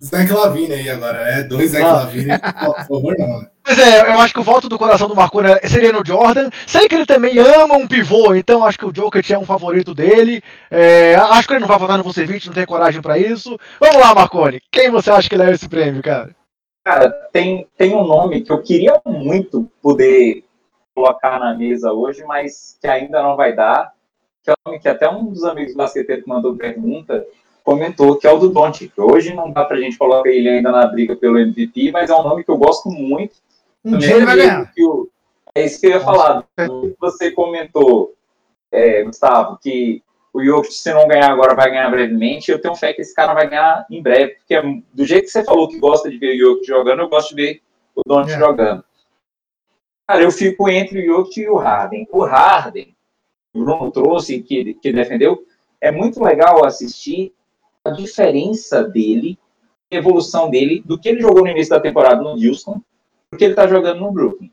[0.02, 1.93] Zach Lavine aí agora, é dois Zach ah.
[1.93, 3.40] Lavine, por favor, não.
[3.40, 3.47] Né?
[3.62, 6.48] Pois é, eu acho que o voto do coração do Marconi seria no Jordan.
[6.66, 9.94] Sei que ele também ama um pivô, então acho que o Joker é um favorito
[9.94, 10.43] dele.
[10.70, 13.59] É, acho que ele não vai votar no Vucevic, não tem coragem para isso.
[13.78, 14.60] Vamos lá, Marconi.
[14.72, 16.35] Quem você acha que leva esse prêmio, cara?
[16.82, 20.43] Cara, tem, tem um nome que eu queria muito poder
[20.94, 23.93] colocar na mesa hoje, mas que ainda não vai dar.
[24.43, 27.24] Que é um nome que até um dos amigos basqueteiros mandou pergunta
[27.71, 28.93] comentou, que é o do Doncic.
[28.99, 32.23] Hoje não dá pra gente colocar ele ainda na briga pelo MVP, mas é um
[32.25, 33.37] nome que eu gosto muito.
[33.85, 34.73] Um dia ele vai ganhar.
[34.81, 35.09] O,
[35.55, 36.45] é isso que eu ia falar.
[36.99, 38.13] Você comentou,
[38.73, 40.03] é, Gustavo, que
[40.33, 42.51] o Jokic, se não ganhar agora, vai ganhar brevemente.
[42.51, 45.31] Eu tenho fé que esse cara vai ganhar em breve, porque é, do jeito que
[45.31, 47.63] você falou que gosta de ver o Jokic jogando, eu gosto de ver
[47.95, 48.39] o Doncic é.
[48.39, 48.85] jogando.
[50.09, 52.09] Cara, eu fico entre o Jokic e o Harden.
[52.11, 52.97] O Harden,
[53.55, 55.45] o Bruno trouxe, que, que defendeu,
[55.81, 57.33] é muito legal assistir
[57.85, 59.39] a diferença dele,
[59.93, 62.81] a evolução dele, do que ele jogou no início da temporada no Houston,
[63.32, 64.52] do que ele está jogando no Brooklyn.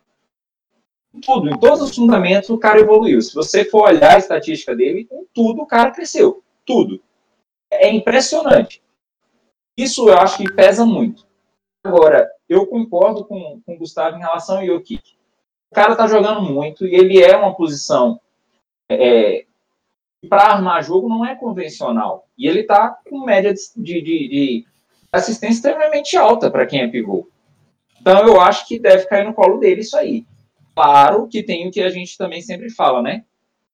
[1.21, 3.21] Tudo, em todos os fundamentos, o cara evoluiu.
[3.21, 6.43] Se você for olhar a estatística dele, em tudo o cara cresceu.
[6.65, 7.01] Tudo.
[7.71, 8.83] É impressionante.
[9.75, 11.25] Isso eu acho que pesa muito.
[11.83, 15.17] Agora, eu concordo com, com o Gustavo em relação ao Jokic.
[15.71, 18.19] O cara tá jogando muito e ele é uma posição
[18.89, 19.46] é,
[20.29, 22.27] para armar jogo não é convencional.
[22.37, 24.65] E ele está com média de, de, de,
[25.11, 27.27] assistência extremamente alta para quem é pivô.
[28.01, 30.25] Então eu acho que deve cair no colo dele isso aí.
[30.75, 33.23] Claro que tem o que a gente também sempre fala, né?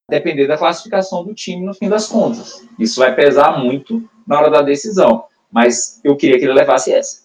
[0.10, 2.68] depender da classificação do time no fim das contas.
[2.78, 5.26] Isso vai pesar muito na hora da decisão.
[5.52, 7.23] Mas eu queria que ele levasse essa.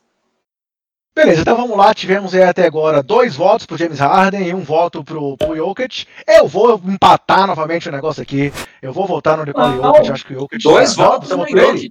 [1.18, 1.92] Beleza, então vamos lá.
[1.92, 6.06] Tivemos aí até agora dois votos pro James Harden e um voto pro, pro Jokic.
[6.24, 8.52] Eu vou empatar novamente o negócio aqui.
[8.80, 10.12] Eu vou votar no Nikola Jokic.
[10.12, 10.62] Acho que o Jokic.
[10.62, 11.90] Dois tá, votos pro Jokic.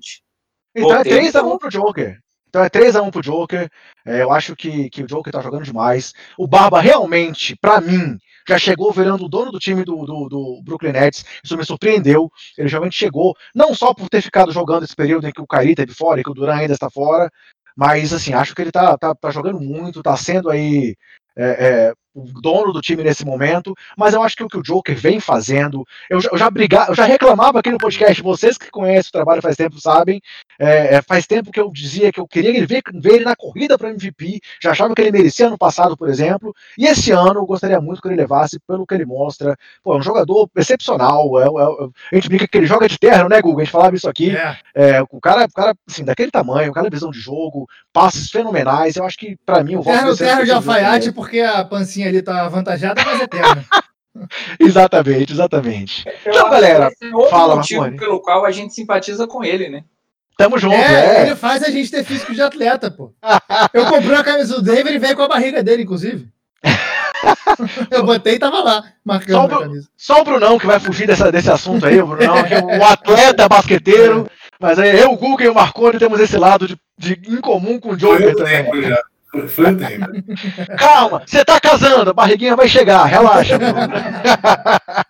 [0.74, 2.18] Então é 3x1 pro Joker.
[2.48, 3.70] Então é 3x1 pro Joker.
[4.06, 6.14] É, eu acho que, que o Joker tá jogando demais.
[6.38, 8.18] O Barba realmente, para mim,
[8.48, 11.26] já chegou virando o dono do time do, do, do, Brooklyn Nets.
[11.44, 12.32] Isso me surpreendeu.
[12.58, 15.76] Ele realmente chegou, não só por ter ficado jogando esse período em que o Kyrie
[15.76, 17.30] teve fora e que o Duran ainda está fora,
[17.78, 20.96] mas assim, acho que ele tá, tá, tá jogando muito, tá sendo aí
[21.36, 24.64] é, é, o dono do time nesse momento, mas eu acho que o que o
[24.64, 28.58] Joker vem fazendo, eu já, eu já brigava, eu já reclamava aqui no podcast, vocês
[28.58, 30.20] que conhecem o trabalho faz tempo sabem,
[30.60, 33.36] é, é faz tempo que eu dizia que eu queria ele ver, ver ele na
[33.36, 37.42] corrida para MVP, já achava que ele merecia ano passado, por exemplo, e esse ano
[37.42, 41.40] eu gostaria muito que ele levasse pelo que ele mostra, pô, é um jogador excepcional,
[41.40, 43.96] é, é, a gente brinca que ele joga de terno, né, Google, a gente falava
[43.96, 44.36] isso aqui,
[44.76, 45.02] é.
[45.12, 49.18] o cara, o cara, assim, daquele tamanho, aquela visão de jogo, passes fenomenais, eu acho
[49.18, 53.22] que para mim o Terno, terno de alfaiate porque a pancinha ali tá avantajada, mas
[53.22, 53.66] eterna.
[54.60, 56.06] exatamente, exatamente.
[56.26, 58.00] Eu então, galera, é outro fala, motivo Marconi.
[58.00, 59.84] pelo qual a gente simpatiza com ele, né?
[60.38, 63.12] Tamo junto, é, é, Ele faz a gente ter físico de atleta, pô.
[63.74, 66.28] Eu comprei a camisa do David e veio com a barriga dele, inclusive.
[67.90, 69.90] Eu botei e tava lá, marcando só o, a camisa.
[69.98, 72.84] Só o Brunão que vai fugir dessa, desse assunto aí, o Brunão, que é o
[72.84, 74.30] atleta basqueteiro.
[74.60, 77.90] Mas aí eu, o Google e o Marconi temos esse lado de, de incomum com
[77.90, 78.84] o Joker também.
[78.84, 79.04] Já.
[79.48, 80.06] Foi o tempo.
[80.78, 83.60] Calma, você tá casando, a barriguinha vai chegar, relaxa.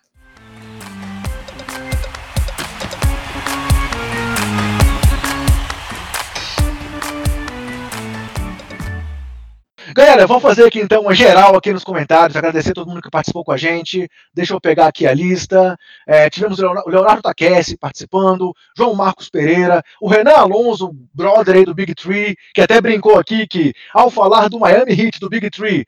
[9.98, 13.10] Galera, vamos fazer aqui então uma geral aqui nos comentários, agradecer a todo mundo que
[13.10, 14.08] participou com a gente.
[14.32, 15.76] Deixa eu pegar aqui a lista.
[16.06, 21.74] É, tivemos o Leonardo Taquesse participando, João Marcos Pereira, o Renan Alonso, brother aí do
[21.74, 25.84] Big Tree, que até brincou aqui que ao falar do Miami Heat do Big Tree,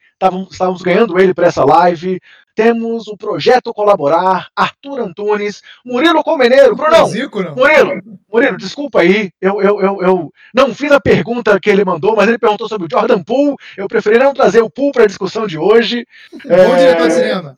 [0.50, 2.18] estávamos ganhando ele para essa live.
[2.60, 6.76] Temos o Projeto Colaborar, Arthur Antunes, Murilo Comeneiro.
[6.76, 7.54] Brunão, Zico, não.
[7.54, 12.14] Murilo, Murilo, desculpa aí, eu, eu, eu, eu, não fiz a pergunta que ele mandou,
[12.14, 13.56] mas ele perguntou sobre o Jordan Poole.
[13.78, 16.06] Eu preferi não trazer o Poole para a discussão de hoje.
[16.44, 16.76] Bom é...
[16.76, 17.56] diretor de cinema.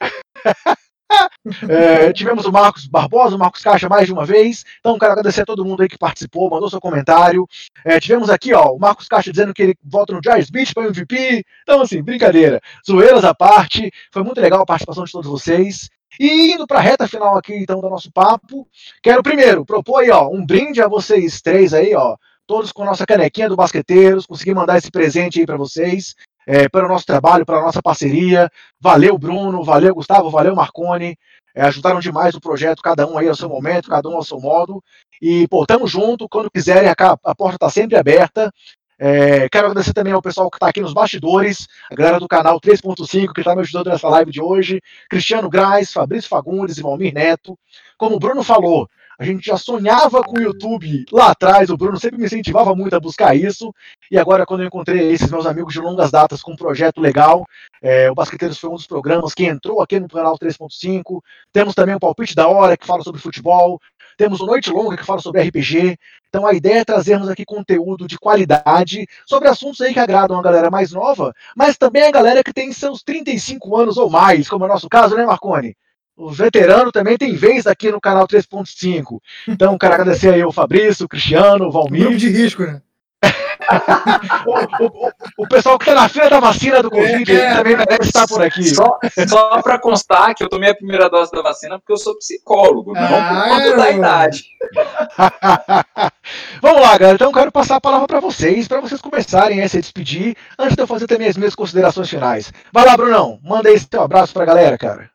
[1.69, 4.65] É, tivemos o Marcos Barbosa, o Marcos Caixa mais de uma vez.
[4.81, 7.47] Então, quero agradecer a todo mundo aí que participou, mandou seu comentário.
[7.85, 10.85] É, tivemos aqui, ó, o Marcos Caixa dizendo que ele volta no Jazz Beach para
[10.85, 11.45] MVP.
[11.63, 12.61] Então, assim, brincadeira.
[12.87, 13.91] Zoeiras à parte.
[14.13, 15.89] Foi muito legal a participação de todos vocês.
[16.21, 18.69] E indo para a reta final aqui, então, do nosso papo,
[19.03, 22.17] quero primeiro propor aí, ó, um brinde a vocês três aí, ó,
[22.47, 26.15] todos com nossa canequinha do Basqueteiros, consegui mandar esse presente aí para vocês
[26.47, 28.51] é, pelo nosso trabalho, pela nossa parceria.
[28.81, 31.17] Valeu, Bruno, valeu, Gustavo, valeu, Marconi.
[31.55, 34.41] É, ajudaram demais o projeto, cada um aí ao seu momento, cada um ao seu
[34.41, 34.83] modo.
[35.21, 36.29] E, pô, tamo junto.
[36.29, 36.95] Quando quiserem, a,
[37.25, 38.53] a porta está sempre aberta.
[38.99, 42.61] É, quero agradecer também ao pessoal que está aqui nos bastidores, a galera do canal
[42.61, 47.13] 3.5 que está me ajudando nessa live de hoje, Cristiano Graz, Fabrício Fagundes e Valmir
[47.13, 47.59] Neto.
[47.99, 48.89] Como o Bruno falou,
[49.23, 52.97] a gente já sonhava com o YouTube lá atrás, o Bruno sempre me incentivava muito
[52.97, 53.73] a buscar isso.
[54.11, 57.47] E agora, quando eu encontrei esses meus amigos de longas datas com um projeto legal,
[57.81, 61.23] é, o Basqueteiros foi um dos programas que entrou aqui no canal 3.5.
[61.53, 63.81] Temos também o Palpite da Hora, que fala sobre futebol.
[64.17, 65.97] Temos o Noite Longa, que fala sobre RPG.
[66.29, 70.43] Então a ideia é trazermos aqui conteúdo de qualidade sobre assuntos aí que agradam a
[70.43, 74.65] galera mais nova, mas também a galera que tem seus 35 anos ou mais, como
[74.65, 75.77] é o nosso caso, né, Marconi?
[76.23, 79.21] Os veteranos também tem vez aqui no canal 3.5.
[79.49, 82.03] Então, quero agradecer aí o Fabrício, o Cristiano, o Valmir.
[82.03, 82.81] Grupo de risco, né?
[84.45, 87.77] o, o, o, pessoal que está na fila da vacina do Covid é, é, também
[87.77, 88.65] deve estar por aqui.
[88.65, 92.19] Só, só para constar que eu tomei a primeira dose da vacina porque eu sou
[92.19, 94.45] psicólogo, ah, não por conta da idade.
[96.61, 97.15] Vamos lá, galera.
[97.15, 100.75] Então, eu quero passar a palavra para vocês, para vocês começarem a se despedir, antes
[100.75, 102.53] de eu fazer também as minhas considerações finais.
[102.73, 103.39] Vai lá, Brunão.
[103.45, 105.12] Manda aí seu abraço para a galera, cara.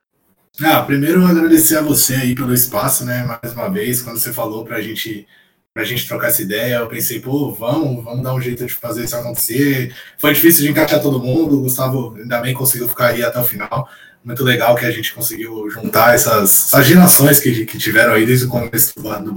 [0.62, 3.24] Ah, primeiro agradecer a você aí pelo espaço, né?
[3.24, 5.28] Mais uma vez, quando você falou pra gente
[5.72, 9.04] pra gente trocar essa ideia, eu pensei, pô, vamos, vamos dar um jeito de fazer
[9.04, 9.94] isso acontecer.
[10.18, 13.44] Foi difícil de encaixar todo mundo, o Gustavo ainda bem conseguiu ficar aí até o
[13.44, 13.88] final.
[14.26, 18.46] Muito legal que a gente conseguiu juntar essas, essas gerações que, que tiveram aí desde
[18.46, 19.34] o começo do, do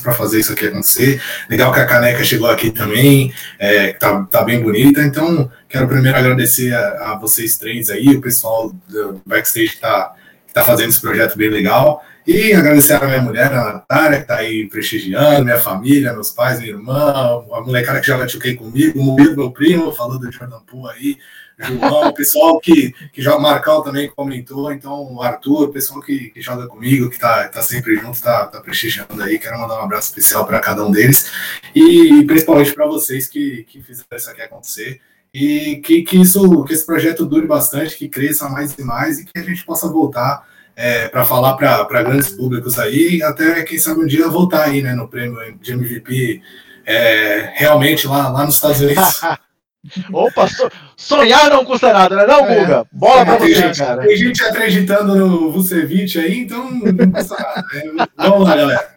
[0.00, 1.20] para fazer isso aqui acontecer.
[1.50, 5.02] Legal que a caneca chegou aqui também, é, tá, tá bem bonita.
[5.02, 10.14] Então, quero primeiro agradecer a, a vocês três aí, o pessoal do backstage que tá
[10.50, 12.04] está fazendo esse projeto bem legal.
[12.26, 16.60] E agradecer a minha mulher, a Natália, que está aí prestigiando, minha família, meus pais,
[16.60, 20.60] minha irmã, a molecada que joga 2 comigo, o Murilo, meu primo, falou do Jordan
[20.60, 21.18] Poole aí,
[21.60, 26.00] João, o pessoal que, que joga Marcal também que comentou, então o Arthur, o pessoal
[26.00, 29.38] que, que joga comigo, que tá, tá sempre junto, tá, tá prestigiando aí.
[29.38, 31.30] Quero mandar um abraço especial para cada um deles
[31.74, 35.00] e principalmente para vocês que, que fizeram isso aqui acontecer
[35.32, 39.24] e que, que, isso, que esse projeto dure bastante, que cresça mais e mais e
[39.24, 40.44] que a gente possa voltar
[40.74, 44.94] é, para falar para grandes públicos aí, até quem sabe um dia voltar aí né,
[44.94, 46.42] no prêmio de MVP
[46.86, 49.20] é, realmente lá, lá nos Estados Unidos.
[50.12, 52.60] Opa, so, sonhar não custa nada, né, não, é.
[52.60, 52.86] Guga?
[52.92, 54.02] Bola pra você, gente, cara.
[54.02, 57.64] Tem gente acreditando no Vucevic aí, então não custa nada.
[57.72, 58.06] Né?
[58.16, 58.94] Vamos lá, galera.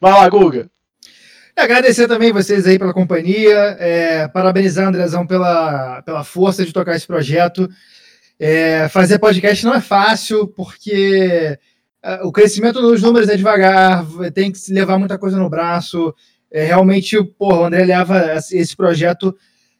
[0.00, 0.70] Vai lá, Guga.
[1.62, 7.06] Agradecer também vocês aí pela companhia, é, parabenizar Andrezão pela, pela força de tocar esse
[7.06, 7.68] projeto.
[8.36, 11.56] É, fazer podcast não é fácil, porque
[12.02, 16.12] é, o crescimento dos números é devagar, tem que levar muita coisa no braço.
[16.50, 19.32] É, realmente, porra, o André leva esse projeto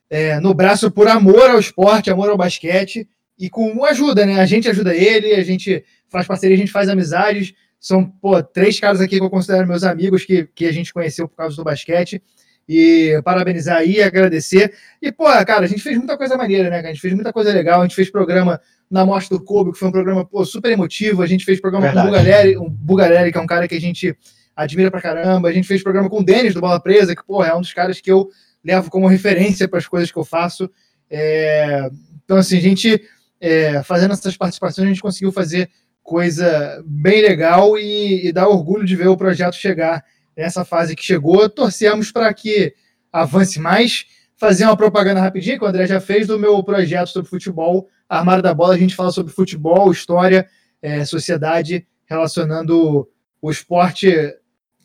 [0.08, 4.40] é, no braço por amor ao esporte, amor ao basquete e com ajuda, né?
[4.40, 7.52] A gente ajuda ele, a gente faz parceria, a gente faz amizades.
[7.82, 11.26] São pô, três caras aqui que eu considero meus amigos que, que a gente conheceu
[11.26, 12.22] por causa do basquete.
[12.68, 14.72] E parabenizar aí, agradecer.
[15.02, 16.78] E, pô, cara, a gente fez muita coisa maneira, né?
[16.78, 17.80] A gente fez muita coisa legal.
[17.80, 21.22] A gente fez programa na Mostra do Kobe, que foi um programa pô, super emotivo.
[21.22, 22.06] A gente fez programa Verdade.
[22.08, 24.16] com o Bugarelli, um Bugarelli, que é um cara que a gente
[24.54, 25.48] admira pra caramba.
[25.48, 27.72] A gente fez programa com o Denis do Bola Presa, que, pô, é um dos
[27.72, 28.30] caras que eu
[28.64, 30.70] levo como referência para as coisas que eu faço.
[31.10, 31.90] É,
[32.24, 33.02] então, assim, a gente,
[33.40, 35.68] é, fazendo essas participações, a gente conseguiu fazer
[36.02, 40.04] coisa bem legal e, e dá orgulho de ver o projeto chegar
[40.36, 41.48] nessa fase que chegou.
[41.48, 42.74] Torcemos para que
[43.12, 44.06] avance mais.
[44.36, 48.42] Fazer uma propaganda rapidinho, que o André já fez, do meu projeto sobre futebol, Armário
[48.42, 48.74] da Bola.
[48.74, 50.48] A gente fala sobre futebol, história,
[50.80, 53.08] é, sociedade, relacionando
[53.40, 54.12] o esporte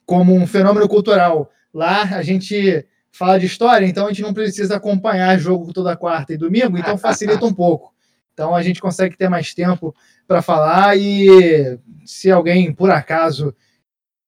[0.06, 1.49] como um fenômeno cultural.
[1.73, 6.34] Lá a gente fala de história, então a gente não precisa acompanhar jogo toda quarta
[6.34, 7.94] e domingo, então facilita um pouco.
[8.38, 9.95] Então a gente consegue ter mais tempo
[10.27, 13.51] para falar e se alguém por acaso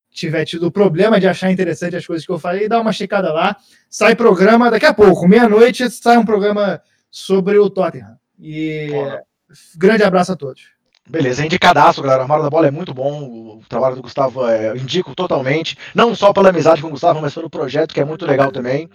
[0.09, 3.55] tiver tido problema de achar interessante as coisas que eu falei, dá uma checada lá.
[3.87, 6.81] Sai programa daqui a pouco, meia-noite, sai um programa
[7.11, 8.17] sobre o Tottenham.
[8.39, 8.89] E
[9.77, 10.63] grande abraço a todos.
[11.07, 12.21] Beleza, indicadaço, galera.
[12.21, 13.59] O Armário da Bola é muito bom.
[13.59, 15.77] O trabalho do Gustavo é, eu indico totalmente.
[15.93, 18.89] Não só pela amizade com o Gustavo, mas pelo projeto, que é muito legal também.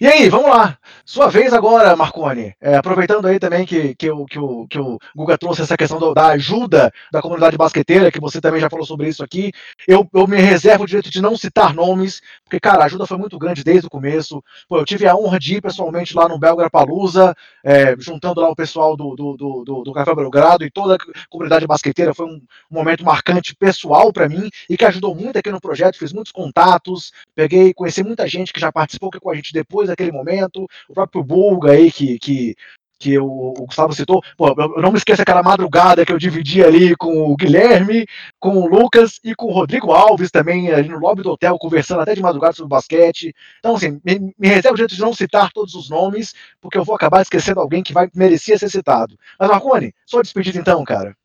[0.00, 0.78] E aí, vamos lá.
[1.04, 2.54] Sua vez agora, Marconi.
[2.60, 5.98] É, aproveitando aí também que, que, o, que, o, que o Guga trouxe essa questão
[5.98, 9.52] do, da ajuda da comunidade basqueteira, que você também já falou sobre isso aqui.
[9.86, 13.16] Eu, eu me reservo o direito de não citar nomes, porque, cara, a ajuda foi
[13.16, 14.42] muito grande desde o começo.
[14.68, 17.34] Pô, eu tive a honra de ir pessoalmente lá no Belgra Palusa,
[17.64, 20.98] é, juntando lá o pessoal do, do, do, do, do Café Belgrado e toda a
[21.28, 22.14] comunidade basqueteira.
[22.14, 22.40] Foi um,
[22.70, 25.98] momento marcante pessoal para mim e que ajudou muito aqui no projeto.
[25.98, 29.77] Fiz muitos contatos, peguei, conheci muita gente que já participou aqui com a gente depois
[29.86, 32.56] daquele momento, o próprio Bulga aí, que, que,
[32.98, 36.96] que o, Gustavo citou, pô, eu não me esqueço aquela madrugada que eu dividi ali
[36.96, 38.06] com o Guilherme,
[38.40, 42.00] com o Lucas e com o Rodrigo Alves também, ali no lobby do hotel, conversando
[42.00, 43.34] até de madrugada sobre basquete.
[43.60, 46.84] Então, assim, me, me reservo o direito de não citar todos os nomes, porque eu
[46.84, 49.16] vou acabar esquecendo alguém que vai merecer ser citado.
[49.38, 51.16] Mas, Marconi, sua despedida então, cara.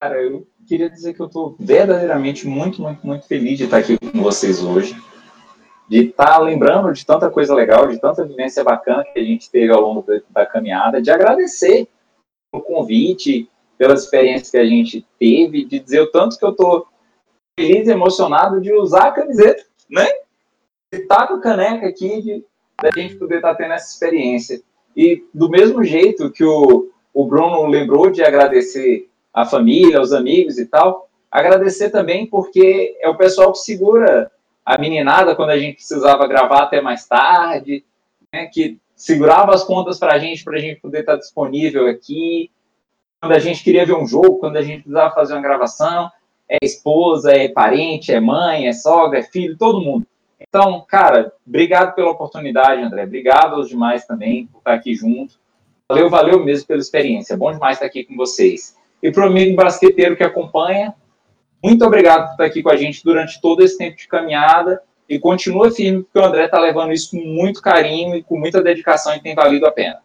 [0.00, 3.98] Cara, eu queria dizer que eu estou verdadeiramente muito, muito, muito feliz de estar aqui
[3.98, 4.96] com vocês hoje
[5.90, 9.50] de estar tá lembrando de tanta coisa legal, de tanta vivência bacana que a gente
[9.50, 11.88] teve ao longo da, da caminhada, de agradecer
[12.54, 16.86] o convite, pelas experiências que a gente teve, de dizer o tanto que eu estou
[17.58, 20.06] feliz e emocionado de usar a camiseta, né?
[20.92, 22.44] De estar tá com a caneca aqui, de
[22.80, 24.62] da gente poder estar tá tendo essa experiência.
[24.96, 30.56] E do mesmo jeito que o, o Bruno lembrou de agradecer a família, os amigos
[30.58, 34.30] e tal, agradecer também porque é o pessoal que segura
[34.70, 37.84] a meninada quando a gente precisava gravar até mais tarde,
[38.32, 42.50] né, que segurava as contas para a gente, para a gente poder estar disponível aqui.
[43.20, 46.08] Quando a gente queria ver um jogo, quando a gente precisava fazer uma gravação,
[46.48, 50.06] é esposa, é parente, é mãe, é sogra, é filho, todo mundo.
[50.38, 53.04] Então, cara, obrigado pela oportunidade, André.
[53.04, 55.34] Obrigado aos demais também por estar aqui junto.
[55.88, 57.36] Valeu, valeu mesmo pela experiência.
[57.36, 58.76] Bom demais estar aqui com vocês.
[59.02, 60.94] E para o amigo basqueteiro que acompanha,
[61.62, 65.18] muito obrigado por estar aqui com a gente durante todo esse tempo de caminhada e
[65.18, 69.14] continua firme, porque o André está levando isso com muito carinho e com muita dedicação
[69.14, 69.98] e tem valido a pena.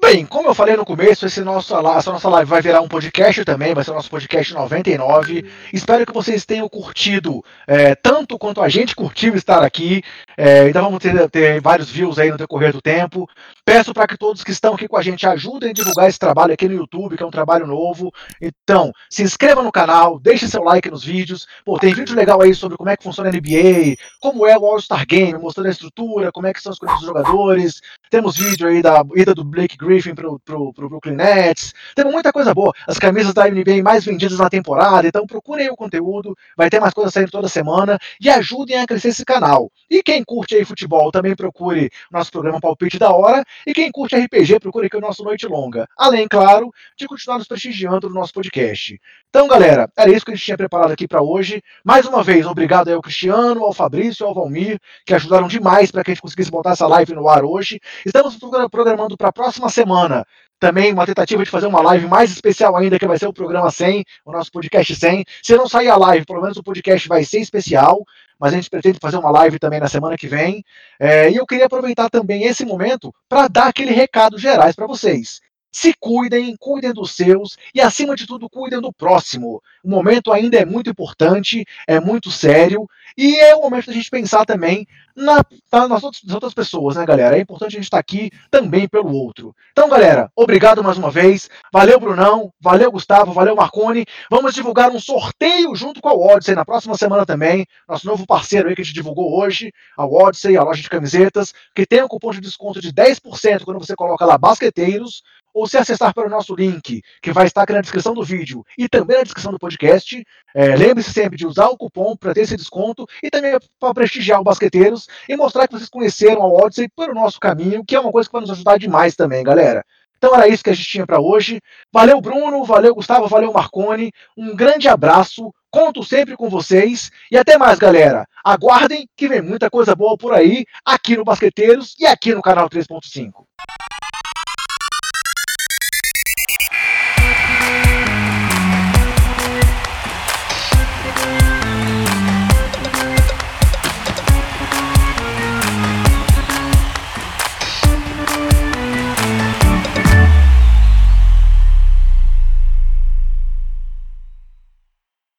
[0.00, 3.44] Bem, como eu falei no começo, esse nosso, essa nossa live vai virar um podcast
[3.44, 5.44] também, vai ser o nosso podcast 99.
[5.72, 10.02] Espero que vocês tenham curtido é, tanto quanto a gente curtiu estar aqui.
[10.40, 13.28] É, então vamos ter, ter, vários views aí no decorrer do tempo.
[13.64, 16.52] Peço para que todos que estão aqui com a gente ajudem a divulgar esse trabalho
[16.52, 18.12] aqui no YouTube, que é um trabalho novo.
[18.40, 21.48] Então, se inscreva no canal, deixe seu like nos vídeos.
[21.64, 24.64] Pô, tem vídeo legal aí sobre como é que funciona a NBA, como é o
[24.64, 27.80] All-Star Game, mostrando a estrutura, como é que são os jogadores.
[28.08, 31.74] Temos vídeo aí da ida do Blake Griffin pro, pro, pro Brooklyn Nets.
[31.96, 32.72] Temos muita coisa boa.
[32.86, 35.08] As camisas da NBA mais vendidas na temporada.
[35.08, 39.08] Então procurem o conteúdo, vai ter mais coisas saindo toda semana e ajudem a crescer
[39.08, 39.68] esse canal.
[39.90, 43.42] E quem curte aí futebol, também procure nosso programa Palpite da Hora.
[43.66, 45.88] E quem curte RPG, procure aqui o nosso Noite Longa.
[45.96, 49.00] Além, claro, de continuar nos prestigiando no nosso podcast.
[49.30, 51.62] Então, galera, era isso que a gente tinha preparado aqui para hoje.
[51.82, 56.04] Mais uma vez, obrigado aí ao Cristiano, ao Fabrício, ao Valmir, que ajudaram demais para
[56.04, 57.80] que a gente conseguisse botar essa live no ar hoje.
[58.04, 58.36] Estamos
[58.70, 60.26] programando para a próxima semana
[60.58, 63.70] também uma tentativa de fazer uma live mais especial ainda, que vai ser o programa
[63.70, 65.24] 100, o nosso podcast 100.
[65.42, 68.04] Se não sair a live, pelo menos o podcast vai ser especial,
[68.38, 70.64] mas a gente pretende fazer uma live também na semana que vem.
[70.98, 75.40] É, e eu queria aproveitar também esse momento para dar aquele recado gerais para vocês.
[75.70, 79.62] Se cuidem, cuidem dos seus e, acima de tudo, cuidem do próximo.
[79.84, 84.10] O momento ainda é muito importante, é muito sério e é o momento da gente
[84.10, 85.44] pensar também na,
[85.88, 87.36] nas, outras, nas, outras, pessoas, né, galera?
[87.36, 89.54] É importante a gente estar tá aqui também pelo outro.
[89.72, 91.50] Então, galera, obrigado mais uma vez.
[91.72, 92.52] Valeu, Brunão.
[92.60, 93.32] Valeu, Gustavo.
[93.32, 94.06] Valeu, Marconi.
[94.30, 97.66] Vamos divulgar um sorteio junto com a Odyssey na próxima semana também.
[97.88, 101.52] Nosso novo parceiro aí que a gente divulgou hoje, a Odyssey, a loja de camisetas,
[101.74, 105.22] que tem um cupom de desconto de 10% quando você coloca lá basqueteiros
[105.58, 108.88] ou se acessar pelo nosso link, que vai estar aqui na descrição do vídeo e
[108.88, 110.24] também na descrição do podcast.
[110.54, 114.40] É, Lembre-se sempre de usar o cupom para ter esse desconto e também para prestigiar
[114.40, 118.12] o Basqueteiros e mostrar que vocês conheceram a Odyssey pelo nosso caminho, que é uma
[118.12, 119.84] coisa que vai nos ajudar demais também, galera.
[120.16, 121.60] Então era isso que a gente tinha para hoje.
[121.92, 124.12] Valeu, Bruno, valeu, Gustavo, valeu, Marcone.
[124.36, 128.26] Um grande abraço, conto sempre com vocês e até mais, galera.
[128.44, 132.68] Aguardem que vem muita coisa boa por aí, aqui no Basqueteiros e aqui no canal
[132.68, 133.44] 3.5.